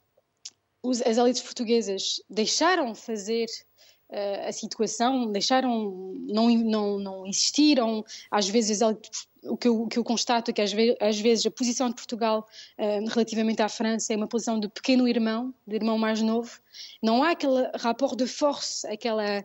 os, 0.82 1.02
as 1.02 1.18
elites 1.18 1.42
portuguesas 1.42 2.22
deixaram 2.30 2.96
fazer 2.96 3.48
a 4.48 4.52
situação, 4.52 5.32
deixaram, 5.32 6.14
não, 6.28 6.50
não, 6.50 7.00
não 7.00 7.28
insistiram, 7.28 8.06
às 8.30 8.48
vezes 8.48 8.82
o 9.44 9.58
que 9.58 9.68
eu, 9.68 9.82
o 9.82 9.88
que 9.88 9.98
eu 9.98 10.04
constato 10.04 10.52
é 10.52 10.54
que 10.54 10.62
às 10.62 10.72
vezes, 10.72 10.96
às 11.02 11.20
vezes 11.20 11.46
a 11.46 11.52
posição 11.52 11.90
de 11.90 11.96
Portugal 11.96 12.48
uh, 12.78 13.10
relativamente 13.10 13.62
à 13.62 13.70
França 13.70 14.14
é 14.14 14.16
uma 14.16 14.28
posição 14.28 14.60
de 14.60 14.70
pequeno 14.70 15.08
irmão, 15.08 15.54
de 15.68 15.76
irmão 15.76 15.98
mais 15.98 16.22
novo, 16.22 16.60
não 17.02 17.24
há 17.24 17.32
aquele 17.32 17.70
rapport 17.76 18.16
de 18.16 18.28
force, 18.28 18.88
aquela 18.88 19.44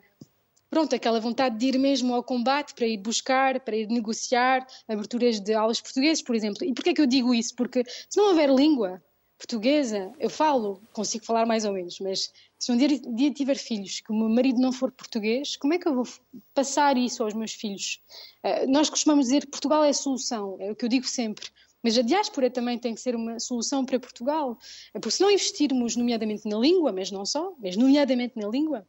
pronto, 0.70 0.94
aquela 0.94 1.18
vontade 1.18 1.56
de 1.56 1.66
ir 1.66 1.78
mesmo 1.78 2.14
ao 2.14 2.22
combate 2.22 2.74
para 2.74 2.86
ir 2.86 2.98
buscar, 2.98 3.58
para 3.60 3.74
ir 3.74 3.88
negociar 3.88 4.66
aberturas 4.86 5.40
de 5.40 5.54
aulas 5.54 5.80
portuguesas, 5.80 6.22
por 6.22 6.36
exemplo. 6.36 6.62
E 6.64 6.74
porquê 6.74 6.90
é 6.90 6.94
que 6.94 7.00
eu 7.00 7.06
digo 7.06 7.34
isso? 7.34 7.54
Porque 7.54 7.82
se 7.86 8.18
não 8.18 8.28
houver 8.28 8.50
língua, 8.50 9.02
portuguesa, 9.38 10.12
eu 10.18 10.28
falo, 10.28 10.82
consigo 10.92 11.24
falar 11.24 11.46
mais 11.46 11.64
ou 11.64 11.72
menos, 11.72 12.00
mas 12.00 12.32
se 12.58 12.72
um 12.72 12.76
dia, 12.76 12.88
dia, 12.88 13.32
tiver 13.32 13.56
filhos 13.56 14.00
que 14.00 14.10
o 14.10 14.14
meu 14.14 14.28
marido 14.28 14.60
não 14.60 14.72
for 14.72 14.90
português, 14.90 15.56
como 15.56 15.72
é 15.72 15.78
que 15.78 15.86
eu 15.86 15.94
vou 15.94 16.06
passar 16.52 16.96
isso 16.96 17.22
aos 17.22 17.32
meus 17.34 17.52
filhos? 17.52 18.00
Uh, 18.44 18.68
nós 18.68 18.90
costumamos 18.90 19.26
dizer 19.26 19.42
que 19.42 19.52
Portugal 19.52 19.84
é 19.84 19.90
a 19.90 19.94
solução, 19.94 20.56
é 20.58 20.72
o 20.72 20.74
que 20.74 20.84
eu 20.84 20.88
digo 20.88 21.06
sempre. 21.06 21.46
Mas 21.82 21.96
a 21.96 22.02
diáspora 22.02 22.50
também 22.50 22.76
tem 22.76 22.92
que 22.92 23.00
ser 23.00 23.14
uma 23.14 23.38
solução 23.38 23.84
para 23.84 24.00
Portugal. 24.00 24.58
Eh, 24.92 24.98
porque 24.98 25.14
se 25.14 25.22
não 25.22 25.30
investirmos, 25.30 25.94
nomeadamente 25.94 26.48
na 26.48 26.58
língua, 26.58 26.92
mas 26.92 27.12
não 27.12 27.24
só, 27.24 27.54
mas 27.62 27.76
nomeadamente 27.76 28.36
na 28.36 28.48
língua, 28.48 28.84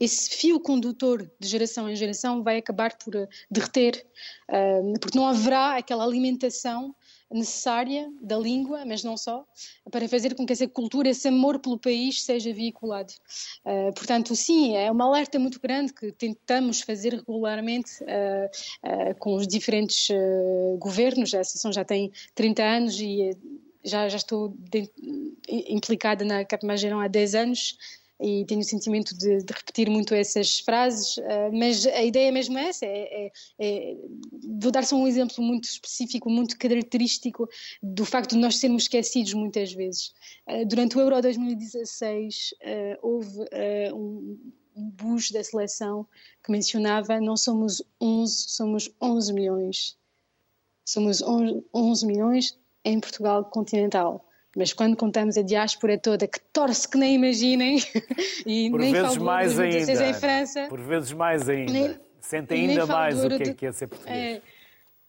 esse 0.00 0.30
fio 0.30 0.58
condutor 0.58 1.30
de 1.38 1.48
geração 1.48 1.88
em 1.88 1.96
geração 1.96 2.42
vai 2.42 2.56
acabar 2.58 2.96
por 2.96 3.14
uh, 3.14 3.28
derreter, 3.50 4.06
uh, 4.50 4.98
porque 4.98 5.18
não 5.18 5.26
haverá 5.26 5.76
aquela 5.76 6.04
alimentação 6.04 6.94
necessária 7.30 8.10
da 8.20 8.36
língua, 8.38 8.84
mas 8.84 9.02
não 9.02 9.16
só, 9.16 9.44
para 9.90 10.08
fazer 10.08 10.34
com 10.34 10.46
que 10.46 10.52
essa 10.52 10.66
cultura, 10.68 11.08
esse 11.08 11.26
amor 11.28 11.58
pelo 11.58 11.78
país 11.78 12.22
seja 12.22 12.52
veiculado. 12.52 13.12
Uh, 13.64 13.92
portanto, 13.94 14.34
sim, 14.36 14.76
é 14.76 14.90
uma 14.90 15.04
alerta 15.04 15.38
muito 15.38 15.60
grande 15.60 15.92
que 15.92 16.12
tentamos 16.12 16.80
fazer 16.80 17.14
regularmente 17.14 18.02
uh, 18.02 19.10
uh, 19.10 19.14
com 19.18 19.34
os 19.34 19.46
diferentes 19.46 20.08
governos. 20.78 21.34
A 21.34 21.40
Associação 21.40 21.72
já 21.72 21.84
tem 21.84 22.12
30 22.34 22.62
anos 22.62 23.00
e 23.00 23.36
já, 23.84 24.08
já 24.08 24.16
estou 24.16 24.54
de, 24.58 24.90
implicada 25.48 26.24
na 26.24 26.44
Capimagirão 26.44 27.00
há 27.00 27.08
10 27.08 27.34
anos 27.34 27.78
e 28.20 28.44
tenho 28.46 28.60
o 28.60 28.64
sentimento 28.64 29.16
de, 29.16 29.42
de, 29.42 29.52
repetir 29.52 29.90
muito 29.90 30.14
essas 30.14 30.60
frases, 30.60 31.18
uh, 31.18 31.52
mas 31.52 31.86
a 31.86 32.02
ideia 32.02 32.32
mesmo 32.32 32.56
é 32.58 32.68
essa, 32.68 32.86
é, 32.86 33.26
é, 33.26 33.32
é, 33.58 33.96
vou 34.60 34.70
dar 34.70 34.84
só 34.84 34.96
um 34.96 35.06
exemplo 35.06 35.44
muito 35.44 35.64
específico, 35.64 36.30
muito 36.30 36.58
característico 36.58 37.48
do 37.82 38.04
facto 38.04 38.30
de 38.30 38.38
nós 38.38 38.56
sermos 38.56 38.84
esquecidos 38.84 39.34
muitas 39.34 39.72
vezes. 39.72 40.12
Uh, 40.48 40.64
durante 40.66 40.96
o 40.96 41.00
Euro 41.00 41.20
2016 41.20 42.52
uh, 42.52 42.56
eh, 42.62 42.98
houve 43.02 43.40
um, 43.94 44.38
um 44.74 45.16
da 45.32 45.42
seleção 45.42 46.06
que 46.44 46.50
mencionava 46.50 47.20
não 47.20 47.36
somos 47.36 47.82
11, 48.00 48.34
somos 48.48 48.90
11 49.00 49.32
milhões. 49.32 49.96
Somos 50.84 51.20
11 51.22 52.06
milhões 52.06 52.58
em 52.84 53.00
Portugal 53.00 53.44
continental 53.46 54.26
mas 54.56 54.72
quando 54.72 54.96
contamos 54.96 55.36
a 55.36 55.42
diáspora 55.42 55.98
toda, 55.98 56.26
que 56.26 56.40
torce 56.52 56.88
que 56.88 56.96
nem 56.96 57.14
imaginem, 57.14 57.76
e 58.46 58.70
Por 58.70 58.80
nem 58.80 58.92
vezes 58.92 59.16
mais 59.18 59.60
ainda. 59.60 60.08
em 60.08 60.14
França. 60.14 60.66
Por 60.68 60.80
vezes 60.80 61.12
mais 61.12 61.48
ainda. 61.48 61.72
Nem, 61.72 61.96
Sente 62.20 62.54
ainda 62.54 62.86
mais 62.86 63.22
o 63.22 63.28
que 63.28 63.42
é, 63.42 63.54
que 63.54 63.66
é 63.66 63.72
ser 63.72 63.86
português. 63.86 64.16
É, 64.16 64.42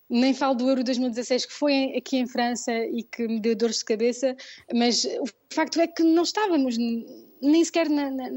nem 0.10 0.34
falo 0.34 0.56
do 0.56 0.70
Euro 0.70 0.84
2016 0.84 1.46
que 1.46 1.54
foi 1.54 1.96
aqui 1.98 2.18
em 2.18 2.28
França 2.28 2.72
e 2.74 3.04
que 3.04 3.28
me 3.28 3.40
deu 3.40 3.56
dores 3.56 3.80
de 3.80 3.86
cabeça, 3.86 4.36
mas 4.74 5.04
o 5.06 5.26
facto 5.54 5.80
é 5.82 5.88
que 5.88 6.04
não 6.04 6.24
estávamos 6.24 6.78
nem 6.78 7.64
sequer 7.64 7.90
na, 7.90 8.12
na, 8.12 8.30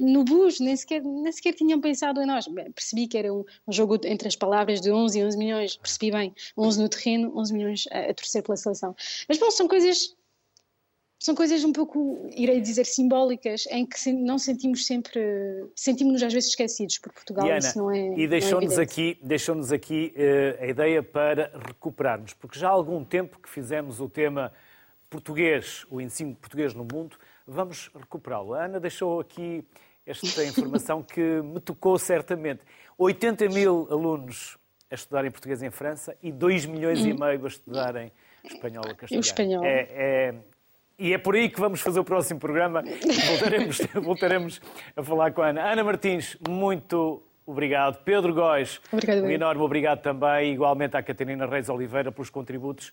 no 0.00 0.24
bus, 0.24 0.58
nem 0.58 0.74
sequer, 0.76 1.02
nem 1.02 1.30
sequer 1.30 1.52
tinham 1.52 1.80
pensado 1.80 2.20
em 2.20 2.26
nós. 2.26 2.46
Percebi 2.74 3.06
que 3.06 3.18
era 3.18 3.32
um, 3.32 3.44
um, 3.68 3.72
jogo 3.72 3.98
entre 4.04 4.26
as 4.26 4.36
palavras 4.36 4.80
de 4.80 4.90
11 4.90 5.18
e 5.18 5.24
11 5.24 5.38
milhões, 5.38 5.76
percebi 5.76 6.10
bem, 6.10 6.34
11 6.56 6.82
no 6.82 6.88
terreno, 6.88 7.32
11 7.36 7.52
milhões 7.52 7.84
a, 7.90 8.10
a 8.10 8.14
torcer 8.14 8.42
pela 8.42 8.56
seleção. 8.56 8.96
Mas 9.28 9.38
bom, 9.38 9.50
são 9.50 9.68
coisas 9.68 10.16
são 11.24 11.34
coisas 11.34 11.64
um 11.64 11.72
pouco, 11.72 12.28
irei 12.36 12.60
dizer, 12.60 12.84
simbólicas, 12.84 13.64
em 13.70 13.86
que 13.86 14.12
não 14.12 14.38
sentimos 14.38 14.84
sempre, 14.84 15.18
sentimos-nos 15.74 16.22
às 16.22 16.34
vezes 16.34 16.50
esquecidos 16.50 16.98
por 16.98 17.14
Portugal, 17.14 17.46
Diana, 17.46 17.60
isso 17.60 17.78
não 17.78 17.90
é 17.90 18.08
E 18.14 18.28
deixou-nos 18.28 18.76
é 18.76 18.82
aqui, 18.82 19.18
deixou 19.22 19.58
aqui 19.72 20.12
uh, 20.14 20.62
a 20.62 20.66
ideia 20.66 21.02
para 21.02 21.50
recuperarmos, 21.66 22.34
porque 22.34 22.58
já 22.58 22.68
há 22.68 22.72
algum 22.72 23.02
tempo 23.02 23.38
que 23.40 23.48
fizemos 23.48 24.00
o 24.00 24.08
tema 24.10 24.52
português, 25.08 25.86
o 25.90 25.98
ensino 25.98 26.34
português 26.34 26.74
no 26.74 26.84
mundo, 26.84 27.16
vamos 27.46 27.90
recuperá-lo. 27.98 28.52
A 28.52 28.66
Ana 28.66 28.78
deixou 28.78 29.18
aqui 29.18 29.64
esta 30.04 30.44
informação 30.44 31.02
que 31.02 31.40
me 31.40 31.58
tocou 31.58 31.98
certamente. 31.98 32.60
80 32.98 33.48
mil 33.48 33.88
alunos 33.90 34.58
a 34.90 34.94
estudarem 34.94 35.30
português 35.30 35.62
em 35.62 35.70
França 35.70 36.14
e 36.22 36.30
2 36.30 36.66
milhões 36.66 36.98
e 36.98 37.14
meio 37.14 37.42
a 37.42 37.48
estudarem 37.48 38.12
espanhol 38.44 38.84
a 38.90 38.94
castelhano. 38.94 39.24
espanhol. 39.24 39.64
É, 39.64 39.88
é, 39.90 40.34
e 40.98 41.12
é 41.12 41.18
por 41.18 41.34
aí 41.34 41.48
que 41.48 41.60
vamos 41.60 41.80
fazer 41.80 42.00
o 42.00 42.04
próximo 42.04 42.38
programa. 42.40 42.82
Voltaremos, 43.28 43.78
voltaremos 43.94 44.60
a 44.96 45.02
falar 45.02 45.32
com 45.32 45.42
a 45.42 45.48
Ana. 45.48 45.72
Ana 45.72 45.84
Martins, 45.84 46.36
muito 46.48 47.22
obrigado. 47.46 48.02
Pedro 48.04 48.34
Góis, 48.34 48.80
obrigado, 48.92 49.22
um 49.24 49.30
enorme 49.30 49.62
obrigado 49.62 50.00
também. 50.02 50.52
Igualmente 50.52 50.96
à 50.96 51.02
Catarina 51.02 51.46
Reis 51.46 51.68
Oliveira 51.68 52.12
pelos 52.12 52.30
contributos 52.30 52.92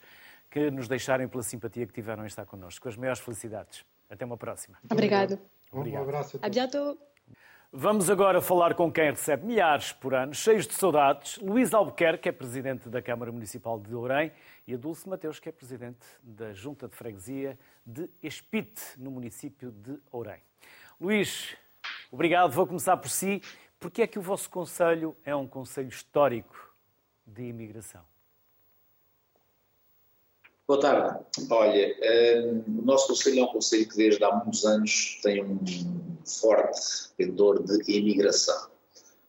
que 0.50 0.70
nos 0.70 0.88
deixarem 0.88 1.28
pela 1.28 1.44
simpatia 1.44 1.86
que 1.88 1.94
tiveram 1.94 2.24
em 2.24 2.28
estar 2.28 2.46
connosco. 2.46 2.84
Com 2.84 2.90
as 2.90 2.98
maiores 2.98 3.22
felicidades. 3.22 3.86
Até 4.10 4.26
uma 4.26 4.36
próxima. 4.36 4.78
Obrigado. 4.92 5.40
obrigado. 5.72 6.02
Um 6.02 6.04
abraço 6.04 6.40
a 6.42 6.68
todos. 6.68 7.11
Vamos 7.74 8.10
agora 8.10 8.42
falar 8.42 8.74
com 8.74 8.92
quem 8.92 9.12
recebe 9.12 9.46
milhares 9.46 9.94
por 9.94 10.14
ano, 10.14 10.34
cheios 10.34 10.68
de 10.68 10.74
saudades. 10.74 11.38
Luís 11.38 11.74
Albuquerque, 11.74 12.24
que 12.24 12.30
é 12.30 12.32
presidente 12.34 12.90
da 12.90 13.02
Câmara 13.02 13.32
Municipal 13.32 13.80
de 13.80 13.96
Ourém, 13.96 14.30
e 14.68 14.74
a 14.74 14.78
Dulce 14.78 15.08
Mateus, 15.08 15.40
que 15.40 15.48
é 15.48 15.54
presidente 15.54 16.06
da 16.22 16.52
Junta 16.52 16.90
de 16.90 16.98
Freguesia 16.98 17.58
de 17.86 18.10
Espite, 18.22 18.82
no 18.98 19.10
município 19.10 19.72
de 19.72 19.98
Ourém. 20.12 20.42
Luís, 21.00 21.56
obrigado. 22.12 22.52
Vou 22.52 22.68
começar 22.68 22.98
por 22.98 23.10
si. 23.10 23.42
Porque 23.80 24.02
é 24.02 24.08
que 24.08 24.20
o 24.20 24.22
vosso 24.22 24.50
Conselho 24.50 25.16
é 25.24 25.34
um 25.34 25.48
Conselho 25.48 25.88
histórico 25.88 26.76
de 27.26 27.44
imigração? 27.44 28.02
Boa 30.68 30.80
tarde. 30.82 31.24
Olha, 31.50 31.96
um, 32.68 32.80
o 32.80 32.82
nosso 32.82 33.08
Conselho 33.08 33.40
é 33.40 33.44
um 33.44 33.48
Conselho 33.48 33.88
que 33.88 33.96
desde 33.96 34.22
há 34.26 34.36
muitos 34.36 34.66
anos 34.66 35.22
tem 35.24 35.42
um 35.42 35.58
forte 36.26 37.10
pendor 37.18 37.64
de 37.64 37.92
imigração. 37.92 38.72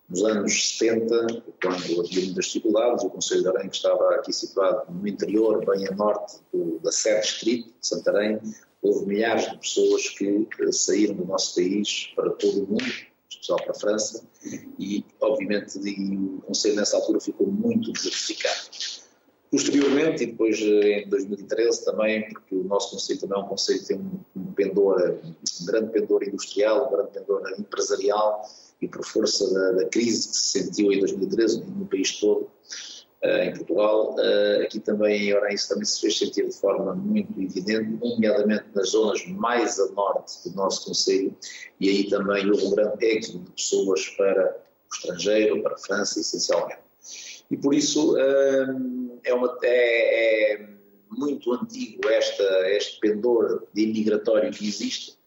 Nos 0.08 0.24
anos 0.24 0.76
70, 0.78 1.42
quando 1.62 2.00
havia 2.00 2.24
muitas 2.24 2.46
dificuldades, 2.46 3.04
o 3.04 3.10
Conselho 3.10 3.42
de 3.42 3.48
Arém, 3.48 3.68
que 3.68 3.76
estava 3.76 4.14
aqui 4.16 4.32
situado 4.32 4.92
no 4.92 5.08
interior, 5.08 5.64
bem 5.64 5.88
a 5.88 5.92
norte 5.92 6.36
do, 6.52 6.78
da 6.80 6.92
sede 6.92 7.44
de 7.44 7.72
Santarém, 7.80 8.38
houve 8.82 9.06
milhares 9.06 9.50
de 9.50 9.58
pessoas 9.58 10.08
que 10.10 10.46
saíram 10.72 11.14
do 11.14 11.24
nosso 11.24 11.54
país 11.54 12.12
para 12.14 12.30
todo 12.30 12.64
o 12.64 12.66
mundo, 12.66 12.84
especial 13.30 13.58
para 13.58 13.70
a 13.70 13.74
França, 13.74 14.22
e 14.78 15.04
obviamente 15.20 15.78
o 15.78 16.42
Conselho 16.42 16.76
nessa 16.76 16.96
altura 16.96 17.20
ficou 17.20 17.46
muito 17.46 17.92
desertificado. 17.92 19.01
Posteriormente, 19.52 20.24
e 20.24 20.28
depois 20.28 20.58
eh, 20.62 21.02
em 21.02 21.08
2013 21.10 21.84
também, 21.84 22.26
porque 22.26 22.54
o 22.54 22.64
nosso 22.64 22.92
conselho 22.92 23.20
também 23.20 23.38
é 23.38 23.42
um 23.42 23.48
conselho 23.48 23.80
que 23.80 23.86
tem 23.88 23.98
um, 24.34 24.52
pendor, 24.54 25.18
um 25.22 25.66
grande 25.66 25.92
pendor 25.92 26.22
industrial, 26.22 26.88
um 26.88 26.90
grande 26.90 27.10
pendor 27.10 27.42
empresarial, 27.58 28.48
e 28.80 28.88
por 28.88 29.04
força 29.04 29.52
da, 29.52 29.72
da 29.72 29.84
crise 29.90 30.30
que 30.30 30.36
se 30.38 30.62
sentiu 30.62 30.90
em 30.90 31.00
2013 31.00 31.64
no 31.64 31.84
país 31.84 32.18
todo, 32.18 32.48
uh, 33.22 33.42
em 33.42 33.52
Portugal, 33.52 34.16
uh, 34.16 34.62
aqui 34.62 34.80
também 34.80 35.28
em 35.28 35.34
Oran 35.34 35.50
isso 35.50 35.68
também 35.68 35.84
se 35.84 36.00
fez 36.00 36.16
sentir 36.16 36.48
de 36.48 36.56
forma 36.56 36.94
muito 36.94 37.38
evidente, 37.38 37.90
nomeadamente 38.02 38.64
nas 38.74 38.88
zonas 38.88 39.22
mais 39.26 39.78
a 39.78 39.86
norte 39.92 40.48
do 40.48 40.56
nosso 40.56 40.86
conselho, 40.86 41.36
e 41.78 41.90
aí 41.90 42.08
também 42.08 42.50
houve 42.50 42.64
um 42.64 42.70
grande 42.70 43.04
êxodo 43.04 43.44
de 43.44 43.50
pessoas 43.50 44.08
para 44.16 44.56
o 44.90 44.94
estrangeiro, 44.94 45.62
para 45.62 45.74
a 45.74 45.78
França 45.78 46.20
essencialmente. 46.20 46.80
E 47.50 47.56
por 47.58 47.74
isso 47.74 48.16
hum, 48.16 49.01
é, 49.24 49.34
uma, 49.34 49.58
é, 49.62 50.52
é 50.52 50.68
muito 51.10 51.52
antigo 51.52 52.08
esta, 52.08 52.70
este 52.70 53.00
pendor 53.00 53.66
de 53.72 53.82
imigratório 53.82 54.50
que 54.50 54.66
existe, 54.66 55.18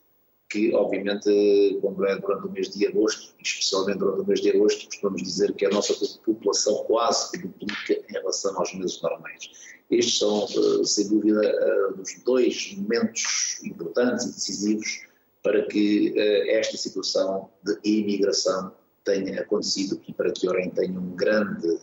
que 0.50 0.74
obviamente 0.74 1.78
quando 1.82 2.06
é 2.06 2.18
durante 2.18 2.48
o 2.48 2.52
mês 2.52 2.70
de 2.70 2.88
agosto, 2.88 3.34
especialmente 3.44 4.00
durante 4.00 4.22
o 4.22 4.26
mês 4.26 4.42
de 4.42 4.52
agosto, 4.52 4.86
costumamos 4.86 5.24
dizer 5.24 5.54
que 5.54 5.66
a 5.66 5.70
nossa 5.70 5.94
população 6.24 6.84
quase 6.86 7.32
que 7.32 7.40
duplica 7.40 7.94
em 7.94 8.14
relação 8.14 8.58
aos 8.58 8.74
meses 8.74 9.02
normais. 9.02 9.50
Estes 9.90 10.18
são, 10.18 10.46
hum, 10.46 10.84
sem 10.84 11.08
dúvida, 11.10 11.40
hum, 11.40 12.02
os 12.02 12.24
dois 12.24 12.76
momentos 12.78 13.60
importantes 13.64 14.26
e 14.26 14.34
decisivos 14.34 15.06
para 15.44 15.64
que 15.68 16.12
esta 16.50 16.76
situação 16.76 17.52
de 17.64 17.78
imigração 17.84 18.74
tenha 19.04 19.42
acontecido 19.42 20.02
e 20.08 20.12
para 20.12 20.32
que 20.32 20.50
Orem 20.50 20.72
tenha 20.72 21.00
um 21.00 21.16
grande 21.16 21.78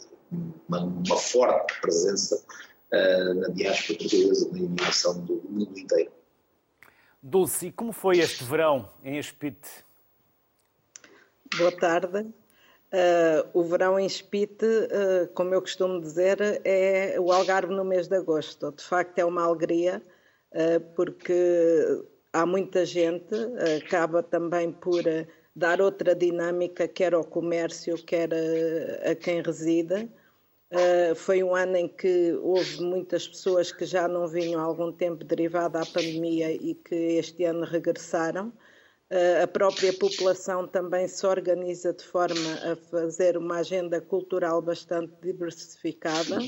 uma, 0.69 0.85
uma 0.85 1.17
forte 1.17 1.81
presença 1.81 2.43
uh, 2.93 3.35
na 3.35 3.49
diáspora 3.49 3.99
portuguesa, 3.99 4.51
na 4.51 4.59
imigração 4.59 5.25
do 5.25 5.35
mundo 5.49 5.79
inteiro. 5.79 6.11
Dulce, 7.23 7.67
e 7.67 7.73
como 7.73 7.93
foi 7.93 8.19
este 8.19 8.43
verão 8.43 8.89
em 9.05 9.19
Espite? 9.19 9.69
Boa 11.57 11.71
tarde. 11.71 12.27
Uh, 12.93 13.49
o 13.55 13.63
verão 13.63 13.99
em 13.99 14.05
Espite, 14.05 14.67
uh, 14.67 15.27
como 15.35 15.55
eu 15.55 15.63
costumo 15.63 16.01
dizer, 16.01 16.61
é 16.65 17.17
o 17.19 17.31
Algarve 17.33 17.73
no 17.73 17.85
mês 17.85 18.09
de 18.09 18.17
agosto. 18.17 18.73
De 18.73 18.83
facto, 18.83 19.19
é 19.19 19.25
uma 19.25 19.45
alegria, 19.45 20.03
uh, 20.53 20.81
porque 20.95 21.33
há 22.33 22.45
muita 22.45 22.85
gente, 22.85 23.35
acaba 23.83 24.23
também 24.23 24.73
por 24.73 25.03
dar 25.55 25.81
outra 25.81 26.15
dinâmica, 26.15 26.89
quer 26.89 27.15
ao 27.15 27.25
comércio, 27.25 27.97
quer 28.05 28.31
a, 28.35 29.13
a 29.13 29.15
quem 29.15 29.41
reside. 29.43 30.11
Uh, 30.73 31.15
foi 31.15 31.43
um 31.43 31.55
ano 31.55 31.77
em 31.77 31.87
que 31.87 32.33
houve 32.41 32.81
muitas 32.81 33.29
pessoas 33.29 33.71
que 33.71 33.85
já 33.85 34.09
não 34.09 34.27
vinham 34.27 34.59
há 34.59 34.65
algum 34.65 34.91
tempo 34.91 35.23
derivado 35.23 35.77
à 35.77 35.85
pandemia 35.85 36.51
e 36.51 36.75
que 36.75 36.95
este 36.95 37.45
ano 37.45 37.67
regressaram. 37.67 38.49
Uh, 39.11 39.43
a 39.43 39.47
própria 39.47 39.93
população 39.93 40.67
também 40.67 41.07
se 41.07 41.27
organiza 41.27 41.93
de 41.93 42.03
forma 42.03 42.55
a 42.73 42.77
fazer 42.91 43.37
uma 43.37 43.59
agenda 43.59 44.01
cultural 44.01 44.63
bastante 44.63 45.13
diversificada 45.21 46.39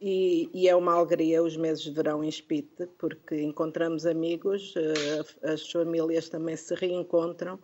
e, 0.00 0.48
e 0.54 0.68
é 0.68 0.76
uma 0.76 0.92
alegria 0.92 1.42
os 1.42 1.56
meses 1.56 1.82
de 1.82 1.90
verão 1.90 2.22
em 2.22 2.30
Spite, 2.30 2.86
porque 2.96 3.42
encontramos 3.42 4.06
amigos, 4.06 4.76
uh, 4.76 5.50
as 5.50 5.68
famílias 5.68 6.28
também 6.28 6.54
se 6.54 6.72
reencontram 6.72 7.58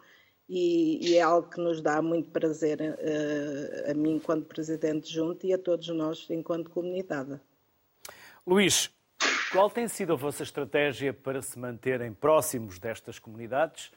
e, 0.55 0.99
e, 1.01 1.17
é 1.17 1.23
algo 1.23 1.49
que 1.49 1.59
nos 1.59 1.81
dá 1.81 2.03
muito 2.03 2.31
prazer 2.31 2.79
uh, 2.79 3.91
a 3.91 3.95
mim 3.95 4.17
enquanto 4.17 4.45
Presidente 4.45 5.11
Junto 5.11 5.47
e 5.47 5.55
a 5.55 5.59
todos 5.59 5.89
nós 5.89 6.29
enquanto 6.29 6.69
comunidade. 6.69 7.41
Luís, 8.47 8.91
qual 9.51 9.71
tem 9.71 9.89
sido 9.89 10.13
a 10.13 10.17
vossa 10.17 10.43
estratégia 10.43 11.15
para 11.15 11.41
se 11.41 11.59
manterem 11.59 12.13
próximos 12.13 12.79
destas 12.79 13.19
comunidades 13.19 13.91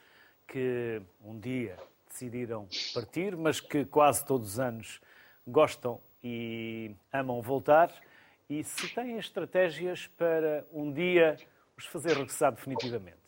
que 0.48 1.02
um 1.22 1.38
dia 1.38 1.76
decidiram 2.08 2.66
partir, 2.94 3.36
mas 3.36 3.60
que 3.60 3.84
quase 3.84 4.24
todos 4.24 4.52
os 4.52 4.58
anos 4.58 4.98
gostam 5.46 6.00
e 6.24 6.90
amam 7.12 7.42
voltar? 7.42 7.92
E 8.48 8.64
se 8.64 8.88
têm 8.94 9.18
estratégias 9.18 10.06
para 10.16 10.64
um 10.72 10.90
dia 10.90 11.36
os 11.76 11.84
fazer 11.84 12.16
regressar 12.16 12.52
definitivamente? 12.52 13.25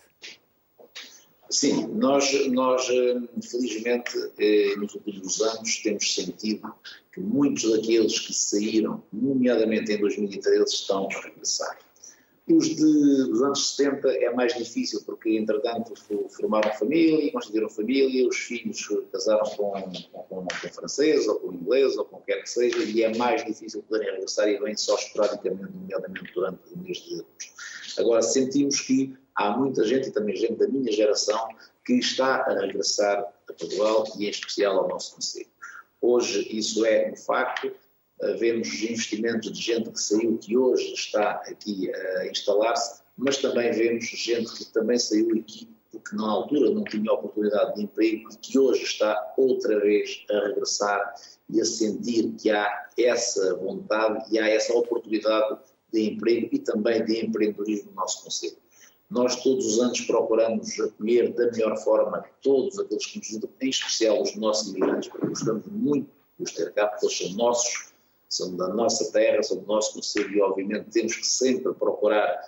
Sim, 1.51 1.87
nós, 1.95 2.31
nós 2.49 2.87
eh, 2.91 3.21
felizmente 3.43 4.13
eh, 4.39 4.77
nos 4.77 4.95
últimos 4.95 5.41
anos 5.41 5.79
temos 5.83 6.15
sentido 6.15 6.75
que 7.11 7.21
muitos 7.21 7.71
daqueles 7.71 8.19
que 8.21 8.35
saíram, 8.35 9.03
nomeadamente 9.11 9.93
em 9.93 9.99
2013, 9.99 10.65
estão 10.65 11.09
a 11.11 11.23
regressar. 11.23 11.79
Os 12.51 12.67
de, 12.69 12.77
dos 12.77 13.43
anos 13.43 13.77
70 13.77 14.09
é 14.09 14.33
mais 14.33 14.55
difícil 14.55 15.03
porque, 15.05 15.37
entretanto, 15.37 15.93
formaram 16.31 16.73
família, 16.75 17.31
constituíram 17.31 17.69
família, 17.69 18.27
os 18.27 18.37
filhos 18.37 18.89
casaram 19.13 19.45
com, 19.51 19.73
com, 20.13 20.47
com, 20.47 20.47
francês 20.73 21.29
ou 21.29 21.37
com 21.37 21.53
inglês 21.53 21.97
ou 21.97 22.07
com 22.07 22.21
quer 22.23 22.43
que 22.43 22.49
seja, 22.49 22.79
e 22.79 23.03
é 23.03 23.15
mais 23.17 23.45
difícil 23.45 23.83
poderem 23.83 24.13
regressar 24.13 24.49
e 24.49 24.59
vêm 24.59 24.77
só 24.77 24.95
esporadicamente, 24.97 25.73
nomeadamente 25.75 26.33
durante 26.35 26.61
o 26.75 26.79
mês 26.79 26.99
de 26.99 27.15
agosto. 27.15 28.01
Agora, 28.01 28.23
sentimos 28.23 28.81
que 28.81 29.15
há 29.39 29.57
muita 29.57 29.85
gente, 29.85 30.09
e 30.09 30.13
também 30.13 30.37
gente 30.37 30.57
da 30.57 30.69
minha 30.69 30.93
geração, 30.93 31.49
que 31.85 31.95
está 31.95 32.43
a 32.43 32.61
regressar 32.61 33.21
a 33.21 33.53
Portugal 33.53 34.05
e 34.19 34.27
em 34.27 34.29
especial 34.29 34.79
ao 34.79 34.89
nosso 34.89 35.15
Conselho. 35.15 35.49
Hoje 36.01 36.47
isso 36.51 36.85
é 36.85 37.11
um 37.11 37.17
facto, 37.17 37.73
vemos 38.39 38.69
investimentos 38.83 39.53
de 39.53 39.63
gente 39.63 39.91
que 39.91 40.01
saiu, 40.01 40.39
que 40.39 40.57
hoje 40.57 40.93
está 40.93 41.31
aqui 41.47 41.91
a 41.95 42.27
instalar-se, 42.27 43.01
mas 43.17 43.39
também 43.39 43.73
vemos 43.73 44.05
gente 44.05 44.53
que 44.55 44.65
também 44.67 44.99
saiu 44.99 45.31
aqui 45.39 45.69
porque 45.91 46.15
na 46.15 46.29
altura 46.29 46.71
não 46.71 46.85
tinha 46.85 47.13
oportunidade 47.13 47.75
de 47.75 47.83
emprego 47.83 48.29
e 48.31 48.37
que 48.37 48.59
hoje 48.59 48.83
está 48.83 49.35
outra 49.37 49.81
vez 49.81 50.25
a 50.31 50.47
regressar 50.49 51.15
e 51.49 51.61
a 51.61 51.65
sentir 51.65 52.35
que 52.39 52.51
há 52.51 52.89
essa 52.99 53.57
vontade 53.57 54.27
e 54.31 54.39
há 54.39 54.49
essa 54.49 54.75
oportunidade 54.75 55.59
de 55.91 56.11
emprego 56.11 56.49
e 56.53 56.59
também 56.59 57.05
de 57.05 57.25
empreendedorismo 57.25 57.91
no 57.91 57.97
nosso 57.97 58.23
Conselho. 58.23 58.57
Nós 59.11 59.43
todos 59.43 59.65
os 59.65 59.81
anos 59.81 60.01
procuramos 60.03 60.79
acolher 60.81 61.33
da 61.33 61.51
melhor 61.51 61.77
forma 61.79 62.25
todos 62.43 62.79
aqueles 62.79 63.07
que 63.07 63.19
nos 63.19 63.29
ajudam, 63.29 63.51
em 63.61 63.71
especial 63.71 64.21
os 64.21 64.37
nossos 64.37 64.69
imigrantes, 64.69 65.09
porque 65.09 65.27
gostamos 65.27 65.67
muito 65.67 66.11
de 66.37 66.45
os 66.45 66.53
ter 66.53 66.73
cá, 66.75 66.89
porque 66.89 67.07
eles 67.07 67.19
são 67.19 67.31
nossos, 67.33 67.93
são 68.29 68.57
da 68.57 68.69
nossa 68.69 69.11
terra, 69.11 69.43
são 69.43 69.59
do 69.59 69.67
nosso 69.67 69.95
Conselho 69.95 70.31
e 70.31 70.43
obviamente 70.43 70.91
temos 70.91 71.17
que 71.17 71.27
sempre 71.27 71.73
procurar 71.75 72.39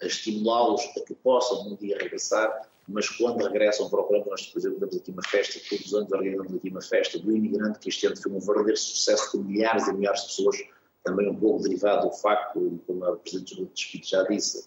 estimulá-los 0.00 0.82
a 0.96 1.00
que 1.00 1.14
possam 1.14 1.68
um 1.68 1.76
dia 1.76 1.98
regressar, 1.98 2.66
mas 2.88 3.08
quando 3.08 3.42
regressam 3.42 3.90
procuramos, 3.90 4.28
nós 4.28 4.52
temos 4.52 4.96
aqui 4.96 5.10
uma 5.10 5.22
festa, 5.22 5.60
todos 5.68 5.86
os 5.86 5.94
anos 5.94 6.12
organizamos 6.12 6.54
aqui 6.54 6.70
uma 6.70 6.82
festa 6.82 7.18
do 7.18 7.36
imigrante, 7.36 7.78
que 7.78 7.88
este 7.88 8.06
ano 8.06 8.16
foi 8.16 8.32
um 8.32 8.40
verdadeiro 8.40 8.78
sucesso 8.78 9.32
com 9.32 9.38
milhares 9.38 9.86
e 9.88 9.92
milhares 9.92 10.22
de 10.22 10.26
pessoas, 10.28 10.56
também 11.04 11.28
um 11.28 11.36
pouco 11.36 11.62
derivado 11.62 12.08
do 12.08 12.14
facto, 12.14 12.80
como 12.86 13.04
a 13.04 13.16
Presidente 13.16 13.56
do 13.56 13.66
Despito 13.66 14.08
já 14.08 14.22
disse, 14.24 14.66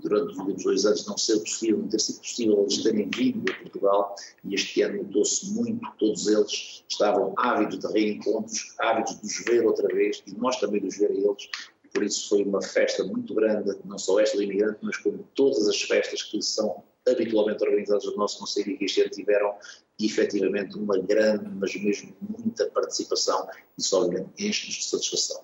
durante 0.00 0.32
os 0.32 0.38
últimos 0.38 0.64
dois 0.64 0.86
anos 0.86 1.06
não 1.06 1.16
ser 1.16 1.38
possível, 1.40 1.78
não 1.78 1.88
ter 1.88 2.00
sido 2.00 2.18
possível 2.20 2.60
eles 2.60 2.82
terem 2.82 3.10
vindo 3.14 3.50
a 3.50 3.54
Portugal 3.56 4.14
e 4.44 4.54
este 4.54 4.82
ano 4.82 5.02
notou-se 5.02 5.50
muito, 5.52 5.80
todos 5.98 6.26
eles 6.26 6.84
estavam 6.88 7.34
ávidos 7.36 7.78
de 7.78 7.86
reencontros, 7.92 8.74
ávidos 8.78 9.20
de 9.20 9.26
os 9.26 9.44
ver 9.44 9.66
outra 9.66 9.88
vez 9.88 10.22
e 10.26 10.34
nós 10.34 10.58
também 10.58 10.80
de 10.80 10.88
os 10.88 10.96
ver 10.96 11.10
a 11.10 11.14
eles 11.14 11.48
por 11.92 12.02
isso 12.04 12.28
foi 12.28 12.44
uma 12.44 12.62
festa 12.62 13.02
muito 13.02 13.34
grande, 13.34 13.76
não 13.84 13.98
só 13.98 14.20
esta 14.20 14.36
do 14.36 14.42
imigrante, 14.42 14.78
mas 14.82 14.96
como 14.98 15.26
todas 15.34 15.66
as 15.66 15.82
festas 15.82 16.22
que 16.22 16.40
são 16.42 16.84
habitualmente 17.08 17.64
organizadas 17.64 18.04
no 18.04 18.16
nosso 18.16 18.38
Conselho 18.38 18.70
e 18.72 18.76
que 18.76 18.84
este 18.84 19.00
ano 19.00 19.10
tiveram 19.10 19.54
efetivamente 19.98 20.76
uma 20.76 20.98
grande, 20.98 21.48
mas 21.58 21.74
mesmo 21.74 22.14
muita 22.20 22.66
participação 22.66 23.48
e 23.76 23.82
só 23.82 24.06
enche-nos 24.38 24.76
de 24.76 24.84
satisfação. 24.84 25.42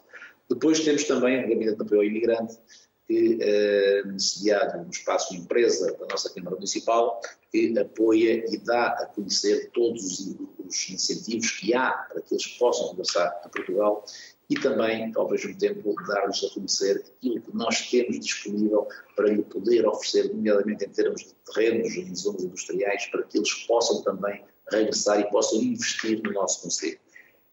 Depois 0.48 0.80
temos 0.80 1.04
também 1.04 1.38
o 1.38 1.48
Gabinete 1.48 1.76
de 1.76 1.82
Apoio 1.82 2.00
ao 2.00 2.06
Imigrante, 2.06 2.58
que, 3.06 3.38
eh, 3.40 4.02
sediado 4.18 4.82
no 4.82 4.90
espaço 4.90 5.32
de 5.32 5.40
empresa 5.40 5.94
da 5.98 6.06
nossa 6.06 6.32
Câmara 6.32 6.56
Municipal, 6.56 7.20
que 7.52 7.78
apoia 7.78 8.44
e 8.52 8.58
dá 8.58 8.88
a 8.88 9.06
conhecer 9.06 9.70
todos 9.72 10.20
os, 10.20 10.36
os 10.58 10.90
incentivos 10.90 11.50
que 11.52 11.74
há 11.74 11.90
para 11.90 12.22
que 12.22 12.34
eles 12.34 12.46
possam 12.58 12.90
regressar 12.90 13.40
a 13.44 13.48
Portugal 13.48 14.04
e 14.48 14.54
também, 14.56 15.10
ao 15.16 15.30
mesmo 15.30 15.56
tempo, 15.56 15.94
dar-lhes 16.06 16.44
a 16.44 16.50
conhecer 16.54 17.04
aquilo 17.16 17.40
que 17.40 17.56
nós 17.56 17.90
temos 17.90 18.20
disponível 18.20 18.86
para 19.16 19.28
lhe 19.28 19.42
poder 19.42 19.86
oferecer, 19.86 20.34
nomeadamente 20.34 20.84
em 20.84 20.90
termos 20.90 21.22
de 21.22 21.34
terrenos 21.52 21.94
em 21.96 22.14
zonas 22.14 22.44
industriais, 22.44 23.06
para 23.06 23.22
que 23.22 23.38
eles 23.38 23.52
possam 23.66 24.02
também 24.02 24.44
regressar 24.70 25.20
e 25.20 25.30
possam 25.30 25.60
investir 25.62 26.22
no 26.22 26.32
nosso 26.32 26.62
Conselho. 26.62 26.98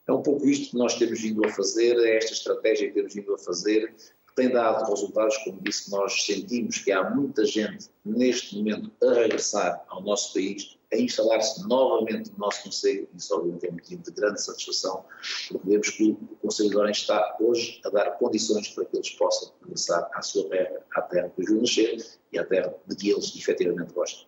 É 0.07 0.11
um 0.11 0.21
pouco 0.21 0.45
isto 0.47 0.71
que 0.71 0.77
nós 0.77 0.95
temos 0.95 1.21
vindo 1.21 1.45
a 1.45 1.49
fazer, 1.49 1.95
é 1.97 2.17
esta 2.17 2.33
estratégia 2.33 2.87
que 2.87 2.93
temos 2.95 3.13
vindo 3.13 3.33
a 3.33 3.37
fazer, 3.37 3.93
tem 4.35 4.49
dado 4.49 4.89
resultados, 4.89 5.37
como 5.37 5.59
disse, 5.61 5.91
nós 5.91 6.25
sentimos 6.25 6.77
que 6.77 6.91
há 6.91 7.09
muita 7.09 7.45
gente 7.45 7.89
neste 8.05 8.57
momento 8.57 8.91
a 9.03 9.13
regressar 9.13 9.83
ao 9.89 10.01
nosso 10.01 10.33
país 10.33 10.77
a 10.93 10.97
instalar-se 10.97 11.65
novamente 11.67 12.31
no 12.33 12.39
nosso 12.39 12.63
Conselho, 12.63 13.07
e 13.13 13.17
isso 13.17 13.33
obviamente 13.33 13.65
é 13.65 13.71
motivo 13.71 14.03
de 14.03 14.11
grande 14.11 14.41
satisfação, 14.41 15.05
porque 15.47 15.69
vemos 15.69 15.89
que 15.89 16.11
o 16.11 16.35
Conselho 16.41 16.69
de 16.69 16.77
Orem 16.77 16.91
está 16.91 17.37
hoje 17.39 17.79
a 17.85 17.89
dar 17.89 18.11
condições 18.11 18.67
para 18.69 18.85
que 18.85 18.97
eles 18.97 19.09
possam 19.11 19.53
regressar 19.61 20.09
à 20.13 20.21
sua 20.21 20.49
terra, 20.49 20.81
à 20.93 21.01
terra 21.01 21.29
que 21.29 21.41
os 21.41 21.49
nascer 21.49 21.97
e 22.33 22.37
à 22.37 22.45
terra 22.45 22.73
de 22.85 22.95
que 22.95 23.09
eles 23.09 23.33
efetivamente 23.35 23.93
gostam. 23.93 24.27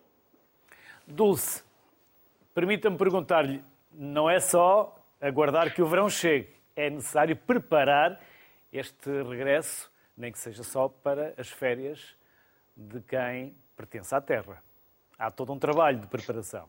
Dulce, 1.06 1.62
permita-me 2.54 2.96
perguntar-lhe, 2.96 3.62
não 3.92 4.30
é 4.30 4.40
só 4.40 4.98
aguardar 5.20 5.74
que 5.74 5.82
o 5.82 5.86
verão 5.86 6.08
chegue, 6.08 6.48
é 6.74 6.88
necessário 6.88 7.36
preparar 7.36 8.20
este 8.72 9.10
regresso, 9.22 9.90
nem 10.16 10.32
que 10.32 10.38
seja 10.38 10.62
só 10.62 10.88
para 10.88 11.34
as 11.36 11.48
férias 11.48 12.16
de 12.76 13.00
quem 13.00 13.56
pertence 13.76 14.14
à 14.14 14.20
terra 14.20 14.62
há 15.18 15.30
todo 15.30 15.52
um 15.52 15.58
trabalho 15.58 16.00
de 16.00 16.06
preparação. 16.06 16.68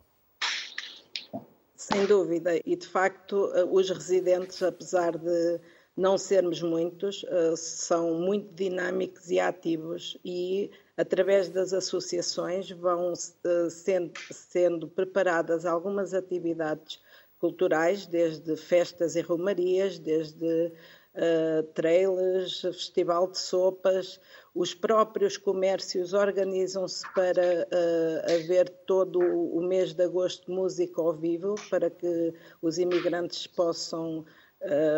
Sem 1.76 2.06
dúvida, 2.06 2.60
e 2.66 2.76
de 2.76 2.88
facto 2.88 3.52
eh, 3.54 3.64
os 3.64 3.90
residentes, 3.90 4.62
apesar 4.64 5.18
de 5.18 5.60
não 5.96 6.18
sermos 6.18 6.62
muitos, 6.62 7.24
eh, 7.28 7.56
são 7.56 8.16
muito 8.16 8.54
dinâmicos 8.54 9.30
e 9.30 9.40
ativos 9.40 10.18
e 10.26 10.72
através 10.98 11.50
das 11.50 11.74
associações 11.74 12.72
vão 12.72 13.14
eh, 13.14 13.70
sendo, 13.70 14.14
sendo 14.32 14.88
preparadas 14.88 15.66
algumas 15.66 16.14
atividades 16.14 17.00
culturais, 17.38 18.08
desde 18.08 18.56
festas 18.56 19.16
e 19.16 19.22
romarias, 19.22 20.00
desde 20.00 20.72
uh, 21.16 21.64
trailers, 21.74 22.62
festival 22.62 23.28
de 23.28 23.38
sopas, 23.38 24.20
os 24.54 24.74
próprios 24.74 25.38
comércios 25.38 26.14
organizam-se 26.14 27.04
para 27.14 27.42
uh, 27.42 28.34
haver 28.34 28.70
todo 28.86 29.20
o 29.20 29.62
mês 29.62 29.94
de 29.94 30.04
agosto 30.04 30.52
música 30.52 31.02
ao 31.02 31.14
vivo, 31.14 31.56
para 31.70 31.90
que 31.90 32.34
os 32.62 32.78
imigrantes 32.78 33.48
possam 33.48 34.26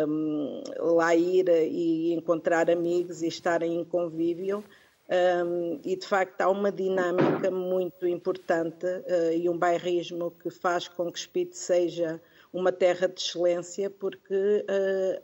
um, 0.08 0.62
lá 0.78 1.14
ir 1.14 1.48
e 1.48 2.12
encontrar 2.14 2.70
amigos 2.70 3.22
e 3.22 3.28
estarem 3.28 3.74
em 3.74 3.84
convívio. 3.84 4.64
Um, 5.10 5.80
e 5.84 5.96
de 5.96 6.06
facto 6.06 6.38
há 6.42 6.50
uma 6.50 6.70
dinâmica 6.70 7.50
muito 7.50 8.06
importante 8.06 8.84
uh, 8.84 9.32
e 9.34 9.48
um 9.48 9.56
bairrismo 9.56 10.30
que 10.30 10.50
faz 10.50 10.86
com 10.86 11.10
que 11.10 11.18
Espírito 11.18 11.56
seja 11.56 12.20
uma 12.52 12.70
terra 12.70 13.08
de 13.08 13.18
excelência, 13.18 13.88
porque 13.88 14.34
uh, 14.34 15.22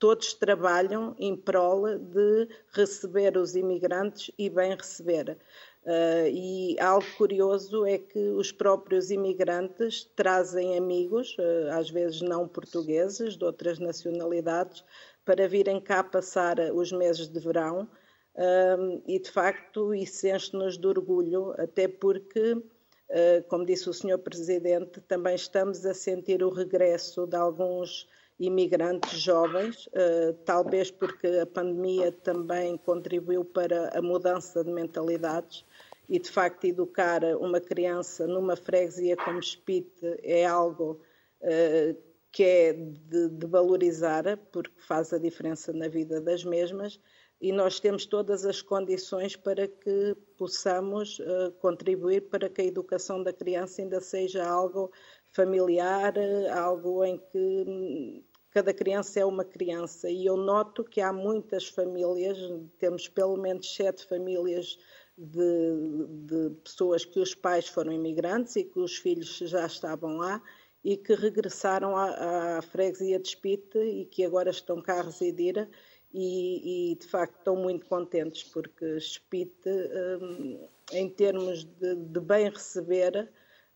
todos 0.00 0.32
trabalham 0.32 1.14
em 1.18 1.36
prol 1.36 1.98
de 1.98 2.48
receber 2.72 3.36
os 3.36 3.54
imigrantes 3.54 4.32
e 4.36 4.48
bem 4.48 4.74
receber. 4.74 5.36
Uh, 5.84 6.26
e 6.28 6.80
algo 6.80 7.06
curioso 7.16 7.86
é 7.86 7.98
que 7.98 8.18
os 8.18 8.50
próprios 8.50 9.10
imigrantes 9.10 10.04
trazem 10.16 10.76
amigos, 10.76 11.36
uh, 11.38 11.72
às 11.72 11.90
vezes 11.90 12.22
não 12.22 12.48
portugueses, 12.48 13.36
de 13.36 13.44
outras 13.44 13.78
nacionalidades, 13.78 14.82
para 15.24 15.46
virem 15.46 15.80
cá 15.80 16.02
passar 16.02 16.58
os 16.74 16.90
meses 16.90 17.28
de 17.28 17.38
verão. 17.38 17.88
Uh, 18.34 19.02
e 19.06 19.18
de 19.18 19.30
facto 19.30 19.94
isso 19.94 20.26
enche-nos 20.26 20.78
de 20.78 20.86
orgulho, 20.86 21.54
até 21.58 21.86
porque, 21.86 22.56
como 23.48 23.66
disse 23.66 23.90
o 23.90 23.92
Sr. 23.92 24.18
Presidente, 24.18 25.00
também 25.00 25.34
estamos 25.34 25.84
a 25.84 25.92
sentir 25.92 26.44
o 26.44 26.48
regresso 26.48 27.26
de 27.26 27.36
alguns 27.36 28.06
imigrantes 28.40 29.20
jovens, 29.20 29.86
uh, 29.88 30.32
talvez 30.46 30.90
porque 30.90 31.26
a 31.26 31.46
pandemia 31.46 32.10
também 32.10 32.78
contribuiu 32.78 33.44
para 33.44 33.90
a 33.96 34.00
mudança 34.00 34.64
de 34.64 34.72
mentalidades 34.72 35.64
e, 36.08 36.18
de 36.18 36.30
facto, 36.30 36.64
educar 36.64 37.22
uma 37.36 37.60
criança 37.60 38.26
numa 38.26 38.56
freguesia 38.56 39.14
como 39.16 39.38
Espite 39.38 40.18
é 40.22 40.46
algo 40.46 41.00
uh, 41.42 41.96
que 42.32 42.42
é 42.42 42.72
de, 42.72 43.28
de, 43.28 43.46
valorizar, 43.46 44.24
porque 44.50 44.80
faz 44.80 45.12
a 45.12 45.18
diferença 45.18 45.72
na 45.72 45.88
vida 45.88 46.20
das 46.20 46.42
mesmas, 46.42 46.98
e 47.40 47.52
nós 47.52 47.78
temos 47.78 48.06
todas 48.06 48.44
as 48.46 48.62
condições 48.62 49.36
para 49.36 49.68
que 49.68 50.16
possamos 50.38 51.18
uh, 51.18 51.52
contribuir 51.60 52.22
para 52.22 52.48
que 52.48 52.62
a 52.62 52.64
educação 52.64 53.22
da 53.22 53.32
criança 53.32 53.82
ainda 53.82 54.00
seja 54.00 54.46
algo 54.46 54.90
familiar, 55.32 56.14
algo 56.52 57.04
em 57.04 57.18
que 57.18 58.24
cada 58.50 58.74
criança 58.74 59.20
é 59.20 59.24
uma 59.24 59.44
criança 59.44 60.10
e 60.10 60.26
eu 60.26 60.36
noto 60.36 60.84
que 60.84 61.00
há 61.00 61.12
muitas 61.12 61.68
famílias, 61.68 62.38
temos 62.78 63.08
pelo 63.08 63.36
menos 63.36 63.74
sete 63.74 64.04
famílias 64.06 64.78
de, 65.16 65.76
de, 66.26 66.50
pessoas 66.64 67.04
que 67.04 67.20
os 67.20 67.34
pais 67.34 67.68
foram 67.68 67.92
imigrantes 67.92 68.56
e 68.56 68.64
que 68.64 68.80
os 68.80 68.96
filhos 68.96 69.36
já 69.38 69.66
estavam 69.66 70.16
lá 70.16 70.42
e 70.82 70.96
que 70.96 71.14
regressaram 71.14 71.96
à, 71.96 72.58
à 72.58 72.62
freguesia 72.62 73.18
de 73.18 73.28
Espite 73.28 73.78
e 73.78 74.06
que 74.06 74.24
agora 74.24 74.50
estão 74.50 74.80
cá 74.80 75.00
a 75.00 75.02
residir 75.02 75.68
e, 76.12 76.92
e 76.92 76.96
de 76.96 77.06
facto 77.06 77.38
estão 77.38 77.54
muito 77.54 77.86
contentes 77.86 78.42
porque 78.44 78.96
Espite, 78.96 79.68
um, 80.20 80.68
em 80.92 81.08
termos 81.08 81.64
de, 81.64 81.94
de 81.94 82.20
bem 82.20 82.48
receber, 82.48 83.30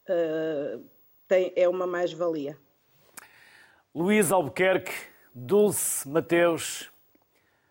uh, 0.09 0.85
tem, 1.29 1.53
é 1.55 1.69
uma 1.69 1.87
mais-valia. 1.87 2.59
Luís 3.95 4.33
Albuquerque, 4.33 4.93
Dulce 5.33 6.09
Mateus, 6.09 6.91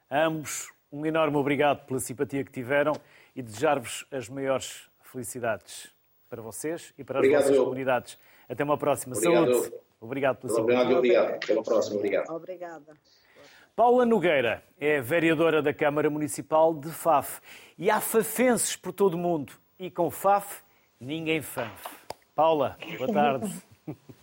ambos, 0.09 0.71
um 0.89 1.05
enorme 1.05 1.36
obrigado 1.36 1.86
pela 1.86 1.99
simpatia 1.99 2.45
que 2.45 2.51
tiveram 2.51 2.93
e 3.36 3.41
desejar-vos 3.41 4.05
as 4.09 4.30
maiores 4.30 4.89
felicidades 5.01 5.93
para 6.30 6.41
vocês 6.41 6.93
e 6.97 7.03
para 7.03 7.19
as 7.19 7.26
obrigado, 7.26 7.41
vossas 7.41 7.57
eu. 7.57 7.63
comunidades. 7.65 8.17
Até 8.47 8.63
uma 8.63 8.78
próxima. 8.78 9.17
Obrigado. 9.17 9.53
Saúde. 9.53 9.74
Obrigado 9.99 10.38
pela 10.38 10.53
simpatia. 10.53 10.80
Obrigado, 10.80 10.97
obrigado. 10.97 11.36
Até 11.36 11.53
uma 11.53 11.63
próxima. 11.63 11.97
Obrigado. 11.97 12.30
Obrigada. 12.30 12.93
Paula 13.76 14.05
Nogueira 14.05 14.63
é 14.80 15.01
vereadora 15.01 15.61
da 15.61 15.74
Câmara 15.74 16.09
Municipal 16.09 16.74
de 16.74 16.89
Faf 16.89 17.41
e 17.78 17.91
há 17.91 17.99
fafenses 17.99 18.78
por 18.78 18.93
todo 18.93 19.15
o 19.15 19.17
mundo 19.17 19.51
e 19.78 19.91
com 19.91 20.09
Faf 20.09 20.63
ninguém 21.01 21.41
fanfe. 21.41 21.89
Paula, 22.34 22.78
boa 22.97 23.11
tarde. 23.11 23.53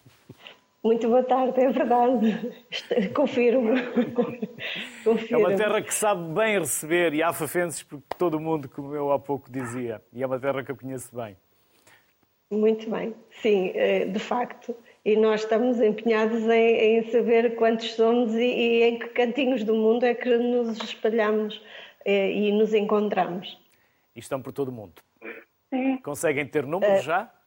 Muito 0.82 1.08
boa 1.08 1.22
tarde, 1.22 1.60
é 1.60 1.70
verdade. 1.70 2.54
Confirmo. 3.14 3.74
Confirmo. 5.04 5.46
É 5.46 5.48
uma 5.48 5.56
terra 5.56 5.82
que 5.82 5.92
sabe 5.92 6.32
bem 6.32 6.58
receber 6.58 7.12
e 7.12 7.22
há 7.22 7.32
fafenses 7.32 7.82
por 7.82 8.00
todo 8.16 8.38
o 8.38 8.40
mundo, 8.40 8.68
como 8.68 8.94
eu 8.94 9.12
há 9.12 9.18
pouco 9.18 9.50
dizia. 9.50 10.02
E 10.12 10.22
é 10.22 10.26
uma 10.26 10.40
terra 10.40 10.64
que 10.64 10.70
eu 10.70 10.76
conheço 10.76 11.14
bem. 11.14 11.36
Muito 12.50 12.90
bem, 12.90 13.14
sim, 13.42 13.70
eh, 13.74 14.06
de 14.06 14.18
facto. 14.18 14.74
E 15.04 15.16
nós 15.16 15.42
estamos 15.42 15.80
empenhados 15.80 16.42
em, 16.48 16.98
em 16.98 17.10
saber 17.10 17.54
quantos 17.54 17.94
somos 17.94 18.34
e, 18.34 18.42
e, 18.42 18.82
em 18.82 18.98
que 18.98 19.08
cantinhos 19.08 19.62
do 19.62 19.74
mundo 19.74 20.04
é 20.04 20.14
que 20.14 20.36
nos 20.36 20.78
espalhamos 20.78 21.62
eh, 22.04 22.32
e 22.32 22.52
nos 22.52 22.74
encontramos. 22.74 23.56
E 24.16 24.18
estão 24.18 24.42
por 24.42 24.52
todo 24.52 24.68
o 24.68 24.72
mundo. 24.72 24.94
Conseguem 26.02 26.44
ter 26.44 26.66
números 26.66 27.00
uh, 27.00 27.04
já? 27.04 27.39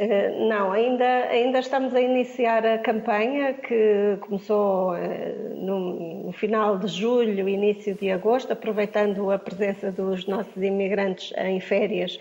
Uh, 0.00 0.46
não, 0.48 0.70
ainda, 0.70 1.04
ainda 1.28 1.58
estamos 1.58 1.92
a 1.92 2.00
iniciar 2.00 2.64
a 2.64 2.78
campanha 2.78 3.54
que 3.54 4.16
começou 4.20 4.92
uh, 4.92 5.54
no, 5.56 6.30
final 6.32 6.78
de 6.78 6.86
julho, 6.86 7.48
início 7.48 7.96
de 7.96 8.08
agosto, 8.12 8.52
aproveitando 8.52 9.28
a 9.32 9.38
presença 9.40 9.90
dos 9.90 10.24
nossos 10.28 10.56
imigrantes 10.62 11.32
em 11.36 11.58
férias 11.58 12.18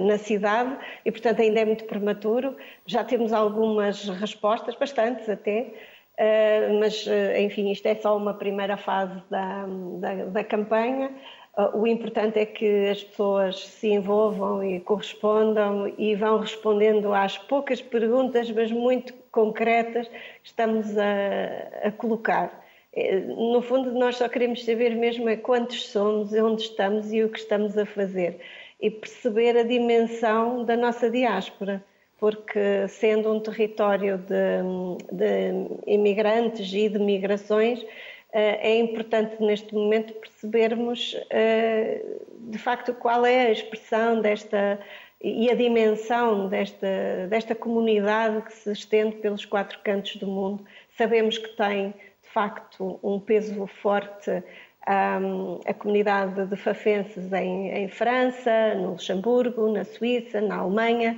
na 0.00 0.16
cidade 0.16 0.76
e, 1.04 1.10
portanto, 1.10 1.42
ainda 1.42 1.60
é 1.60 1.64
muito 1.64 1.84
prematuro. 1.84 2.56
Já 2.86 3.04
temos 3.04 3.32
algumas 3.32 4.08
respostas, 4.08 4.76
bastantes 4.76 5.28
até, 5.28 5.72
mas, 6.78 7.04
enfim, 7.36 7.68
isto 7.72 7.86
é 7.86 7.96
só 7.96 8.16
uma 8.16 8.32
primeira 8.34 8.76
fase 8.76 9.20
da, 9.28 9.66
da, 9.98 10.14
da 10.26 10.44
campanha. 10.44 11.10
Ah, 11.54 11.76
o 11.76 11.86
importante 11.86 12.38
é 12.38 12.46
que 12.46 12.88
as 12.88 13.04
pessoas 13.04 13.66
se 13.66 13.88
envolvam 13.88 14.64
e 14.64 14.80
correspondam 14.80 15.92
e 15.98 16.14
vão 16.14 16.38
respondendo 16.38 17.12
às 17.12 17.36
poucas 17.36 17.82
perguntas, 17.82 18.50
mas 18.50 18.72
muito 18.72 19.12
concretas, 19.30 20.08
que 20.08 20.16
estamos 20.44 20.96
a, 20.96 21.88
a 21.88 21.92
colocar. 21.92 22.64
Eh, 22.94 23.20
no 23.20 23.60
fundo, 23.62 23.92
nós 23.92 24.16
só 24.16 24.28
queremos 24.28 24.64
saber 24.64 24.94
mesmo 24.96 25.28
é 25.28 25.36
quantos 25.36 25.88
somos, 25.90 26.32
onde 26.32 26.62
estamos 26.62 27.12
e 27.12 27.22
o 27.22 27.28
que 27.28 27.38
estamos 27.38 27.76
a 27.76 27.84
fazer. 27.84 28.40
E 28.80 28.90
perceber 28.90 29.56
a 29.56 29.62
dimensão 29.62 30.64
da 30.64 30.76
nossa 30.76 31.10
diáspora, 31.10 31.84
porque 32.18 32.88
sendo 32.88 33.32
um 33.32 33.40
território 33.40 34.18
de, 34.18 34.62
de 35.12 35.92
imigrantes 35.92 36.72
e 36.72 36.88
de 36.88 36.98
migrações, 36.98 37.84
é 38.32 38.78
importante 38.78 39.42
neste 39.42 39.74
momento 39.74 40.14
percebermos 40.14 41.16
eh, 41.30 42.02
de 42.38 42.58
facto 42.58 42.94
qual 42.94 43.26
é 43.26 43.46
a 43.46 43.50
expressão 43.50 44.20
desta 44.20 44.80
e 45.22 45.50
a 45.50 45.54
dimensão 45.54 46.48
desta, 46.48 47.28
desta 47.28 47.54
comunidade 47.54 48.42
que 48.42 48.52
se 48.52 48.72
estende 48.72 49.16
pelos 49.16 49.44
quatro 49.44 49.78
cantos 49.84 50.16
do 50.16 50.26
mundo. 50.26 50.64
Sabemos 50.98 51.38
que 51.38 51.56
tem 51.56 51.90
de 51.90 52.28
facto 52.28 52.98
um 53.02 53.20
peso 53.20 53.66
forte 53.66 54.42
a 54.84 55.74
comunidade 55.74 56.44
de 56.46 56.56
fafenses 56.56 57.32
em, 57.32 57.68
em 57.70 57.88
França, 57.88 58.74
no 58.74 58.92
Luxemburgo, 58.92 59.70
na 59.70 59.84
Suíça, 59.84 60.40
na 60.40 60.56
Alemanha 60.56 61.16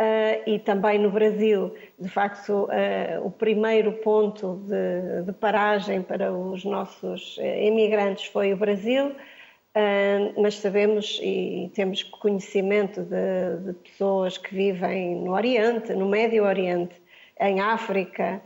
Uh, 0.00 0.40
e 0.46 0.58
também 0.58 0.98
no 0.98 1.10
Brasil, 1.10 1.74
de 1.98 2.08
facto, 2.08 2.64
uh, 2.64 3.22
o 3.22 3.30
primeiro 3.30 3.92
ponto 3.92 4.54
de, 4.66 5.26
de, 5.26 5.32
paragem 5.34 6.00
para 6.00 6.32
os 6.32 6.64
nossos 6.64 7.36
eh, 7.38 7.66
imigrantes 7.66 8.24
foi 8.24 8.50
o 8.54 8.56
Brasil, 8.56 9.08
uh, 9.08 10.42
mas 10.42 10.54
sabemos 10.54 11.20
e 11.22 11.70
temos 11.74 12.02
conhecimento 12.02 13.02
de, 13.02 13.58
de, 13.62 13.72
pessoas 13.74 14.38
que 14.38 14.54
vivem 14.54 15.16
no 15.16 15.32
Oriente, 15.32 15.92
no 15.92 16.08
Médio 16.08 16.44
Oriente, 16.44 16.94
em 17.38 17.60
África, 17.60 18.40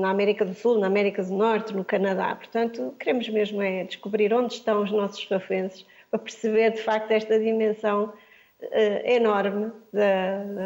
na 0.00 0.10
América 0.10 0.44
do 0.44 0.54
Sul, 0.54 0.78
na 0.78 0.86
América 0.86 1.24
do 1.24 1.34
Norte, 1.34 1.74
no 1.74 1.84
Canadá. 1.84 2.36
Portanto, 2.36 2.94
queremos 3.00 3.28
mesmo 3.28 3.60
é 3.60 3.82
descobrir 3.82 4.32
onde 4.32 4.54
estão 4.54 4.82
os 4.82 4.92
nossos 4.92 5.22
fafenses 5.26 5.84
para 6.08 6.20
perceber, 6.20 6.70
de 6.70 6.82
facto, 6.82 7.10
esta 7.10 7.36
dimensão 7.40 8.12
uh, 8.62 9.10
enorme 9.10 9.72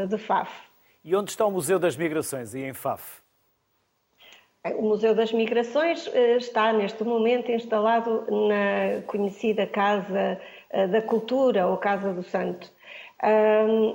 de, 0.09 0.19
FAF. 0.19 0.51
E 1.05 1.15
onde 1.15 1.31
está 1.31 1.45
o 1.47 1.51
Museu 1.51 1.79
das 1.79 1.97
Migrações, 1.97 2.55
e 2.55 2.61
em 2.61 2.73
FAF? 2.73 3.23
O 4.77 4.83
Museu 4.83 5.15
das 5.15 5.33
Migrações 5.33 6.07
uh, 6.07 6.37
está 6.39 6.73
neste 6.73 7.05
momento 7.05 7.51
instalado 7.51 8.25
na 8.31 9.03
conhecida 9.07 9.67
Casa 9.67 10.41
uh, 10.73 10.89
da 10.89 11.03
Cultura, 11.03 11.67
ou 11.67 11.77
Casa 11.77 12.13
do 12.13 12.23
Santo. 12.23 12.73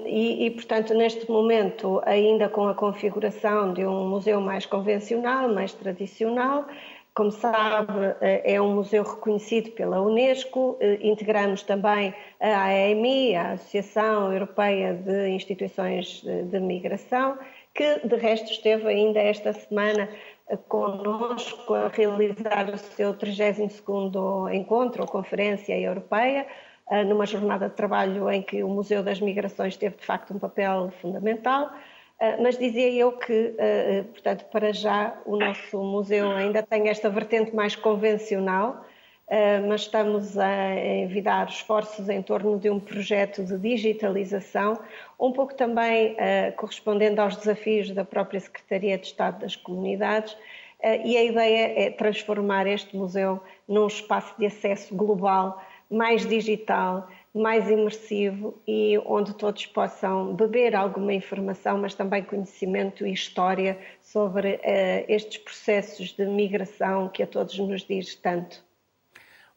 E, 0.08 0.48
e, 0.48 0.52
portanto, 0.52 0.92
neste 0.96 1.30
momento, 1.30 2.02
ainda 2.04 2.50
com 2.50 2.68
a 2.68 2.74
configuração 2.74 3.74
de 3.74 3.86
um 3.86 4.10
museu 4.10 4.42
mais 4.42 4.66
convencional, 4.66 5.48
mais 5.50 5.72
tradicional, 5.72 6.66
como 7.14 7.32
sabe, 7.32 8.16
eh, 8.22 8.54
é 8.56 8.62
um 8.62 8.76
museu 8.76 9.04
reconhecido 9.04 9.72
pela 9.72 10.02
Unesco, 10.02 10.78
eh, 10.80 11.00
integramos 11.02 11.64
também 11.64 12.14
a 12.40 12.64
AEMI, 12.66 13.36
a 13.36 13.52
Associação 13.54 14.32
Europeia 14.32 14.94
de 14.94 15.30
Instituições 15.30 16.22
de 16.22 16.60
Migração, 16.60 17.38
que 17.74 18.08
de 18.08 18.16
resto 18.16 18.52
esteve 18.52 18.88
ainda 18.88 19.20
esta 19.20 19.52
semana 19.54 20.10
eh, 20.48 20.58
connosco 20.68 21.74
a 21.74 21.90
realizar 21.90 22.70
o 22.74 22.78
seu 22.78 23.14
32º 23.14 24.54
encontro 24.54 25.02
ou 25.02 25.08
conferência 25.08 25.78
europeia, 25.78 26.48
numa 27.06 27.24
jornada 27.28 27.70
de 27.70 27.76
trabalho 27.76 28.32
em 28.32 28.42
que 28.42 28.64
o 28.64 28.68
Museu 28.68 29.04
das 29.04 29.20
Migrações 29.22 29.78
teve 29.78 29.96
de 29.98 30.04
facto 30.04 30.34
um 30.34 30.40
papel 30.40 30.92
fundamental. 31.00 31.70
Ah, 32.20 32.38
mas 32.42 32.58
dizia 32.58 32.92
eu 32.92 33.14
que, 33.14 33.56
ah, 33.58 34.02
ah, 34.02 34.04
portanto, 34.12 34.46
para 34.52 34.74
já 34.74 35.18
o 35.26 35.38
nosso 35.38 35.78
museu 35.82 36.30
ainda 36.32 36.62
tem 36.62 36.90
esta 36.90 37.10
vertente 37.10 37.56
mais 37.56 37.76
convencional, 37.76 38.86
mas 39.68 39.82
estamos 39.82 40.40
a 40.40 40.76
envidar 40.76 41.48
esforços 41.50 42.10
em 42.10 42.20
torno 42.20 42.58
de 42.58 42.68
um 42.68 42.80
projeto 42.80 43.44
de 43.44 43.60
digitalização, 43.60 44.80
um 45.20 45.32
pouco 45.32 45.54
também 45.54 46.18
correspondendo 46.58 47.22
aos 47.22 47.36
desafios 47.36 47.92
da 47.92 48.04
própria 48.04 48.40
Secretaria 48.40 48.98
de 48.98 49.06
Estado 49.06 49.42
das 49.42 49.56
Comunidades, 49.56 50.36
e 51.06 51.16
a 51.16 51.24
ideia 51.24 51.74
é 51.80 51.92
transformar 51.92 52.66
este 52.66 52.98
museu 52.98 53.40
num 53.68 53.86
espaço 53.86 54.34
de 54.40 54.48
acesso 54.48 54.96
global, 54.96 55.62
mais 55.92 56.26
digital, 56.26 57.08
mais 57.34 57.70
imersivo 57.70 58.60
e 58.68 58.98
onde 59.06 59.34
todos 59.36 59.66
possam 59.68 60.34
beber 60.34 60.76
alguma 60.76 61.14
informação, 61.14 61.78
mas 61.78 61.94
também 61.94 62.24
conhecimento 62.24 63.06
e 63.06 63.14
história 63.14 63.80
sobre 64.02 64.56
uh, 64.56 64.60
estes 65.08 65.38
processos 65.38 66.12
de 66.12 66.26
migração 66.26 67.08
que 67.10 67.22
a 67.22 67.28
todos 67.28 67.58
nos 67.60 67.84
diz 67.84 68.16
tanto. 68.16 68.64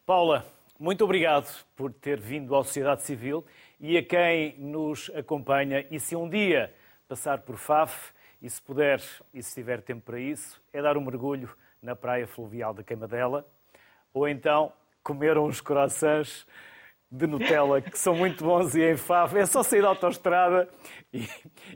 Paula, 0.05 0.45
muito 0.79 1.03
obrigado 1.03 1.65
por 1.75 1.91
ter 1.91 2.19
vindo 2.19 2.55
à 2.55 2.63
sociedade 2.63 3.03
civil 3.03 3.43
e 3.79 3.97
a 3.97 4.03
quem 4.03 4.55
nos 4.57 5.09
acompanha. 5.15 5.85
E 5.89 5.99
se 5.99 6.15
um 6.15 6.29
dia 6.29 6.73
passar 7.07 7.39
por 7.39 7.57
FAF, 7.57 8.13
e 8.43 8.49
se 8.49 8.61
puder 8.61 9.01
e 9.33 9.41
se 9.41 9.55
tiver 9.55 9.81
tempo 9.81 10.01
para 10.01 10.19
isso, 10.19 10.61
é 10.73 10.81
dar 10.81 10.97
um 10.97 11.01
mergulho 11.01 11.49
na 11.81 11.95
praia 11.95 12.27
fluvial 12.27 12.73
da 12.73 12.83
Queimadela, 12.83 13.47
ou 14.13 14.27
então 14.27 14.73
comer 15.01 15.37
uns 15.37 15.61
corações 15.61 16.45
de 17.13 17.27
Nutella 17.27 17.79
que 17.79 17.97
são 17.97 18.15
muito 18.15 18.43
bons 18.43 18.73
e 18.73 18.81
em 18.81 18.97
Faf. 18.97 19.37
É 19.37 19.45
só 19.45 19.61
sair 19.61 19.83
da 19.83 19.89
autostrada 19.89 20.67
e, 21.13 21.27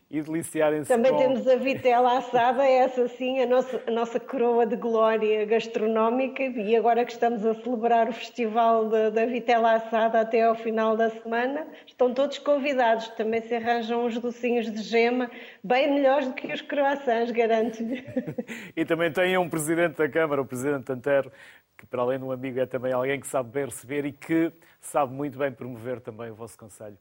e 0.10 0.20
deliciarem-se. 0.20 0.88
Também 0.88 1.12
com... 1.12 1.18
temos 1.20 1.48
a 1.48 1.56
vitela 1.56 2.18
assada, 2.18 2.66
essa 2.66 3.08
sim, 3.08 3.40
a 3.40 3.46
nossa, 3.46 3.84
a 3.86 3.92
nossa 3.92 4.20
coroa 4.20 4.66
de 4.66 4.76
glória 4.76 5.46
gastronómica. 5.46 6.42
E 6.42 6.76
agora 6.76 7.06
que 7.06 7.12
estamos 7.12 7.46
a 7.46 7.54
celebrar 7.54 8.10
o 8.10 8.14
festival 8.14 8.90
da, 8.90 9.12
da 9.12 9.26
vitela 9.28 9.74
assada 9.74 10.20
até 10.20 10.42
ao 10.44 10.56
final 10.56 10.98
da 10.98 11.12
semana, 11.12 11.68
estão 11.86 12.12
todos 12.12 12.40
convidados. 12.40 13.08
Também 13.10 13.42
se 13.42 13.54
arranjam 13.54 14.06
uns 14.06 14.18
docinhos 14.18 14.72
de 14.72 14.82
gema, 14.82 15.30
bem 15.64 15.94
melhores 15.94 16.30
do 16.30 16.34
que 16.34 16.52
os 16.52 16.62
croissants, 16.62 17.30
garanto-lhe. 17.30 18.04
e 18.76 18.84
também 18.84 19.12
tem 19.12 19.38
um 19.38 19.48
presidente 19.48 19.98
da 19.98 20.10
Câmara, 20.10 20.42
o 20.42 20.46
presidente 20.46 20.92
Antero, 20.92 21.32
que 21.78 21.86
para 21.86 22.02
além 22.02 22.18
de 22.18 22.26
um 22.26 22.32
amigo 22.32 22.60
é 22.60 22.66
também 22.66 22.92
alguém 22.92 23.20
que 23.20 23.28
sabe 23.28 23.52
bem 23.52 23.66
receber 23.66 24.06
e 24.06 24.12
que 24.12 24.52
sabe 24.82 25.14
muito 25.14 25.38
bem 25.38 25.52
promover 25.52 26.02
também 26.02 26.32
o 26.32 26.36
vosso 26.36 26.58
Conselho. 26.58 26.98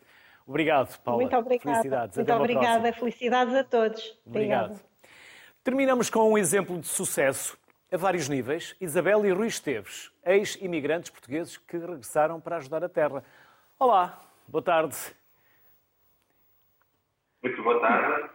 Obrigado, 0.47 0.97
Paula. 1.01 1.23
Muito 1.23 1.37
obrigada. 1.37 1.73
Felicidades. 1.73 2.17
Muito 2.17 2.33
obrigada. 2.33 2.81
Próxima. 2.81 2.93
Felicidades 2.93 3.55
a 3.55 3.65
todos. 3.65 4.21
Obrigado. 4.25 4.81
Terminamos 5.65 6.09
com 6.09 6.31
um 6.31 6.39
exemplo 6.39 6.79
de 6.79 6.87
sucesso 6.87 7.59
a 7.91 7.97
vários 7.97 8.29
níveis. 8.29 8.77
Isabel 8.81 9.27
e 9.27 9.33
Rui 9.33 9.49
Esteves, 9.49 10.13
ex-imigrantes 10.25 11.11
portugueses 11.11 11.57
que 11.57 11.77
regressaram 11.77 12.41
para 12.41 12.59
ajudar 12.59 12.85
a 12.85 12.89
terra. 12.89 13.25
Olá, 13.79 14.21
boa 14.47 14.63
tarde. 14.63 14.97
Muito 17.43 17.63
boa 17.63 17.81
tarde. 17.81 18.31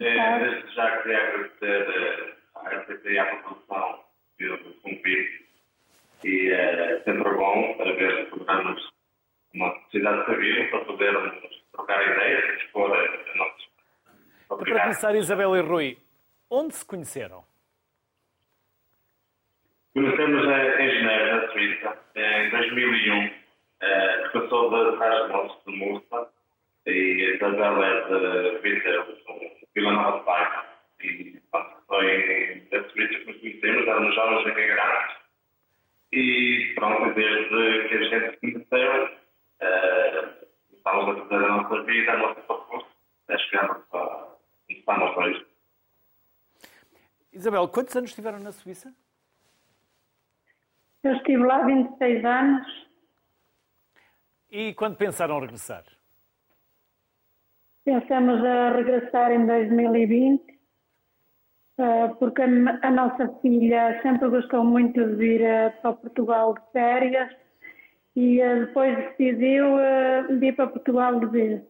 É, 0.00 0.38
desde 0.38 0.74
já 0.74 0.98
queria 0.98 1.28
agradecer 1.28 2.36
à 2.54 2.68
RTP 2.68 3.06
e 3.06 3.18
à 3.18 3.36
população 3.36 4.04
pelo 4.36 4.74
convite 4.82 5.45
e 6.24 6.50
é 6.50 7.00
sempre 7.04 7.30
bom 7.34 7.76
ver 7.78 8.30
programas 8.30 8.82
uma 9.54 9.72
necessidade 9.74 10.20
de 10.20 10.26
saber 10.26 10.70
para 10.70 10.84
podermos 10.84 11.62
trocar 11.72 12.02
ideias 12.02 12.44
e 12.44 12.64
expor 12.64 12.92
a 12.92 13.36
nossa 13.36 14.64
Para 14.64 14.82
começar, 14.82 15.14
Isabel 15.14 15.56
e 15.56 15.60
Rui, 15.60 15.98
onde 16.50 16.74
se 16.74 16.84
conheceram? 16.84 17.44
Conhecemos 19.94 20.44
em 20.44 20.90
Genebra, 20.90 21.40
na 21.40 21.52
Suíça, 21.52 21.98
em 22.16 22.50
2001, 22.50 23.28
que 23.28 24.38
passou 24.38 24.70
de 24.70 24.96
Rasmus 24.98 25.52
de 25.66 25.72
Mursa 25.78 26.28
e 26.86 26.90
a 26.92 27.36
Isabel 27.36 27.82
é 27.82 28.00
de 28.02 28.58
Viseu, 28.58 29.06
Vila 29.74 29.92
Nova 29.92 30.18
de 30.18 30.24
Paiva. 30.24 30.66
E 31.00 31.42
foi 31.86 32.68
da 32.70 32.84
Suíça 32.90 33.18
que 33.20 33.26
nos 33.26 33.40
conhecemos, 33.40 33.88
éramos 33.88 34.14
jovens 34.14 34.42
imigrantes 34.52 35.15
e 36.12 36.72
pronto, 36.74 37.14
desde 37.14 37.88
que 37.88 37.94
a 37.94 38.02
gente 38.04 38.30
se 38.30 38.40
conheceu, 38.40 39.04
uh, 39.04 40.46
estamos 40.72 41.08
a 41.08 41.22
fazer 41.22 41.44
a 41.44 41.48
nossa 41.48 41.82
vida, 41.82 42.12
a 42.12 42.16
nossa 42.18 42.40
percurso, 42.42 42.86
até 43.24 43.38
chegarmos 43.38 43.82
a 43.92 44.36
estamos 44.68 45.16
hoje. 45.16 45.46
Isabel, 47.32 47.68
quantos 47.68 47.94
anos 47.96 48.10
estiveram 48.10 48.38
na 48.38 48.52
Suíça? 48.52 48.94
Eu 51.02 51.14
estive 51.16 51.44
lá 51.44 51.64
26 51.64 52.24
anos. 52.24 52.86
E 54.50 54.74
quando 54.74 54.96
pensaram 54.96 55.40
regressar? 55.40 55.84
Pensamos 57.84 58.44
a 58.44 58.72
regressar 58.72 59.30
em 59.32 59.46
2020 59.46 60.42
ah, 60.50 60.55
porque 62.18 62.42
a, 62.42 62.90
nossa 62.90 63.28
filha 63.42 64.00
sempre 64.02 64.28
gostou 64.28 64.64
muito 64.64 65.04
de 65.04 65.14
vir 65.16 65.46
ah, 65.46 65.70
para 65.82 65.92
Portugal 65.92 66.54
de 66.54 66.72
férias 66.72 67.30
e 68.14 68.40
ah, 68.40 68.60
depois 68.60 68.96
decidiu 68.96 69.66
vir 70.38 70.56
para 70.56 70.68
Portugal 70.68 71.20
de 71.20 71.26
vez. 71.26 71.62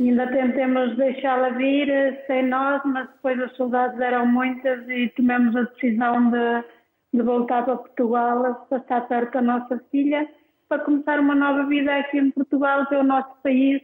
Ainda 0.00 0.26
tentamos 0.28 0.96
deixá-la 0.96 1.50
vir 1.50 1.88
sem 2.26 2.46
nós, 2.46 2.80
mas 2.84 3.08
depois 3.10 3.38
as 3.40 3.56
saudades 3.56 4.00
eram 4.00 4.26
muitas 4.26 4.88
e 4.88 5.08
tomamos 5.10 5.54
a 5.54 5.62
decisão 5.62 6.30
de, 6.30 6.64
de 7.12 7.22
voltar 7.22 7.64
para 7.64 7.76
Portugal, 7.76 8.66
para 8.68 8.78
estar 8.78 9.02
perto 9.02 9.34
da 9.34 9.42
nossa 9.42 9.78
filha, 9.90 10.28
para 10.68 10.82
começar 10.82 11.20
uma 11.20 11.34
nova 11.34 11.64
vida 11.66 11.94
aqui 11.94 12.18
em 12.18 12.30
Portugal, 12.30 12.86
que 12.86 12.94
é 12.94 12.98
o 12.98 13.04
nosso 13.04 13.36
país. 13.42 13.82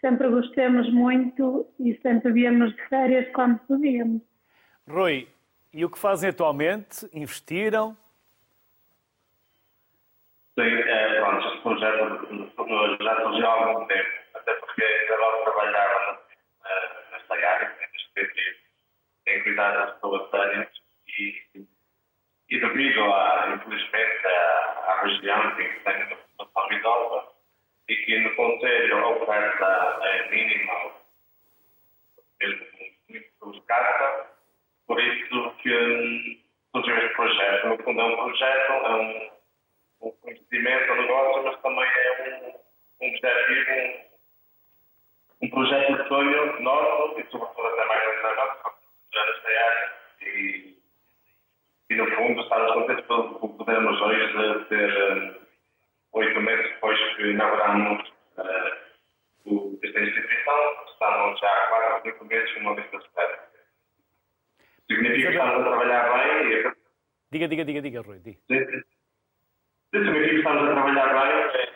Sempre 0.00 0.28
gostamos 0.30 0.90
muito 0.92 1.66
e 1.78 1.94
sempre 2.00 2.32
víamos 2.32 2.74
de 2.74 2.82
férias 2.88 3.28
quando 3.32 3.58
podíamos. 3.68 4.29
Rui, 4.88 5.28
e 5.72 5.84
o 5.84 5.90
que 5.90 5.98
fazem 5.98 6.30
atualmente? 6.30 7.08
Investiram? 7.12 7.96
Sim, 10.58 10.74
é, 10.74 11.20
pronto, 11.20 11.46
este 11.46 11.62
projeto 11.62 13.02
já 13.02 13.22
surgiu 13.22 13.46
há 13.46 13.52
algum 13.52 13.86
tempo, 13.86 14.10
até 14.34 14.54
porque 14.54 15.06
já 15.06 15.16
logo 15.16 15.44
trabalhava 15.44 16.20
nesta 17.12 17.34
área, 17.34 17.76
neste 17.92 18.12
sentido, 18.12 18.58
em 19.26 19.42
cuidar 19.42 19.72
das 19.72 19.94
pessoas 19.94 20.30
sénias 20.30 20.68
e, 21.18 21.66
e 22.50 22.60
devido, 22.60 23.02
a, 23.04 23.54
infelizmente, 23.54 24.26
à 24.26 25.02
região 25.02 25.56
que 25.56 25.64
tem 25.80 26.04
uma 26.04 26.16
população 26.16 26.72
idosa 26.72 27.28
e 27.88 27.96
que 27.96 28.18
no 28.18 28.34
Conselho 28.34 28.98
a 28.98 29.08
oferta 29.08 29.98
é 30.02 30.30
mínima, 30.30 30.92
mesmo 32.40 32.66
muito 33.08 33.58
escassa, 33.58 34.30
por 34.90 35.00
isso 35.00 35.54
que 35.62 36.42
surgiu 36.72 36.96
este 36.96 37.14
projeto. 37.14 37.68
No 37.68 37.78
fundo, 37.84 38.00
é 38.00 38.04
um 38.06 38.16
projeto, 38.16 38.72
é 38.72 38.94
um, 38.96 39.30
um 40.02 40.10
conhecimento, 40.20 40.92
um 40.92 40.96
negócio, 40.96 41.44
mas 41.44 41.60
também 41.60 41.84
é 41.84 42.42
um, 42.42 43.06
um 43.06 43.08
objetivo, 43.08 43.70
um, 45.40 45.46
um 45.46 45.50
projeto 45.50 46.02
de 46.02 46.08
sonho 46.08 46.60
nosso 46.60 47.20
e, 47.20 47.26
sobretudo, 47.30 47.68
até 47.68 47.84
mais 47.84 48.22
na 48.22 48.34
nossa 48.34 48.74
nesta 49.14 49.48
área. 49.48 49.92
E, 50.22 50.76
e, 51.90 51.94
no 51.94 52.10
fundo, 52.16 52.40
estamos 52.40 52.72
contentes 52.72 53.06
por 53.06 53.48
podermos 53.58 54.00
hoje 54.00 54.64
ter 54.70 55.40
oito 56.14 56.40
meses 56.40 56.68
depois 56.68 56.98
que 57.14 57.30
inauguramos 57.30 58.08
uh, 58.38 59.78
esta 59.84 60.00
instituição, 60.00 60.84
estamos 60.88 61.38
já 61.38 61.48
há 61.48 61.66
quatro 61.68 61.94
ou 61.94 62.02
cinco 62.02 62.24
meses 62.24 62.56
uma 62.56 62.74
lista 62.74 62.98
de 62.98 63.04
espera. 63.04 63.49
Significa 64.90 65.30
que 65.30 65.38
estamos 65.38 65.54
a 65.54 65.62
trabalhar 65.62 66.02
bem 66.12 66.52
e... 66.52 66.72
Diga, 67.30 67.46
diga, 67.46 67.64
diga, 67.64 67.80
diga, 67.80 68.00
Rui. 68.00 68.18
Diga. 68.18 68.40
Significa 69.94 70.28
que 70.28 70.36
estamos 70.36 70.68
a 70.68 70.72
trabalhar 70.72 71.12
bem 71.14 71.70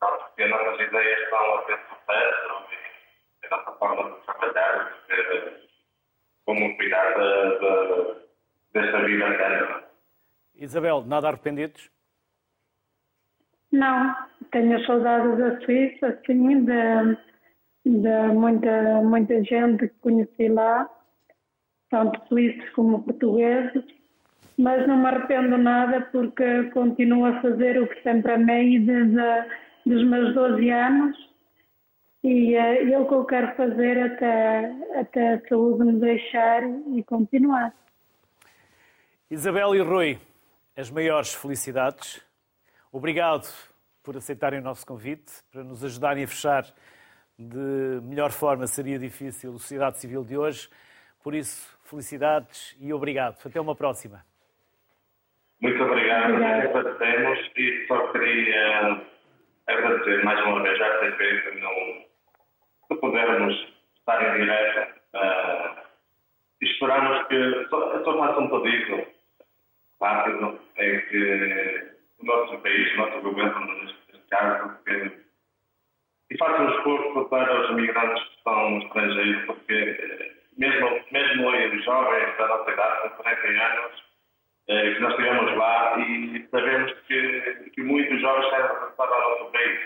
porque 0.00 0.42
as 0.42 0.50
nossas 0.50 0.88
ideias 0.88 1.20
estão 1.20 1.54
a 1.54 1.62
ter 1.64 1.78
sucesso 1.88 2.64
e 3.42 3.46
a 3.46 3.56
nossa 3.56 3.72
forma 3.72 4.10
de 4.10 4.24
trabalhar, 4.24 4.92
de 5.06 5.16
ver 5.16 5.68
como 6.46 6.76
cuidar 6.76 7.14
de, 7.14 7.58
de, 7.58 8.14
desta 8.72 9.04
vida 9.04 9.28
eterna. 9.28 9.84
Isabel, 10.54 11.04
nada 11.06 11.28
arrependidos? 11.28 11.90
Não, 13.70 14.16
tenho 14.50 14.82
saudades 14.86 15.36
da 15.36 15.60
Suíça, 15.60 16.22
sim, 16.24 16.64
de, 16.64 17.18
de 17.84 18.32
muita, 18.32 19.02
muita 19.02 19.44
gente 19.44 19.88
que 19.88 19.98
conheci 20.00 20.48
lá 20.48 20.88
tanto 21.90 22.20
suíços 22.28 22.68
como 22.70 23.02
portugueses, 23.02 23.84
mas 24.58 24.86
não 24.86 24.98
me 24.98 25.06
arrependo 25.06 25.56
nada 25.58 26.02
porque 26.12 26.64
continuo 26.70 27.26
a 27.26 27.40
fazer 27.40 27.80
o 27.80 27.88
que 27.88 28.02
sempre 28.02 28.32
amei 28.32 28.78
desde 28.80 29.20
os 29.86 30.04
meus 30.04 30.34
12 30.34 30.70
anos 30.70 31.34
e 32.24 32.54
é 32.54 32.98
o 32.98 33.06
que 33.06 33.14
eu 33.14 33.24
quero 33.26 33.54
fazer 33.54 33.98
até, 33.98 34.72
até 34.98 35.34
a 35.34 35.48
saúde 35.48 35.84
me 35.84 36.00
deixar 36.00 36.62
e 36.96 37.02
continuar. 37.02 37.74
Isabel 39.30 39.74
e 39.74 39.80
Rui, 39.80 40.18
as 40.74 40.90
maiores 40.90 41.34
felicidades. 41.34 42.22
Obrigado 42.90 43.46
por 44.02 44.16
aceitarem 44.16 44.60
o 44.60 44.62
nosso 44.62 44.86
convite, 44.86 45.32
para 45.52 45.62
nos 45.62 45.84
ajudarem 45.84 46.24
a 46.24 46.28
fechar 46.28 46.64
de 47.38 48.00
melhor 48.02 48.30
forma. 48.30 48.66
Seria 48.66 48.98
difícil 48.98 49.50
a 49.50 49.58
sociedade 49.58 49.98
civil 49.98 50.24
de 50.24 50.36
hoje. 50.38 50.70
Por 51.22 51.34
isso, 51.34 51.73
felicidades 51.94 52.76
e 52.80 52.92
obrigado. 52.92 53.38
Até 53.46 53.60
uma 53.60 53.76
próxima. 53.76 54.24
Muito 55.60 55.82
obrigado. 55.82 56.34
Agradecemos 56.34 57.50
e 57.56 57.86
só 57.86 58.08
queria 58.08 59.00
agradecer 59.66 60.24
mais 60.24 60.44
uma 60.44 60.62
vez, 60.62 60.78
tem 61.00 61.12
feito, 61.12 61.58
não, 61.60 62.98
pudermos 62.98 63.54
estar 63.98 64.36
em 64.36 64.40
direto. 64.40 64.94
Uh, 65.14 65.84
e 66.60 66.66
esperamos 66.66 67.26
que, 67.28 67.66
só, 67.70 68.04
só 68.04 68.18
faça 68.18 68.40
um 68.40 68.62
pedido 68.62 69.06
rápido, 70.00 70.58
é 70.76 70.98
que 70.98 71.94
o 72.18 72.26
nosso 72.26 72.58
país, 72.58 72.92
o 72.92 72.96
nosso 72.96 73.20
governo, 73.20 73.84
neste 73.84 74.18
caso, 74.28 74.76
que, 74.84 75.12
e 76.30 76.36
faça 76.36 76.62
um 76.62 76.76
esforço 76.76 77.28
para 77.28 77.62
os 77.62 77.70
imigrantes 77.70 78.22
que 78.24 78.36
estão 78.36 78.78
estrangeiros, 78.78 79.46
porque 79.46 80.33
mesmo, 80.56 81.00
mesmo 81.10 81.48
os 81.48 81.84
jovens 81.84 82.36
da 82.36 82.48
nossa 82.48 82.70
idade, 82.70 83.02
com 83.02 83.22
40 83.22 83.46
anos, 83.46 84.04
eh, 84.68 84.94
que 84.94 85.00
nós 85.00 85.10
estivemos 85.10 85.56
lá 85.56 85.98
e 85.98 86.48
sabemos 86.50 86.92
que, 87.06 87.70
que 87.74 87.82
muitos 87.82 88.20
jovens 88.20 88.50
querem 88.50 88.66
regressar 88.66 89.08
ao 89.12 89.30
nosso 89.30 89.52
país. 89.52 89.80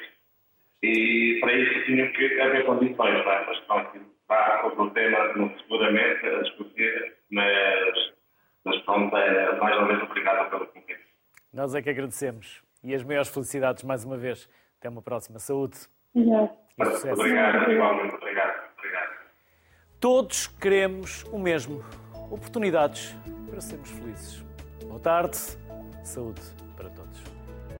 E 0.82 1.38
para 1.40 1.52
isso 1.52 1.84
tinham 1.86 2.12
que 2.12 2.40
haver 2.40 2.64
condições, 2.64 3.24
não 3.24 3.32
é? 3.32 3.46
mas 3.46 3.58
pronto, 3.60 4.00
há 4.28 4.62
outro 4.64 4.90
tema 4.90 5.32
seguramente 5.60 6.26
a 6.26 6.42
discutir, 6.42 7.16
mas, 7.32 8.12
mas 8.64 8.76
pronto, 8.82 9.16
é, 9.16 9.56
mais 9.58 9.76
uma 9.76 9.88
vez 9.88 10.02
obrigado 10.02 10.50
pelo 10.50 10.66
convite. 10.68 11.00
Nós 11.52 11.74
é 11.74 11.82
que 11.82 11.90
agradecemos 11.90 12.62
e 12.84 12.94
as 12.94 13.02
maiores 13.02 13.28
felicidades 13.28 13.82
mais 13.82 14.04
uma 14.04 14.16
vez. 14.16 14.48
Até 14.78 14.88
uma 14.88 15.02
próxima. 15.02 15.40
Saúde. 15.40 15.76
Obrigado. 16.14 16.50
Obrigado, 17.12 17.72
igualmente. 17.72 18.14
Obrigado. 18.14 18.57
Todos 20.00 20.46
queremos 20.46 21.24
o 21.32 21.38
mesmo: 21.40 21.82
oportunidades 22.30 23.16
para 23.50 23.60
sermos 23.60 23.90
felizes. 23.90 24.44
Boa 24.86 25.00
tarde, 25.00 25.36
saúde. 26.04 26.40